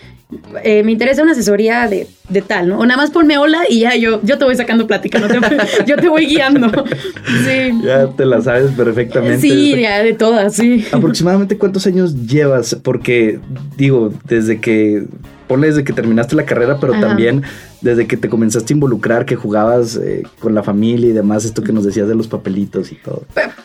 eh, 0.63 0.83
me 0.83 0.91
interesa 0.91 1.23
una 1.23 1.31
asesoría 1.31 1.87
de, 1.87 2.07
de, 2.27 2.41
tal, 2.41 2.67
¿no? 2.67 2.79
O 2.79 2.85
nada 2.85 3.01
más 3.01 3.11
ponme 3.11 3.37
hola 3.37 3.59
y 3.69 3.79
ya 3.81 3.95
yo, 3.95 4.21
yo 4.23 4.37
te 4.37 4.43
voy 4.43 4.55
sacando 4.55 4.85
plática, 4.85 5.19
¿no? 5.19 5.27
yo 5.85 5.95
te 5.95 6.09
voy 6.09 6.25
guiando. 6.25 6.69
Sí. 7.45 7.71
Ya 7.83 8.07
te 8.07 8.25
la 8.25 8.41
sabes 8.41 8.71
perfectamente. 8.71 9.39
Sí, 9.39 9.79
ya 9.79 10.03
de 10.03 10.13
todas, 10.13 10.55
sí. 10.55 10.85
¿Aproximadamente 10.91 11.57
cuántos 11.57 11.87
años 11.87 12.25
llevas? 12.25 12.75
Porque, 12.81 13.39
digo, 13.77 14.13
desde 14.25 14.59
que 14.59 15.05
ponle 15.47 15.67
desde 15.67 15.83
que 15.83 15.93
terminaste 15.93 16.35
la 16.35 16.45
carrera, 16.45 16.77
pero 16.79 16.93
también 16.99 17.43
desde 17.81 18.07
que 18.07 18.17
te 18.17 18.29
comenzaste 18.29 18.73
a 18.73 18.75
involucrar, 18.75 19.25
que 19.25 19.35
jugabas 19.35 19.95
eh, 19.95 20.23
con 20.39 20.53
la 20.55 20.63
familia 20.63 21.09
y 21.09 21.13
demás, 21.13 21.45
esto 21.45 21.63
que 21.63 21.71
nos 21.71 21.85
decías 21.85 22.07
de 22.07 22.15
los 22.15 22.27
papelitos 22.27 22.91
y 22.91 22.95
todo. 22.95 23.23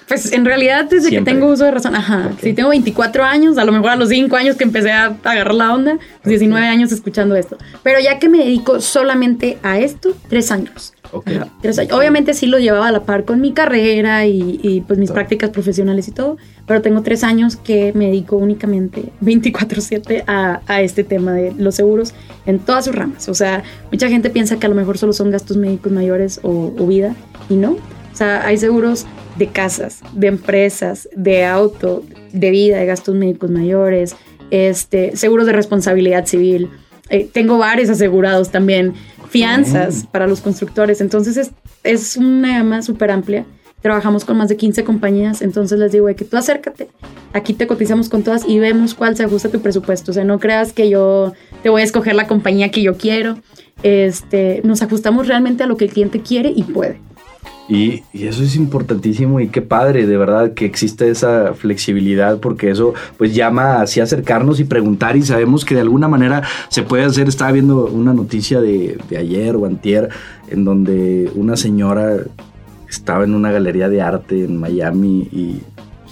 Pues 0.08 0.32
en 0.32 0.44
realidad 0.44 0.86
desde 0.88 1.10
que 1.10 1.22
tengo 1.22 1.46
uso 1.46 1.64
de 1.64 1.70
razón, 1.70 1.94
ajá, 1.94 2.32
si 2.40 2.52
tengo 2.52 2.70
24 2.70 3.24
años, 3.24 3.58
a 3.58 3.64
lo 3.64 3.72
mejor 3.72 3.90
a 3.90 3.96
los 3.96 4.08
5 4.10 4.34
años 4.36 4.56
que 4.56 4.64
empecé 4.64 4.92
a 4.92 5.16
agarrar 5.24 5.54
la 5.54 5.74
onda, 5.74 5.98
19 6.24 6.66
años 6.66 6.92
escuchando 6.92 7.34
esto. 7.36 7.56
Pero 7.82 8.00
ya 8.00 8.18
que 8.18 8.28
me 8.28 8.38
dedico 8.38 8.80
solamente 8.80 9.58
a 9.62 9.78
esto, 9.78 10.14
3 10.28 10.50
años. 10.52 10.94
Obviamente 11.12 12.34
sí 12.34 12.46
lo 12.46 12.58
llevaba 12.58 12.88
a 12.88 12.92
la 12.92 13.04
par 13.04 13.24
con 13.24 13.40
mi 13.40 13.52
carrera 13.52 14.26
y, 14.26 14.82
pues 14.86 14.98
mis 14.98 15.10
prácticas 15.10 15.50
profesionales 15.50 16.08
y 16.08 16.12
todo, 16.12 16.36
pero 16.66 16.82
tengo 16.82 17.02
tres 17.02 17.24
años 17.24 17.56
que 17.56 17.92
me 17.94 18.06
dedico 18.06 18.36
únicamente 18.36 19.10
24/7 19.20 20.24
a, 20.26 20.60
a, 20.66 20.82
este 20.82 21.04
tema 21.04 21.32
de 21.32 21.52
los 21.56 21.74
seguros 21.74 22.14
en 22.46 22.58
todas 22.58 22.84
sus 22.84 22.94
ramas. 22.94 23.28
O 23.28 23.34
sea, 23.34 23.62
mucha 23.90 24.08
gente 24.08 24.30
piensa 24.30 24.58
que 24.58 24.66
a 24.66 24.68
lo 24.68 24.74
mejor 24.74 24.98
solo 24.98 25.12
son 25.12 25.30
gastos 25.30 25.56
médicos 25.56 25.92
mayores 25.92 26.40
o, 26.42 26.74
o 26.78 26.86
vida 26.86 27.14
y 27.48 27.54
no. 27.54 27.72
O 28.12 28.16
sea, 28.16 28.46
hay 28.46 28.58
seguros 28.58 29.06
de 29.36 29.48
casas, 29.48 30.00
de 30.12 30.26
empresas, 30.26 31.08
de 31.16 31.44
auto, 31.44 32.02
de 32.32 32.50
vida, 32.50 32.78
de 32.78 32.86
gastos 32.86 33.14
médicos 33.14 33.50
mayores, 33.50 34.16
este, 34.50 35.16
seguros 35.16 35.46
de 35.46 35.52
responsabilidad 35.52 36.26
civil. 36.26 36.68
Eh, 37.12 37.28
tengo 37.30 37.58
varios 37.58 37.90
asegurados 37.90 38.50
también 38.50 38.94
fianzas 39.28 40.06
para 40.10 40.26
los 40.26 40.40
constructores. 40.40 41.02
Entonces 41.02 41.36
es, 41.36 41.50
es 41.84 42.16
una 42.16 42.58
gama 42.58 42.80
súper 42.80 43.10
amplia. 43.10 43.44
Trabajamos 43.82 44.24
con 44.24 44.38
más 44.38 44.48
de 44.48 44.56
15 44.56 44.84
compañías, 44.84 45.42
entonces 45.42 45.78
les 45.78 45.90
digo 45.90 46.06
que 46.14 46.24
tú 46.24 46.36
acércate, 46.36 46.88
aquí 47.32 47.52
te 47.52 47.66
cotizamos 47.66 48.08
con 48.08 48.22
todas 48.22 48.48
y 48.48 48.60
vemos 48.60 48.94
cuál 48.94 49.16
se 49.16 49.24
ajusta 49.24 49.48
a 49.48 49.50
tu 49.50 49.60
presupuesto. 49.60 50.12
O 50.12 50.14
sea, 50.14 50.24
no 50.24 50.38
creas 50.38 50.72
que 50.72 50.88
yo 50.88 51.32
te 51.62 51.68
voy 51.68 51.82
a 51.82 51.84
escoger 51.84 52.14
la 52.14 52.26
compañía 52.26 52.70
que 52.70 52.80
yo 52.80 52.96
quiero. 52.96 53.38
Este, 53.82 54.60
nos 54.64 54.82
ajustamos 54.82 55.26
realmente 55.26 55.64
a 55.64 55.66
lo 55.66 55.76
que 55.76 55.86
el 55.86 55.92
cliente 55.92 56.20
quiere 56.20 56.52
y 56.54 56.62
puede. 56.62 57.00
Y, 57.68 58.02
eso 58.12 58.42
es 58.42 58.56
importantísimo 58.56 59.40
y 59.40 59.48
qué 59.48 59.62
padre, 59.62 60.06
de 60.06 60.16
verdad, 60.16 60.52
que 60.52 60.66
existe 60.66 61.08
esa 61.08 61.54
flexibilidad, 61.54 62.38
porque 62.38 62.70
eso 62.70 62.94
pues 63.16 63.34
llama 63.34 63.80
así 63.80 64.00
a 64.00 64.04
acercarnos 64.04 64.60
y 64.60 64.64
preguntar 64.64 65.16
y 65.16 65.22
sabemos 65.22 65.64
que 65.64 65.74
de 65.74 65.80
alguna 65.80 66.08
manera 66.08 66.42
se 66.68 66.82
puede 66.82 67.04
hacer. 67.04 67.28
Estaba 67.28 67.52
viendo 67.52 67.86
una 67.86 68.12
noticia 68.12 68.60
de, 68.60 68.98
de 69.08 69.16
ayer 69.16 69.56
o 69.56 69.66
antier 69.66 70.08
en 70.48 70.64
donde 70.64 71.30
una 71.34 71.56
señora 71.56 72.16
estaba 72.88 73.24
en 73.24 73.34
una 73.34 73.50
galería 73.50 73.88
de 73.88 74.02
arte 74.02 74.44
en 74.44 74.58
Miami 74.58 75.28
y 75.32 75.62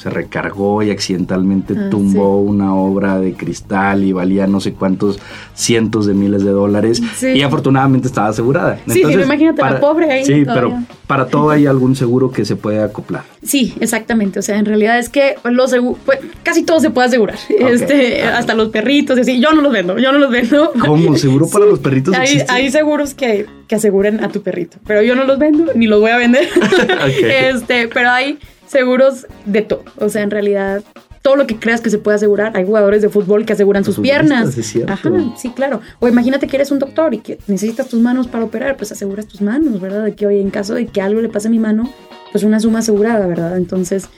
se 0.01 0.09
recargó 0.09 0.83
y 0.83 0.91
accidentalmente 0.91 1.75
ah, 1.77 1.91
tumbó 1.91 2.41
una 2.41 2.75
obra 2.75 3.21
de 3.21 3.35
cristal 3.35 4.03
y 4.03 4.13
valía 4.13 4.47
no 4.47 4.59
sé 4.59 4.73
cuántos 4.73 5.21
cientos 5.55 6.07
de 6.07 6.15
miles 6.15 6.43
de 6.43 6.53
dólares 6.53 7.03
y 7.23 7.43
afortunadamente 7.43 8.09
estaba 8.09 8.29
asegurada. 8.29 8.79
sí, 8.87 9.03
imagínate 9.03 9.61
la 9.61 9.79
pobre 9.79 10.11
ahí. 10.11 10.25
Sí, 10.25 10.45
pero 10.47 10.73
para 11.07 11.27
todo 11.27 11.51
hay 11.51 11.67
algún 11.67 11.97
seguro 11.97 12.31
que 12.31 12.47
se 12.47 12.57
puede 12.57 12.83
acoplar. 12.83 13.25
Sí, 13.43 13.75
exactamente. 13.81 14.39
O 14.39 14.43
sea, 14.43 14.59
en 14.59 14.65
realidad 14.65 14.99
es 14.99 15.11
que 15.11 15.35
los 15.45 15.75
pues, 16.07 16.19
casi 16.43 16.63
todo 16.63 16.81
se 16.81 16.89
puede 16.89 17.09
asegurar. 17.09 17.37
este, 17.51 18.23
hasta 18.23 18.55
los 18.55 18.71
perritos 18.71 19.19
y 19.19 19.21
así. 19.21 19.41
Yo 19.41 19.53
no 19.53 19.61
los 19.61 19.73
vendo, 19.73 19.99
yo 19.99 20.13
no 20.13 20.19
los 20.19 20.31
vendo. 20.31 20.73
¿Cómo? 20.81 21.15
¿Seguro 21.19 21.47
para 21.49 21.65
los 21.67 21.79
perritos? 21.79 22.15
Hay, 22.15 22.43
hay 22.49 22.71
seguros 22.71 23.13
que, 23.13 23.45
que 23.69 23.75
aseguren 23.75 24.25
a 24.25 24.29
tu 24.31 24.41
perrito, 24.43 24.79
pero 24.87 25.03
yo 25.03 25.15
no 25.15 25.25
los 25.25 25.39
vendo 25.39 25.73
ni 25.75 25.87
los 25.87 26.01
voy 26.01 26.11
a 26.11 26.17
vender. 26.17 26.49
este, 27.23 27.89
pero 27.89 28.11
hay 28.11 28.39
seguros 28.71 29.27
de 29.47 29.63
todo. 29.63 29.83
O 29.97 30.09
sea, 30.09 30.23
en 30.23 30.31
realidad, 30.31 30.83
todo 31.23 31.37
lo 31.37 31.47
que 31.47 31.57
creas 31.57 31.81
que 31.81 31.91
se 31.91 31.99
puede 31.99 32.17
asegurar. 32.17 32.57
Hay 32.57 32.65
jugadores 32.65 33.03
de 33.03 33.09
fútbol 33.09 33.45
que 33.45 33.53
aseguran 33.53 33.85
sus 33.85 33.99
piernas. 33.99 34.57
Ajá, 34.87 35.11
sí, 35.37 35.51
claro. 35.51 35.81
O 35.99 36.09
imagínate 36.09 36.47
que 36.47 36.57
eres 36.57 36.71
un 36.71 36.79
doctor 36.79 37.13
y 37.13 37.19
que 37.19 37.39
necesitas 37.49 37.89
tus 37.89 38.01
manos 38.01 38.29
para 38.29 38.45
operar, 38.45 38.77
pues 38.77 38.93
aseguras 38.93 39.27
tus 39.27 39.41
manos, 39.41 39.81
¿verdad? 39.81 40.05
De 40.05 40.15
que, 40.15 40.27
oye, 40.27 40.41
en 40.41 40.51
caso 40.51 40.75
de 40.75 40.87
que 40.87 41.01
algo 41.01 41.21
le 41.21 41.29
pase 41.29 41.49
a 41.49 41.51
mi 41.51 41.59
mano, 41.59 41.93
pues 42.31 42.45
una 42.45 42.61
suma 42.61 42.79
asegurada, 42.79 43.27
¿verdad? 43.27 43.57
Entonces, 43.57 44.09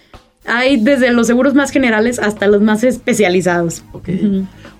hay 0.44 0.78
desde 0.78 1.12
los 1.12 1.26
seguros 1.26 1.54
más 1.54 1.70
generales 1.70 2.18
hasta 2.18 2.46
los 2.46 2.60
más 2.60 2.84
especializados. 2.84 3.82
Ok. 3.92 4.10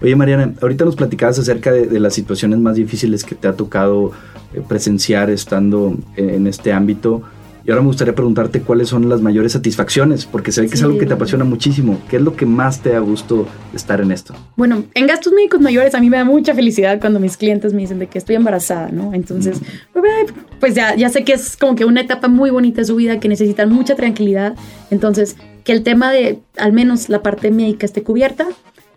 Oye, 0.02 0.16
Mariana, 0.16 0.52
ahorita 0.60 0.84
nos 0.84 0.96
platicabas 0.96 1.38
acerca 1.38 1.72
de, 1.72 1.98
las 1.98 2.12
situaciones 2.12 2.58
más 2.58 2.76
difíciles 2.76 3.24
que 3.24 3.34
te 3.34 3.48
ha 3.48 3.54
tocado 3.54 4.12
eh, 4.52 4.60
presenciar 4.68 5.30
estando 5.30 5.96
en 6.16 6.46
este 6.46 6.72
ámbito. 6.72 7.22
Y 7.64 7.70
ahora 7.70 7.82
me 7.82 7.88
gustaría 7.88 8.14
preguntarte 8.14 8.60
cuáles 8.60 8.88
son 8.88 9.08
las 9.08 9.20
mayores 9.20 9.52
satisfacciones, 9.52 10.26
porque 10.26 10.50
sé 10.50 10.66
que 10.66 10.74
es 10.74 10.82
algo 10.82 10.98
que 10.98 11.06
te 11.06 11.14
apasiona 11.14 11.44
muchísimo. 11.44 11.98
¿Qué 12.10 12.16
es 12.16 12.22
lo 12.22 12.34
que 12.34 12.44
más 12.44 12.80
te 12.80 12.90
da 12.90 12.98
gusto 12.98 13.46
estar 13.74 14.00
en 14.00 14.10
esto? 14.10 14.34
Bueno, 14.56 14.84
en 14.94 15.06
gastos 15.06 15.32
médicos 15.32 15.60
mayores 15.60 15.94
a 15.94 16.00
mí 16.00 16.10
me 16.10 16.16
da 16.16 16.24
mucha 16.24 16.54
felicidad 16.54 17.00
cuando 17.00 17.20
mis 17.20 17.36
clientes 17.36 17.72
me 17.72 17.82
dicen 17.82 17.98
de 17.98 18.08
que 18.08 18.18
estoy 18.18 18.36
embarazada, 18.36 18.90
¿no? 18.90 19.14
Entonces, 19.14 19.60
pues, 19.92 20.32
pues 20.58 20.74
ya, 20.74 20.96
ya 20.96 21.08
sé 21.08 21.24
que 21.24 21.34
es 21.34 21.56
como 21.56 21.76
que 21.76 21.84
una 21.84 22.00
etapa 22.00 22.28
muy 22.28 22.50
bonita 22.50 22.80
de 22.80 22.86
su 22.86 22.96
vida, 22.96 23.20
que 23.20 23.28
necesitan 23.28 23.70
mucha 23.70 23.94
tranquilidad. 23.94 24.56
Entonces, 24.90 25.36
que 25.64 25.72
el 25.72 25.82
tema 25.82 26.10
de 26.10 26.40
al 26.56 26.72
menos 26.72 27.08
la 27.08 27.22
parte 27.22 27.50
médica 27.50 27.86
esté 27.86 28.02
cubierta, 28.02 28.46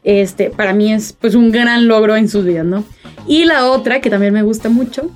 este, 0.04 0.50
para 0.50 0.74
mí 0.74 0.94
es 0.94 1.14
pues 1.14 1.36
un 1.36 1.52
gran 1.52 1.88
logro 1.88 2.16
en 2.16 2.30
sus 2.30 2.46
vidas, 2.46 2.66
¿no? 2.66 2.84
Y 3.28 3.46
la 3.46 3.70
otra 3.70 4.02
que 4.02 4.10
también 4.10 4.34
me 4.34 4.44
gusta 4.44 4.70
mucho 4.70 5.10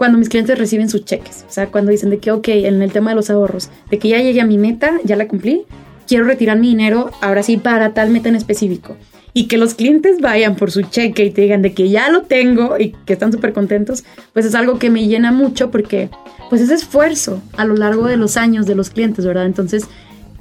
cuando 0.00 0.16
mis 0.16 0.30
clientes 0.30 0.58
reciben 0.58 0.88
sus 0.88 1.04
cheques. 1.04 1.44
O 1.46 1.52
sea, 1.52 1.66
cuando 1.66 1.90
dicen 1.90 2.08
de 2.08 2.16
que, 2.16 2.30
ok, 2.30 2.48
en 2.48 2.80
el 2.80 2.90
tema 2.90 3.10
de 3.10 3.16
los 3.16 3.28
ahorros, 3.28 3.68
de 3.90 3.98
que 3.98 4.08
ya 4.08 4.16
llegué 4.16 4.40
a 4.40 4.46
mi 4.46 4.56
meta, 4.56 4.92
ya 5.04 5.14
la 5.14 5.28
cumplí, 5.28 5.66
quiero 6.08 6.24
retirar 6.24 6.58
mi 6.58 6.68
dinero 6.68 7.10
ahora 7.20 7.42
sí 7.42 7.58
para 7.58 7.92
tal 7.92 8.08
meta 8.08 8.30
en 8.30 8.34
específico. 8.34 8.96
Y 9.34 9.46
que 9.46 9.58
los 9.58 9.74
clientes 9.74 10.22
vayan 10.22 10.56
por 10.56 10.70
su 10.70 10.80
cheque 10.80 11.26
y 11.26 11.30
te 11.30 11.42
digan 11.42 11.60
de 11.60 11.74
que 11.74 11.90
ya 11.90 12.08
lo 12.08 12.22
tengo 12.22 12.78
y 12.78 12.92
que 13.04 13.12
están 13.12 13.30
súper 13.30 13.52
contentos, 13.52 14.04
pues 14.32 14.46
es 14.46 14.54
algo 14.54 14.78
que 14.78 14.88
me 14.88 15.06
llena 15.06 15.32
mucho 15.32 15.70
porque 15.70 16.08
pues 16.48 16.62
es 16.62 16.70
esfuerzo 16.70 17.42
a 17.58 17.66
lo 17.66 17.76
largo 17.76 18.06
de 18.06 18.16
los 18.16 18.38
años 18.38 18.64
de 18.64 18.76
los 18.76 18.88
clientes, 18.88 19.26
¿verdad? 19.26 19.44
Entonces 19.44 19.84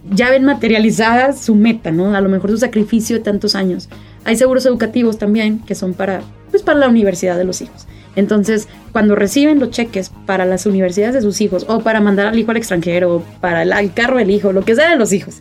ya 0.10 0.30
ven 0.30 0.46
materializada 0.46 1.34
su 1.34 1.54
meta, 1.54 1.92
¿no? 1.92 2.16
A 2.16 2.22
lo 2.22 2.30
mejor 2.30 2.50
su 2.52 2.60
sacrificio 2.60 3.18
de 3.18 3.24
tantos 3.24 3.56
años. 3.56 3.90
Hay 4.24 4.38
seguros 4.38 4.66
educativos 4.66 5.18
también 5.18 5.60
que 5.60 5.76
son 5.76 5.96
para, 5.96 6.22
pues, 6.50 6.64
para 6.64 6.80
la 6.80 6.88
universidad 6.88 7.38
de 7.38 7.44
los 7.44 7.60
hijos. 7.62 7.88
Entonces, 8.16 8.68
cuando 8.92 9.16
reciben 9.16 9.60
los 9.60 9.72
cheques 9.72 10.12
para 10.26 10.46
las 10.46 10.66
universidades 10.66 11.16
de 11.16 11.22
sus 11.22 11.42
hijos 11.42 11.66
o 11.68 11.82
para 11.82 12.02
mandar 12.02 12.28
al 12.28 12.40
hijo 12.40 12.52
al 12.52 12.58
extranjero 12.58 13.16
o 13.16 13.24
para 13.42 13.64
el, 13.64 13.94
carro 13.94 14.18
del 14.18 14.32
hijo, 14.32 14.52
lo 14.52 14.64
que 14.64 14.76
sea 14.76 14.92
de 14.92 14.98
los 14.98 15.14
hijos, 15.14 15.38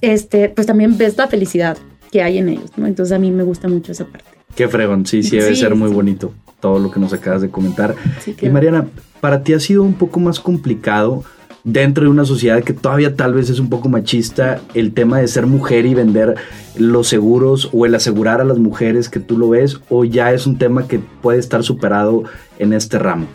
este, 0.00 0.48
pues 0.48 0.66
también 0.66 0.96
ves 0.96 1.16
la 1.16 1.26
felicidad 1.26 1.76
que 2.10 2.22
hay 2.22 2.38
en 2.38 2.48
ellos, 2.48 2.70
¿no? 2.76 2.86
Entonces 2.86 3.14
a 3.14 3.18
mí 3.18 3.30
me 3.30 3.42
gusta 3.42 3.68
mucho 3.68 3.92
esa 3.92 4.04
parte. 4.04 4.26
Qué 4.54 4.68
fregón, 4.68 5.04
sí, 5.06 5.22
sí, 5.22 5.36
debe 5.36 5.56
ser 5.56 5.74
muy 5.74 5.90
bonito 5.90 6.32
todo 6.60 6.78
lo 6.78 6.90
que 6.90 7.00
nos 7.00 7.12
acabas 7.12 7.42
de 7.42 7.50
comentar. 7.50 7.94
Y 8.40 8.48
Mariana, 8.48 8.86
para 9.20 9.42
ti 9.42 9.52
ha 9.52 9.60
sido 9.60 9.82
un 9.82 9.94
poco 9.94 10.20
más 10.20 10.40
complicado 10.40 11.24
dentro 11.64 12.04
de 12.04 12.10
una 12.10 12.26
sociedad 12.26 12.62
que 12.62 12.74
todavía 12.74 13.16
tal 13.16 13.32
vez 13.32 13.48
es 13.48 13.58
un 13.58 13.70
poco 13.70 13.88
machista, 13.88 14.60
el 14.74 14.92
tema 14.92 15.18
de 15.18 15.28
ser 15.28 15.46
mujer 15.46 15.86
y 15.86 15.94
vender 15.94 16.36
los 16.76 17.08
seguros 17.08 17.70
o 17.72 17.86
el 17.86 17.94
asegurar 17.94 18.40
a 18.40 18.44
las 18.44 18.58
mujeres 18.58 19.08
que 19.08 19.18
tú 19.18 19.38
lo 19.38 19.48
ves, 19.48 19.80
o 19.88 20.04
ya 20.04 20.32
es 20.32 20.46
un 20.46 20.58
tema 20.58 20.86
que 20.86 20.98
puede 20.98 21.38
estar 21.38 21.64
superado 21.64 22.24
en 22.58 22.74
este 22.74 22.98
ramo? 22.98 23.26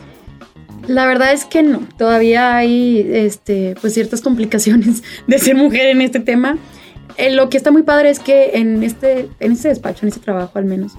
La 0.87 1.05
verdad 1.05 1.33
es 1.33 1.45
que 1.45 1.63
no, 1.63 1.81
todavía 1.97 2.55
hay 2.55 3.07
este, 3.11 3.75
pues 3.81 3.93
ciertas 3.93 4.21
complicaciones 4.21 5.03
de 5.27 5.39
ser 5.39 5.55
mujer 5.55 5.87
en 5.87 6.01
este 6.01 6.19
tema. 6.19 6.57
Eh, 7.17 7.31
lo 7.33 7.49
que 7.49 7.57
está 7.57 7.71
muy 7.71 7.83
padre 7.83 8.09
es 8.09 8.19
que 8.19 8.51
en 8.53 8.83
este, 8.83 9.27
en 9.39 9.51
este 9.51 9.69
despacho, 9.69 9.99
en 10.03 10.09
este 10.09 10.21
trabajo 10.21 10.57
al 10.57 10.65
menos, 10.65 10.93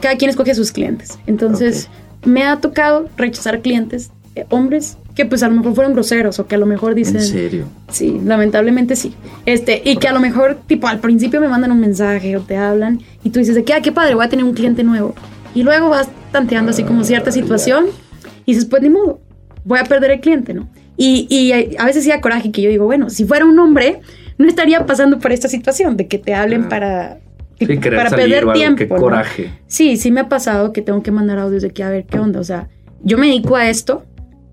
cada 0.00 0.16
quien 0.16 0.30
escoge 0.30 0.50
a 0.50 0.54
sus 0.54 0.72
clientes. 0.72 1.18
Entonces, 1.26 1.88
me 2.24 2.44
ha 2.44 2.60
tocado 2.60 3.08
rechazar 3.16 3.62
clientes, 3.62 4.10
eh, 4.34 4.44
hombres 4.50 4.98
que 5.16 5.24
pues 5.24 5.42
a 5.42 5.48
lo 5.48 5.54
mejor 5.54 5.74
fueron 5.74 5.94
groseros 5.94 6.38
o 6.38 6.46
que 6.46 6.54
a 6.54 6.58
lo 6.58 6.66
mejor 6.66 6.94
dicen... 6.94 7.16
¿En 7.16 7.22
serio? 7.22 7.64
Sí, 7.90 8.20
lamentablemente 8.22 8.94
sí. 8.96 9.14
Este, 9.46 9.80
y 9.82 9.96
que 9.96 10.08
a 10.08 10.12
lo 10.12 10.20
mejor, 10.20 10.58
tipo, 10.66 10.88
al 10.88 11.00
principio 11.00 11.40
me 11.40 11.48
mandan 11.48 11.72
un 11.72 11.80
mensaje 11.80 12.36
o 12.36 12.42
te 12.42 12.58
hablan 12.58 13.00
y 13.24 13.30
tú 13.30 13.38
dices 13.38 13.54
de 13.54 13.64
que, 13.64 13.72
ah, 13.72 13.80
qué 13.80 13.92
padre, 13.92 14.14
voy 14.14 14.26
a 14.26 14.28
tener 14.28 14.44
un 14.44 14.52
cliente 14.52 14.84
nuevo. 14.84 15.14
Y 15.54 15.62
luego 15.62 15.88
vas 15.88 16.10
tanteando 16.32 16.70
así 16.70 16.84
como 16.84 17.02
cierta 17.02 17.32
situación 17.32 17.86
y 18.44 18.52
dices, 18.52 18.66
pues 18.66 18.82
ni 18.82 18.90
modo, 18.90 19.20
voy 19.64 19.78
a 19.78 19.84
perder 19.84 20.10
el 20.10 20.20
cliente, 20.20 20.52
¿no? 20.52 20.68
Y, 20.98 21.26
y 21.30 21.76
a 21.76 21.86
veces 21.86 22.04
sí 22.04 22.10
da 22.10 22.20
coraje 22.20 22.52
que 22.52 22.60
yo 22.60 22.68
digo, 22.68 22.84
bueno, 22.84 23.08
si 23.08 23.24
fuera 23.24 23.46
un 23.46 23.58
hombre, 23.58 24.00
no 24.36 24.46
estaría 24.46 24.84
pasando 24.84 25.18
por 25.18 25.32
esta 25.32 25.48
situación 25.48 25.96
de 25.96 26.08
que 26.08 26.18
te 26.18 26.34
hablen 26.34 26.68
para, 26.68 27.20
para 27.58 28.10
perder 28.10 28.52
tiempo. 28.52 28.78
Qué 28.78 28.88
coraje. 28.88 29.50
Sí, 29.66 29.96
sí 29.96 30.10
me 30.10 30.20
ha 30.20 30.28
pasado 30.28 30.74
que 30.74 30.82
tengo 30.82 31.02
que 31.02 31.10
mandar 31.10 31.38
audios 31.38 31.62
de 31.62 31.70
que 31.70 31.82
a 31.82 31.88
ver 31.88 32.04
qué 32.04 32.18
onda. 32.18 32.38
O 32.38 32.44
sea, 32.44 32.68
yo 33.02 33.16
me 33.16 33.28
dedico 33.28 33.56
a 33.56 33.68
esto, 33.70 34.04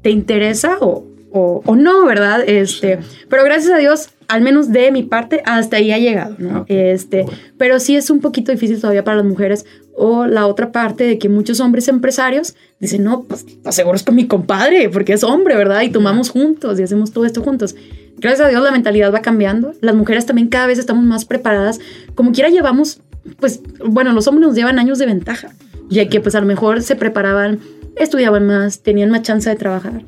¿te 0.03 0.11
interesa 0.11 0.77
o, 0.81 1.05
o, 1.31 1.75
no, 1.75 2.05
verdad? 2.05 2.43
Este, 2.47 2.99
Pero 3.27 3.43
gracias 3.43 3.73
a 3.73 3.77
Dios, 3.77 4.09
al 4.27 4.41
menos 4.41 4.71
de 4.71 4.91
mi 4.91 5.01
parte, 5.01 5.41
hasta 5.45 5.77
ahí 5.77 5.91
ha 5.91 5.97
llegado, 5.97 6.35
¿no? 6.37 6.65
Este, 6.67 7.25
Pero 7.57 7.79
sí 7.79 7.95
es 7.95 8.11
un 8.11 8.19
poquito 8.19 8.51
difícil 8.51 8.79
todavía 8.79 9.03
para 9.03 9.17
las 9.17 9.25
mujeres. 9.25 9.65
O 9.95 10.25
la 10.25 10.47
otra 10.47 10.71
parte 10.71 11.05
de 11.05 11.17
que 11.17 11.29
muchos 11.29 11.59
hombres 11.59 11.87
empresarios 11.87 12.55
dicen, 12.79 13.03
no, 13.03 13.23
pues 13.23 13.45
seguro 13.69 13.95
es 13.95 14.03
con 14.03 14.15
mi 14.15 14.27
compadre, 14.27 14.89
porque 14.89 15.13
es 15.13 15.23
hombre, 15.23 15.55
¿verdad? 15.55 15.81
Y 15.81 15.89
tomamos 15.89 16.29
juntos 16.29 16.79
y 16.79 16.83
hacemos 16.83 17.11
todo 17.11 17.25
esto 17.25 17.41
juntos. 17.41 17.75
Gracias 18.17 18.47
a 18.47 18.49
Dios 18.49 18.61
la 18.63 18.71
mentalidad 18.71 19.13
va 19.13 19.21
cambiando. 19.21 19.73
Las 19.81 19.95
mujeres 19.95 20.25
también 20.25 20.49
cada 20.49 20.67
vez 20.67 20.79
estamos 20.79 21.03
más 21.03 21.25
preparadas. 21.25 21.79
Como 22.15 22.31
quiera 22.31 22.49
llevamos, 22.49 23.01
pues, 23.39 23.59
bueno, 23.85 24.13
los 24.13 24.27
hombres 24.27 24.47
nos 24.47 24.55
llevan 24.55 24.79
años 24.79 24.99
de 24.99 25.05
ventaja, 25.05 25.49
ya 25.89 26.07
que 26.09 26.19
pues 26.21 26.35
a 26.35 26.41
lo 26.41 26.45
mejor 26.45 26.81
se 26.81 26.95
preparaban, 26.95 27.59
estudiaban 27.95 28.45
más, 28.47 28.81
tenían 28.81 29.09
más 29.09 29.21
chance 29.21 29.49
de 29.49 29.55
trabajar. 29.55 30.03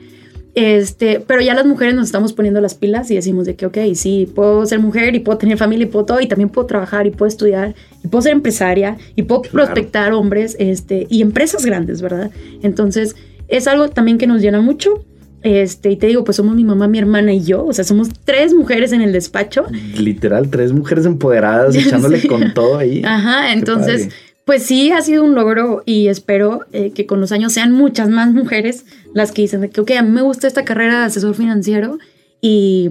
Este, 0.56 1.20
pero 1.20 1.42
ya 1.42 1.54
las 1.54 1.66
mujeres 1.66 1.96
nos 1.96 2.06
estamos 2.06 2.32
poniendo 2.32 2.62
las 2.62 2.76
pilas 2.76 3.12
y 3.12 3.16
decimos 3.16 3.46
de 3.46 3.56
que, 3.56 3.66
ok, 3.66 3.78
sí, 3.94 4.32
puedo 4.34 4.66
ser 4.66 4.80
mujer 4.80 5.14
y 5.14 5.20
puedo 5.20 5.38
tener 5.38 5.58
familia 5.58 5.86
y 5.86 5.90
puedo 5.90 6.06
todo, 6.06 6.22
y 6.22 6.28
también 6.28 6.50
puedo 6.50 6.66
trabajar 6.66 7.06
y 7.08 7.12
puedo 7.12 7.28
estudiar 7.28 7.76
y 8.04 8.08
puedo 8.08 8.22
ser 8.22 8.32
empresaria 8.32 8.98
y 9.18 9.24
puedo 9.24 9.42
prospectar 9.42 10.14
hombres 10.14 10.56
este, 10.58 11.08
y 11.10 11.22
empresas 11.22 11.66
grandes, 11.66 12.02
¿verdad? 12.02 12.32
Entonces, 12.64 13.18
es 13.50 13.68
algo 13.68 13.90
también 13.90 14.18
que 14.18 14.28
nos 14.28 14.42
llena 14.42 14.62
mucho 14.62 15.04
este, 15.46 15.92
y 15.92 15.96
te 15.96 16.08
digo, 16.08 16.24
pues 16.24 16.38
somos 16.38 16.56
mi 16.56 16.64
mamá, 16.64 16.88
mi 16.88 16.98
hermana 16.98 17.32
y 17.32 17.44
yo. 17.44 17.64
O 17.64 17.72
sea, 17.72 17.84
somos 17.84 18.10
tres 18.26 18.52
mujeres 18.52 18.92
en 18.94 19.02
el 19.02 19.12
despacho. 19.12 19.68
Literal, 19.96 20.50
tres 20.50 20.74
mujeres 20.74 21.06
empoderadas, 21.06 21.76
echándole 21.76 22.20
con 22.28 22.56
todo 22.56 22.80
ahí. 22.80 23.04
Ajá, 23.06 23.54
entonces, 23.54 24.10
pues 24.46 24.64
sí, 24.64 24.92
ha 24.92 25.02
sido 25.02 25.24
un 25.24 25.34
logro 25.34 25.82
y 25.86 26.08
espero 26.08 26.62
eh, 26.72 26.92
que 26.92 27.08
con 27.08 27.20
los 27.20 27.32
años 27.32 27.52
sean 27.52 27.72
muchas 27.72 28.10
más 28.10 28.32
mujeres 28.32 28.86
las 29.14 29.32
que 29.32 29.42
dicen 29.42 29.68
que, 29.70 29.82
ok, 29.82 29.92
a 29.98 30.04
mí 30.04 30.12
me 30.12 30.22
gusta 30.22 30.48
esta 30.48 30.64
carrera 30.64 31.00
de 31.00 31.06
asesor 31.06 31.34
financiero 31.34 31.98
y, 32.42 32.90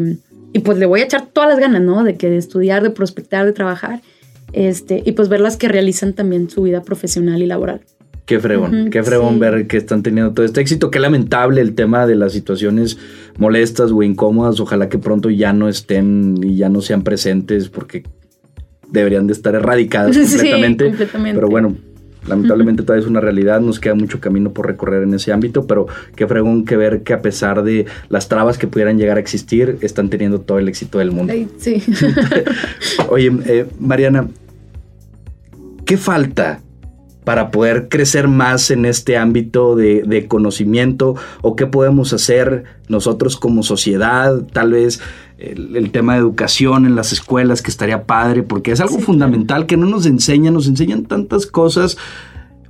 y 0.52 0.58
pues 0.58 0.78
le 0.78 0.86
voy 0.86 1.00
a 1.00 1.04
echar 1.04 1.28
todas 1.32 1.48
las 1.48 1.60
ganas, 1.60 1.80
¿no? 1.80 2.02
De 2.02 2.16
que 2.16 2.28
de 2.28 2.38
estudiar, 2.38 2.82
de 2.82 2.90
prospectar, 2.90 3.46
de 3.46 3.52
trabajar. 3.52 4.02
Este, 4.52 5.02
y 5.04 5.12
pues 5.12 5.28
ver 5.28 5.40
las 5.40 5.56
que 5.56 5.68
realizan 5.68 6.12
también 6.12 6.50
su 6.50 6.62
vida 6.62 6.82
profesional 6.82 7.40
y 7.40 7.46
laboral. 7.46 7.80
Qué 8.26 8.40
fregón, 8.40 8.88
qué 8.90 9.02
fregón 9.02 9.38
ver 9.38 9.66
que 9.66 9.76
están 9.76 10.02
teniendo 10.02 10.32
todo 10.32 10.46
este 10.46 10.60
éxito. 10.60 10.90
Qué 10.90 10.98
lamentable 10.98 11.60
el 11.60 11.74
tema 11.74 12.06
de 12.06 12.16
las 12.16 12.32
situaciones 12.32 12.96
molestas 13.36 13.92
o 13.92 14.02
incómodas. 14.02 14.60
Ojalá 14.60 14.88
que 14.88 14.98
pronto 14.98 15.28
ya 15.28 15.52
no 15.52 15.68
estén 15.68 16.42
y 16.42 16.56
ya 16.56 16.68
no 16.68 16.80
sean 16.80 17.02
presentes 17.02 17.68
porque 17.68 18.04
deberían 18.94 19.26
de 19.26 19.32
estar 19.32 19.54
erradicadas 19.54 20.16
completamente. 20.18 20.86
completamente. 20.86 21.34
Pero 21.34 21.48
bueno, 21.48 21.76
lamentablemente 22.26 22.82
todavía 22.82 23.04
es 23.04 23.10
una 23.10 23.20
realidad. 23.20 23.60
Nos 23.60 23.80
queda 23.80 23.94
mucho 23.94 24.20
camino 24.20 24.52
por 24.52 24.66
recorrer 24.66 25.02
en 25.02 25.14
ese 25.14 25.32
ámbito. 25.32 25.66
Pero 25.66 25.86
qué 26.16 26.26
fregón 26.26 26.64
que 26.64 26.76
ver 26.76 27.02
que 27.02 27.12
a 27.12 27.20
pesar 27.20 27.62
de 27.62 27.86
las 28.08 28.28
trabas 28.28 28.58
que 28.58 28.66
pudieran 28.66 28.98
llegar 28.98 29.16
a 29.18 29.20
existir, 29.20 29.78
están 29.82 30.08
teniendo 30.08 30.40
todo 30.40 30.58
el 30.58 30.68
éxito 30.68 30.98
del 30.98 31.10
mundo. 31.10 31.34
sí. 31.58 31.82
Oye, 33.10 33.30
eh, 33.46 33.66
Mariana, 33.78 34.28
¿qué 35.84 35.96
falta? 35.96 36.60
para 37.24 37.50
poder 37.50 37.88
crecer 37.88 38.28
más 38.28 38.70
en 38.70 38.84
este 38.84 39.16
ámbito 39.16 39.74
de, 39.74 40.26
conocimiento 40.28 41.16
o 41.42 41.56
qué 41.56 41.66
podemos 41.66 42.12
hacer 42.12 42.64
nosotros 42.88 43.36
como 43.36 43.62
sociedad, 43.62 44.42
tal 44.52 44.72
vez 44.72 45.00
el, 45.38 45.90
tema 45.90 46.14
de 46.14 46.20
educación 46.20 46.86
en 46.86 46.94
las 46.94 47.12
escuelas 47.12 47.62
que 47.62 47.70
estaría 47.70 48.04
padre 48.04 48.42
porque 48.42 48.72
es 48.72 48.80
algo 48.80 48.98
fundamental 48.98 49.66
que 49.66 49.76
no 49.76 49.86
nos 49.86 50.06
enseñan, 50.06 50.54
nos 50.54 50.66
enseñan 50.66 51.04
tantas 51.04 51.46
cosas 51.46 51.96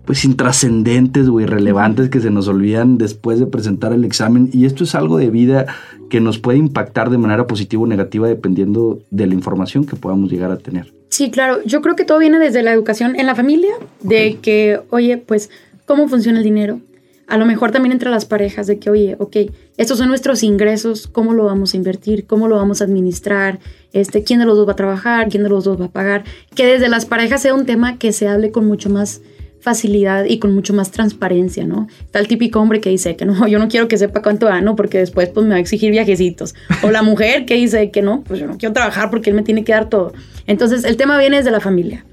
pues 0.05 0.25
intrascendentes 0.25 1.29
o 1.29 1.41
irrelevantes 1.41 2.11
que 2.11 2.21
se 2.21 2.31
nos 2.31 2.49
olvidan 2.49 2.99
después 2.99 3.41
de 3.41 3.47
presentar 3.47 3.93
el 3.93 4.05
examen 4.05 4.51
y 4.53 4.67
esto 4.67 4.85
es 4.85 4.95
algo 4.95 5.17
de 5.17 5.31
vida 5.31 5.67
que 6.11 6.21
nos 6.21 6.39
puede 6.39 6.59
impactar 6.59 7.11
de 7.11 7.19
manera 7.19 7.47
positiva 7.47 7.83
o 7.83 7.87
negativa 7.87 8.29
dependiendo 8.29 9.01
de 9.11 9.27
la 9.27 9.35
información 9.35 9.85
que 9.85 9.97
podamos 9.97 10.31
llegar 10.31 10.51
a 10.51 10.59
tener. 10.59 10.93
Sí, 11.09 11.31
claro. 11.31 11.63
Yo 11.65 11.81
creo 11.81 11.97
que 11.97 12.05
todo 12.05 12.19
viene 12.19 12.39
desde 12.39 12.63
la 12.63 12.73
educación 12.73 13.17
en 13.17 13.27
la 13.27 13.35
familia, 13.35 13.73
de 14.03 14.39
que, 14.43 14.81
oye, 14.91 15.17
pues, 15.17 15.49
¿cómo 15.87 16.09
funciona 16.09 16.39
el 16.39 16.45
dinero? 16.45 16.81
A 17.27 17.39
lo 17.39 17.47
mejor 17.47 17.71
también 17.71 17.93
entre 17.93 18.11
las 18.11 18.27
parejas, 18.27 18.67
de 18.67 18.79
que, 18.79 18.91
oye, 18.91 19.17
ok, 19.19 19.37
estos 19.77 19.99
son 19.99 20.09
nuestros 20.09 20.43
ingresos, 20.43 21.07
¿cómo 21.07 21.33
lo 21.33 21.45
vamos 21.45 21.75
a 21.75 21.77
invertir? 21.77 22.27
¿Cómo 22.27 22.49
lo 22.49 22.57
vamos 22.57 22.81
a 22.81 22.85
administrar? 22.85 23.61
Este, 23.93 24.23
¿Quién 24.23 24.41
de 24.41 24.47
los 24.47 24.57
dos 24.57 24.69
va 24.69 24.73
a 24.73 24.77
trabajar? 24.77 25.29
¿Quién 25.29 25.43
de 25.43 25.49
los 25.49 25.65
dos 25.65 25.81
va 25.81 25.87
a 25.87 25.91
pagar? 25.91 26.25
Que 26.55 26.67
desde 26.67 26.89
las 26.89 27.07
parejas 27.07 27.43
sea 27.43 27.55
un 27.55 27.65
tema 27.65 27.99
que 27.99 28.13
se 28.13 28.29
hable 28.29 28.51
con 28.51 28.67
mucho 28.67 28.91
más 28.91 29.23
facilidad 29.65 30.27
y 30.27 30.39
con 30.39 30.55
mucho 30.55 30.75
más 30.75 30.91
transparencia, 30.91 31.65
¿no? 31.65 31.89
El 32.13 32.29
típico 32.29 32.61
hombre 32.61 32.83
que 32.83 32.91
dice 32.91 33.17
que 33.17 33.25
no, 33.25 33.49
yo 33.49 33.59
no 33.59 33.69
quiero 33.69 33.89
que 33.89 33.97
sepa 33.97 34.21
cuánto 34.21 34.47
gano 34.47 34.77
porque 34.77 34.99
después 34.99 35.31
pues 35.31 35.45
me 35.45 35.53
va 35.53 35.57
a 35.57 35.61
exigir 35.61 35.91
viajecitos. 35.91 36.55
O 36.83 36.91
la 36.91 37.03
mujer 37.03 37.47
que 37.47 37.55
dice 37.55 37.91
que 37.91 38.03
no, 38.03 38.23
pues 38.25 38.39
yo 38.39 38.47
no 38.47 38.59
quiero 38.59 38.75
trabajar 38.75 39.09
porque 39.09 39.31
él 39.31 39.37
me 39.37 39.43
tiene 39.43 39.65
que 39.65 39.73
dar 39.73 39.89
todo. 39.89 40.13
Entonces 40.47 40.85
el 40.85 40.99
tema 40.99 41.19
viene 41.19 41.39
desde 41.39 41.51
la 41.51 41.61
familia. 41.61 42.05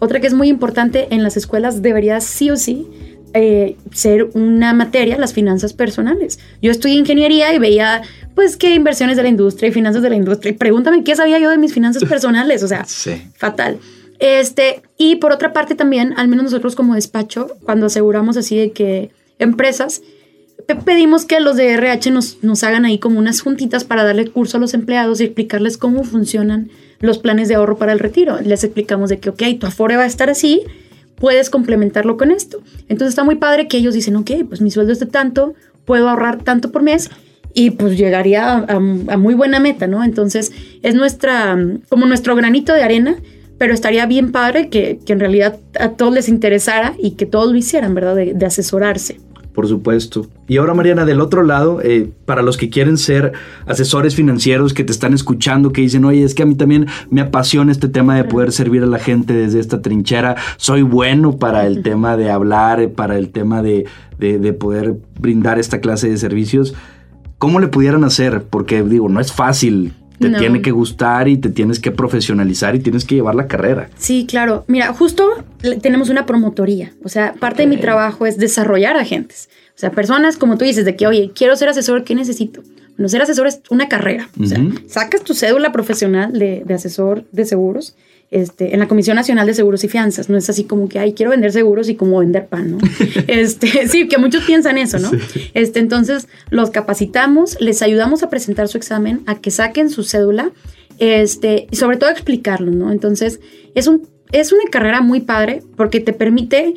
Otra 0.00 0.20
que 0.20 0.26
es 0.26 0.34
muy 0.34 0.48
importante 0.48 1.08
en 1.10 1.22
las 1.22 1.38
escuelas 1.38 1.80
debería 1.80 2.20
sí 2.20 2.50
o 2.50 2.56
sí 2.56 2.86
eh, 3.34 3.76
ser 3.92 4.28
una 4.34 4.72
materia, 4.74 5.18
las 5.18 5.32
finanzas 5.32 5.72
personales. 5.72 6.38
Yo 6.62 6.70
estudié 6.70 6.96
ingeniería 6.96 7.52
y 7.52 7.58
veía, 7.58 8.02
pues, 8.34 8.56
qué 8.56 8.74
inversiones 8.74 9.16
de 9.16 9.22
la 9.22 9.28
industria 9.28 9.68
y 9.68 9.72
finanzas 9.72 10.02
de 10.02 10.10
la 10.10 10.16
industria. 10.16 10.52
Y 10.52 10.54
pregúntame 10.54 11.04
qué 11.04 11.16
sabía 11.16 11.38
yo 11.38 11.50
de 11.50 11.58
mis 11.58 11.72
finanzas 11.72 12.04
personales. 12.08 12.62
O 12.62 12.68
sea, 12.68 12.86
fatal. 13.36 13.78
Este, 14.18 14.82
y 14.96 15.16
por 15.16 15.32
otra 15.32 15.52
parte 15.52 15.74
también, 15.74 16.14
al 16.16 16.28
menos 16.28 16.44
nosotros 16.44 16.74
como 16.74 16.94
despacho, 16.94 17.56
cuando 17.64 17.86
aseguramos 17.86 18.36
así 18.36 18.56
de 18.56 18.72
que 18.72 19.10
empresas, 19.38 20.02
pedimos 20.84 21.24
que 21.24 21.40
los 21.40 21.56
de 21.56 21.72
RH 21.72 22.10
nos, 22.10 22.42
nos 22.42 22.64
hagan 22.64 22.84
ahí 22.84 22.98
como 22.98 23.18
unas 23.18 23.40
juntitas 23.40 23.84
para 23.84 24.04
darle 24.04 24.26
curso 24.26 24.56
a 24.56 24.60
los 24.60 24.74
empleados 24.74 25.20
y 25.20 25.24
explicarles 25.24 25.78
cómo 25.78 26.04
funcionan 26.04 26.70
los 27.00 27.18
planes 27.18 27.48
de 27.48 27.54
ahorro 27.54 27.78
para 27.78 27.92
el 27.92 27.98
retiro. 27.98 28.40
Les 28.40 28.64
explicamos 28.64 29.08
de 29.08 29.18
que, 29.18 29.30
ok, 29.30 29.42
tu 29.60 29.66
afore 29.66 29.96
va 29.96 30.02
a 30.02 30.06
estar 30.06 30.30
así, 30.30 30.62
puedes 31.18 31.50
complementarlo 31.50 32.16
con 32.16 32.30
esto. 32.30 32.60
Entonces 32.88 33.10
está 33.10 33.24
muy 33.24 33.36
padre 33.36 33.68
que 33.68 33.76
ellos 33.76 33.94
dicen, 33.94 34.16
ok, 34.16 34.30
pues 34.48 34.60
mi 34.60 34.70
sueldo 34.70 34.92
es 34.92 35.00
de 35.00 35.06
tanto, 35.06 35.54
puedo 35.84 36.08
ahorrar 36.08 36.42
tanto 36.42 36.70
por 36.70 36.82
mes 36.82 37.10
y 37.54 37.70
pues 37.70 37.96
llegaría 37.96 38.54
a, 38.56 38.78
muy 38.78 39.34
buena 39.34 39.60
meta, 39.60 39.86
¿no? 39.86 40.04
Entonces 40.04 40.52
es 40.82 40.94
nuestra, 40.94 41.56
como 41.88 42.06
nuestro 42.06 42.36
granito 42.36 42.72
de 42.72 42.82
arena 42.82 43.16
pero 43.58 43.74
estaría 43.74 44.06
bien 44.06 44.30
padre 44.30 44.68
que, 44.68 45.00
en 45.06 45.20
realidad 45.20 45.58
a 45.78 45.90
todos 45.90 46.14
les 46.14 46.28
interesara 46.28 46.94
y 46.98 47.12
que 47.12 47.26
todos 47.26 47.50
lo 47.50 47.58
hicieran, 47.58 47.92
¿verdad? 47.94 48.14
De, 48.14 48.46
asesorarse. 48.46 49.20
Por 49.58 49.66
supuesto. 49.66 50.28
Y 50.46 50.58
ahora, 50.58 50.72
Mariana, 50.72 51.04
del 51.04 51.20
otro 51.20 51.42
lado, 51.42 51.80
eh, 51.82 52.12
para 52.26 52.42
los 52.42 52.56
que 52.56 52.70
quieren 52.70 52.96
ser 52.96 53.32
asesores 53.66 54.14
financieros, 54.14 54.72
que 54.72 54.84
te 54.84 54.92
están 54.92 55.14
escuchando, 55.14 55.72
que 55.72 55.80
dicen, 55.80 56.04
oye, 56.04 56.22
es 56.22 56.36
que 56.36 56.44
a 56.44 56.46
mí 56.46 56.54
también 56.54 56.86
me 57.10 57.22
apasiona 57.22 57.72
este 57.72 57.88
tema 57.88 58.14
de 58.14 58.22
poder 58.22 58.52
servir 58.52 58.84
a 58.84 58.86
la 58.86 59.00
gente 59.00 59.32
desde 59.32 59.58
esta 59.58 59.82
trinchera, 59.82 60.36
soy 60.58 60.82
bueno 60.82 61.38
para 61.38 61.66
el 61.66 61.82
tema 61.82 62.16
de 62.16 62.30
hablar, 62.30 62.92
para 62.92 63.18
el 63.18 63.30
tema 63.30 63.60
de, 63.60 63.86
de 64.20 64.52
poder 64.52 64.94
brindar 65.18 65.58
esta 65.58 65.80
clase 65.80 66.08
de 66.08 66.18
servicios. 66.18 66.76
¿Cómo 67.38 67.58
le 67.58 67.66
pudieran 67.66 68.04
hacer? 68.04 68.44
Porque 68.44 68.84
digo, 68.84 69.08
no 69.08 69.18
es 69.18 69.32
fácil 69.32 69.92
te 70.18 70.30
tiene 70.30 70.62
que 70.62 70.70
gustar 70.70 71.28
y 71.28 71.36
te 71.36 71.48
tienes 71.48 71.78
que 71.78 71.90
profesionalizar 71.90 72.74
y 72.74 72.80
tienes 72.80 73.04
que 73.04 73.14
llevar 73.14 73.34
la 73.34 73.46
carrera. 73.46 73.88
Sí, 73.96 74.26
claro. 74.28 74.64
Mira, 74.66 74.92
justo 74.92 75.44
tenemos 75.80 76.08
una 76.08 76.26
promotoría. 76.26 76.92
O 77.04 77.08
sea, 77.08 77.34
parte 77.34 77.62
de 77.62 77.68
mi 77.68 77.76
trabajo 77.76 78.26
es 78.26 78.38
desarrollar 78.38 78.96
agentes. 78.96 79.48
O 79.76 79.78
sea, 79.78 79.90
personas 79.90 80.36
como 80.36 80.58
tú 80.58 80.64
dices, 80.64 80.84
de 80.84 80.96
que, 80.96 81.06
oye, 81.06 81.30
quiero 81.34 81.54
ser 81.56 81.68
asesor, 81.68 82.04
¿qué 82.04 82.14
necesito? 82.14 82.62
Bueno, 82.96 83.08
ser 83.08 83.22
asesor 83.22 83.46
es 83.46 83.60
una 83.70 83.88
carrera. 83.88 84.28
O 84.40 84.44
sea, 84.44 84.58
sacas 84.88 85.22
tu 85.22 85.34
cédula 85.34 85.70
profesional 85.70 86.32
de, 86.32 86.62
de 86.66 86.74
asesor 86.74 87.24
de 87.30 87.44
seguros 87.44 87.94
este, 88.30 88.74
en 88.74 88.80
la 88.80 88.88
Comisión 88.88 89.16
Nacional 89.16 89.46
de 89.46 89.54
Seguros 89.54 89.84
y 89.84 89.88
Fianzas. 89.88 90.28
No 90.28 90.36
es 90.36 90.50
así 90.50 90.64
como 90.64 90.88
que, 90.88 90.98
ay, 90.98 91.14
quiero 91.14 91.30
vender 91.30 91.52
seguros 91.52 91.88
y 91.88 91.94
como 91.94 92.18
vender 92.18 92.46
pan, 92.46 92.72
¿no? 92.72 92.78
este, 93.26 93.88
sí, 93.88 94.08
que 94.08 94.18
muchos 94.18 94.44
piensan 94.44 94.78
eso, 94.78 94.98
¿no? 94.98 95.10
Este, 95.54 95.80
entonces, 95.80 96.28
los 96.50 96.70
capacitamos, 96.70 97.60
les 97.60 97.82
ayudamos 97.82 98.22
a 98.22 98.30
presentar 98.30 98.68
su 98.68 98.76
examen, 98.76 99.22
a 99.26 99.36
que 99.36 99.50
saquen 99.50 99.90
su 99.90 100.04
cédula, 100.04 100.50
este, 100.98 101.68
y 101.70 101.76
sobre 101.76 101.96
todo 101.96 102.10
explicarlo, 102.10 102.70
¿no? 102.70 102.92
Entonces, 102.92 103.40
es, 103.74 103.86
un, 103.86 104.06
es 104.32 104.52
una 104.52 104.64
carrera 104.70 105.00
muy 105.00 105.20
padre 105.20 105.62
porque 105.76 106.00
te 106.00 106.12
permite, 106.12 106.74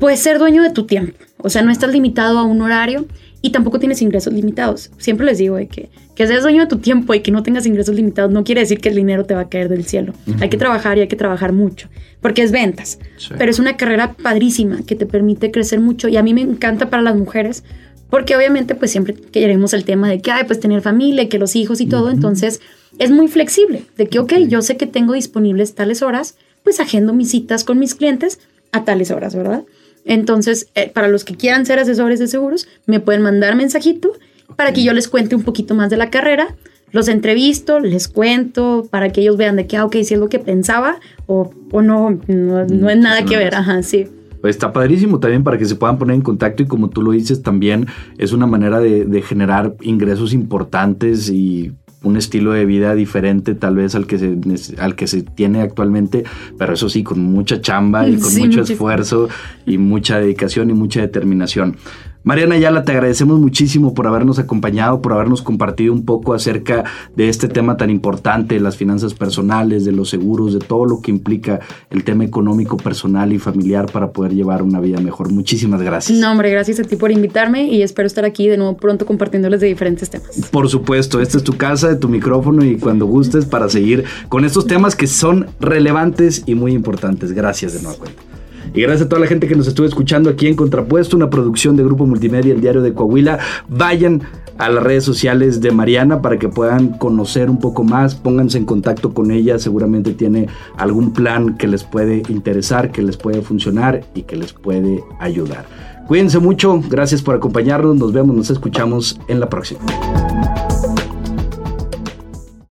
pues, 0.00 0.20
ser 0.20 0.38
dueño 0.38 0.62
de 0.62 0.70
tu 0.70 0.86
tiempo. 0.86 1.16
O 1.38 1.50
sea, 1.50 1.62
no 1.62 1.70
estás 1.70 1.92
limitado 1.92 2.38
a 2.38 2.44
un 2.44 2.60
horario 2.60 3.06
y 3.42 3.50
tampoco 3.50 3.80
tienes 3.80 4.00
ingresos 4.00 4.32
limitados. 4.32 4.90
Siempre 4.98 5.26
les 5.26 5.38
digo 5.38 5.56
de 5.56 5.66
que, 5.66 5.90
que 6.14 6.26
seas 6.26 6.42
dueño 6.42 6.62
de 6.62 6.68
tu 6.68 6.78
tiempo 6.78 7.12
y 7.12 7.20
que 7.20 7.32
no 7.32 7.42
tengas 7.42 7.66
ingresos 7.66 7.94
limitados 7.94 8.30
no 8.30 8.44
quiere 8.44 8.60
decir 8.60 8.80
que 8.80 8.88
el 8.88 8.94
dinero 8.94 9.24
te 9.24 9.34
va 9.34 9.42
a 9.42 9.48
caer 9.48 9.68
del 9.68 9.84
cielo. 9.84 10.14
Hay 10.40 10.48
que 10.48 10.56
trabajar 10.56 10.96
y 10.96 11.02
hay 11.02 11.08
que 11.08 11.16
trabajar 11.16 11.52
mucho, 11.52 11.88
porque 12.20 12.42
es 12.42 12.52
ventas. 12.52 13.00
Pero 13.36 13.50
es 13.50 13.58
una 13.58 13.76
carrera 13.76 14.14
padrísima 14.14 14.82
que 14.86 14.94
te 14.94 15.06
permite 15.06 15.50
crecer 15.50 15.80
mucho 15.80 16.08
y 16.08 16.16
a 16.16 16.22
mí 16.22 16.32
me 16.32 16.40
encanta 16.40 16.88
para 16.88 17.02
las 17.02 17.16
mujeres 17.16 17.64
porque 18.08 18.36
obviamente 18.36 18.74
pues 18.74 18.90
siempre 18.90 19.14
queremos 19.14 19.72
el 19.72 19.84
tema 19.84 20.08
de 20.08 20.20
que, 20.20 20.30
ay, 20.30 20.44
pues 20.46 20.60
tener 20.60 20.82
familia, 20.82 21.28
que 21.28 21.38
los 21.38 21.56
hijos 21.56 21.80
y 21.80 21.86
todo, 21.86 22.10
entonces 22.10 22.60
es 22.98 23.10
muy 23.10 23.26
flexible, 23.26 23.86
de 23.96 24.06
que, 24.06 24.18
ok, 24.18 24.34
yo 24.48 24.60
sé 24.60 24.76
que 24.76 24.86
tengo 24.86 25.14
disponibles 25.14 25.74
tales 25.74 26.02
horas, 26.02 26.36
pues 26.62 26.78
agendo 26.78 27.14
mis 27.14 27.30
citas 27.30 27.64
con 27.64 27.78
mis 27.78 27.94
clientes 27.94 28.38
a 28.70 28.84
tales 28.84 29.10
horas, 29.10 29.34
¿verdad? 29.34 29.64
Entonces, 30.04 30.68
eh, 30.74 30.90
para 30.92 31.08
los 31.08 31.24
que 31.24 31.36
quieran 31.36 31.66
ser 31.66 31.78
asesores 31.78 32.18
de 32.18 32.26
seguros, 32.26 32.66
me 32.86 33.00
pueden 33.00 33.22
mandar 33.22 33.56
mensajito 33.56 34.12
para 34.56 34.72
que 34.72 34.82
yo 34.82 34.92
les 34.92 35.08
cuente 35.08 35.34
un 35.34 35.42
poquito 35.42 35.74
más 35.74 35.90
de 35.90 35.96
la 35.96 36.10
carrera. 36.10 36.54
Los 36.90 37.08
entrevisto, 37.08 37.80
les 37.80 38.08
cuento 38.08 38.86
para 38.90 39.10
que 39.10 39.22
ellos 39.22 39.36
vean 39.36 39.56
de 39.56 39.66
que, 39.66 39.76
ah, 39.76 39.84
ok, 39.84 39.96
si 40.02 40.14
es 40.14 40.20
lo 40.20 40.28
que 40.28 40.38
pensaba 40.38 41.00
o, 41.26 41.50
o 41.70 41.82
no, 41.82 42.18
no, 42.26 42.64
no 42.66 42.90
es 42.90 42.98
nada 42.98 43.24
que 43.24 43.36
ver. 43.36 43.54
Ajá, 43.54 43.82
sí. 43.82 44.06
Pues 44.42 44.56
está 44.56 44.72
padrísimo 44.72 45.20
también 45.20 45.44
para 45.44 45.56
que 45.56 45.64
se 45.64 45.76
puedan 45.76 45.98
poner 45.98 46.16
en 46.16 46.22
contacto 46.22 46.64
y 46.64 46.66
como 46.66 46.90
tú 46.90 47.00
lo 47.00 47.12
dices 47.12 47.42
también 47.42 47.86
es 48.18 48.32
una 48.32 48.44
manera 48.44 48.80
de, 48.80 49.22
generar 49.22 49.76
ingresos 49.80 50.34
importantes 50.34 51.30
y 51.30 51.72
un 52.02 52.16
estilo 52.16 52.52
de 52.52 52.64
vida 52.66 52.94
diferente 52.94 53.54
tal 53.54 53.76
vez 53.76 53.94
al 53.94 54.06
que 54.06 54.18
se, 54.18 54.36
al 54.78 54.96
que 54.96 55.06
se 55.06 55.22
tiene 55.22 55.60
actualmente, 55.60 56.24
pero 56.58 56.74
eso 56.74 56.88
sí, 56.88 57.02
con 57.02 57.20
mucha 57.20 57.60
chamba 57.60 58.08
y 58.08 58.16
con 58.18 58.34
mucho 58.36 58.62
esfuerzo 58.62 59.28
y 59.66 59.78
mucha 59.78 60.18
dedicación 60.18 60.70
y 60.70 60.72
mucha 60.74 61.00
determinación. 61.00 61.76
Mariana 62.24 62.54
Ayala, 62.54 62.84
te 62.84 62.92
agradecemos 62.92 63.40
muchísimo 63.40 63.94
por 63.94 64.06
habernos 64.06 64.38
acompañado, 64.38 65.02
por 65.02 65.12
habernos 65.12 65.42
compartido 65.42 65.92
un 65.92 66.04
poco 66.04 66.34
acerca 66.34 66.84
de 67.16 67.28
este 67.28 67.48
tema 67.48 67.76
tan 67.76 67.90
importante, 67.90 68.60
las 68.60 68.76
finanzas 68.76 69.12
personales, 69.12 69.84
de 69.84 69.90
los 69.90 70.10
seguros, 70.10 70.52
de 70.52 70.60
todo 70.60 70.86
lo 70.86 71.00
que 71.00 71.10
implica 71.10 71.58
el 71.90 72.04
tema 72.04 72.24
económico, 72.24 72.76
personal 72.76 73.32
y 73.32 73.40
familiar 73.40 73.86
para 73.90 74.12
poder 74.12 74.34
llevar 74.34 74.62
una 74.62 74.78
vida 74.78 75.00
mejor. 75.00 75.32
Muchísimas 75.32 75.82
gracias. 75.82 76.16
No, 76.16 76.30
hombre, 76.30 76.50
gracias 76.50 76.78
a 76.78 76.84
ti 76.84 76.94
por 76.94 77.10
invitarme 77.10 77.64
y 77.64 77.82
espero 77.82 78.06
estar 78.06 78.24
aquí 78.24 78.46
de 78.46 78.56
nuevo 78.56 78.76
pronto 78.76 79.04
compartiéndoles 79.04 79.60
de 79.60 79.66
diferentes 79.66 80.08
temas. 80.08 80.48
Por 80.52 80.68
supuesto, 80.68 81.20
esta 81.20 81.38
es 81.38 81.44
tu 81.44 81.54
casa, 81.54 81.88
de 81.88 81.96
tu 81.96 82.08
micrófono 82.08 82.64
y 82.64 82.76
cuando 82.76 83.06
gustes 83.06 83.46
para 83.46 83.68
seguir 83.68 84.04
con 84.28 84.44
estos 84.44 84.66
temas 84.68 84.94
que 84.94 85.08
son 85.08 85.48
relevantes 85.58 86.44
y 86.46 86.54
muy 86.54 86.72
importantes. 86.72 87.32
Gracias 87.32 87.72
de 87.72 87.82
nuevo 87.82 87.98
cuenta. 87.98 88.31
Y 88.74 88.80
gracias 88.80 89.06
a 89.06 89.08
toda 89.08 89.20
la 89.20 89.26
gente 89.26 89.46
que 89.46 89.54
nos 89.54 89.66
estuvo 89.66 89.86
escuchando 89.86 90.30
aquí 90.30 90.46
en 90.46 90.54
Contrapuesto, 90.54 91.16
una 91.16 91.28
producción 91.28 91.76
de 91.76 91.84
Grupo 91.84 92.06
Multimedia, 92.06 92.54
el 92.54 92.60
Diario 92.60 92.80
de 92.80 92.94
Coahuila. 92.94 93.38
Vayan 93.68 94.22
a 94.56 94.68
las 94.70 94.82
redes 94.82 95.04
sociales 95.04 95.60
de 95.60 95.70
Mariana 95.72 96.22
para 96.22 96.38
que 96.38 96.48
puedan 96.48 96.96
conocer 96.98 97.50
un 97.50 97.58
poco 97.58 97.84
más, 97.84 98.14
pónganse 98.14 98.58
en 98.58 98.64
contacto 98.64 99.12
con 99.12 99.30
ella, 99.30 99.58
seguramente 99.58 100.12
tiene 100.12 100.48
algún 100.76 101.12
plan 101.12 101.56
que 101.56 101.66
les 101.66 101.84
puede 101.84 102.22
interesar, 102.28 102.92
que 102.92 103.02
les 103.02 103.16
puede 103.16 103.42
funcionar 103.42 104.04
y 104.14 104.22
que 104.22 104.36
les 104.36 104.52
puede 104.52 105.02
ayudar. 105.20 105.66
Cuídense 106.06 106.38
mucho, 106.38 106.82
gracias 106.88 107.22
por 107.22 107.34
acompañarnos, 107.34 107.96
nos 107.96 108.12
vemos, 108.12 108.34
nos 108.34 108.50
escuchamos 108.50 109.20
en 109.28 109.40
la 109.40 109.48
próxima. 109.48 109.80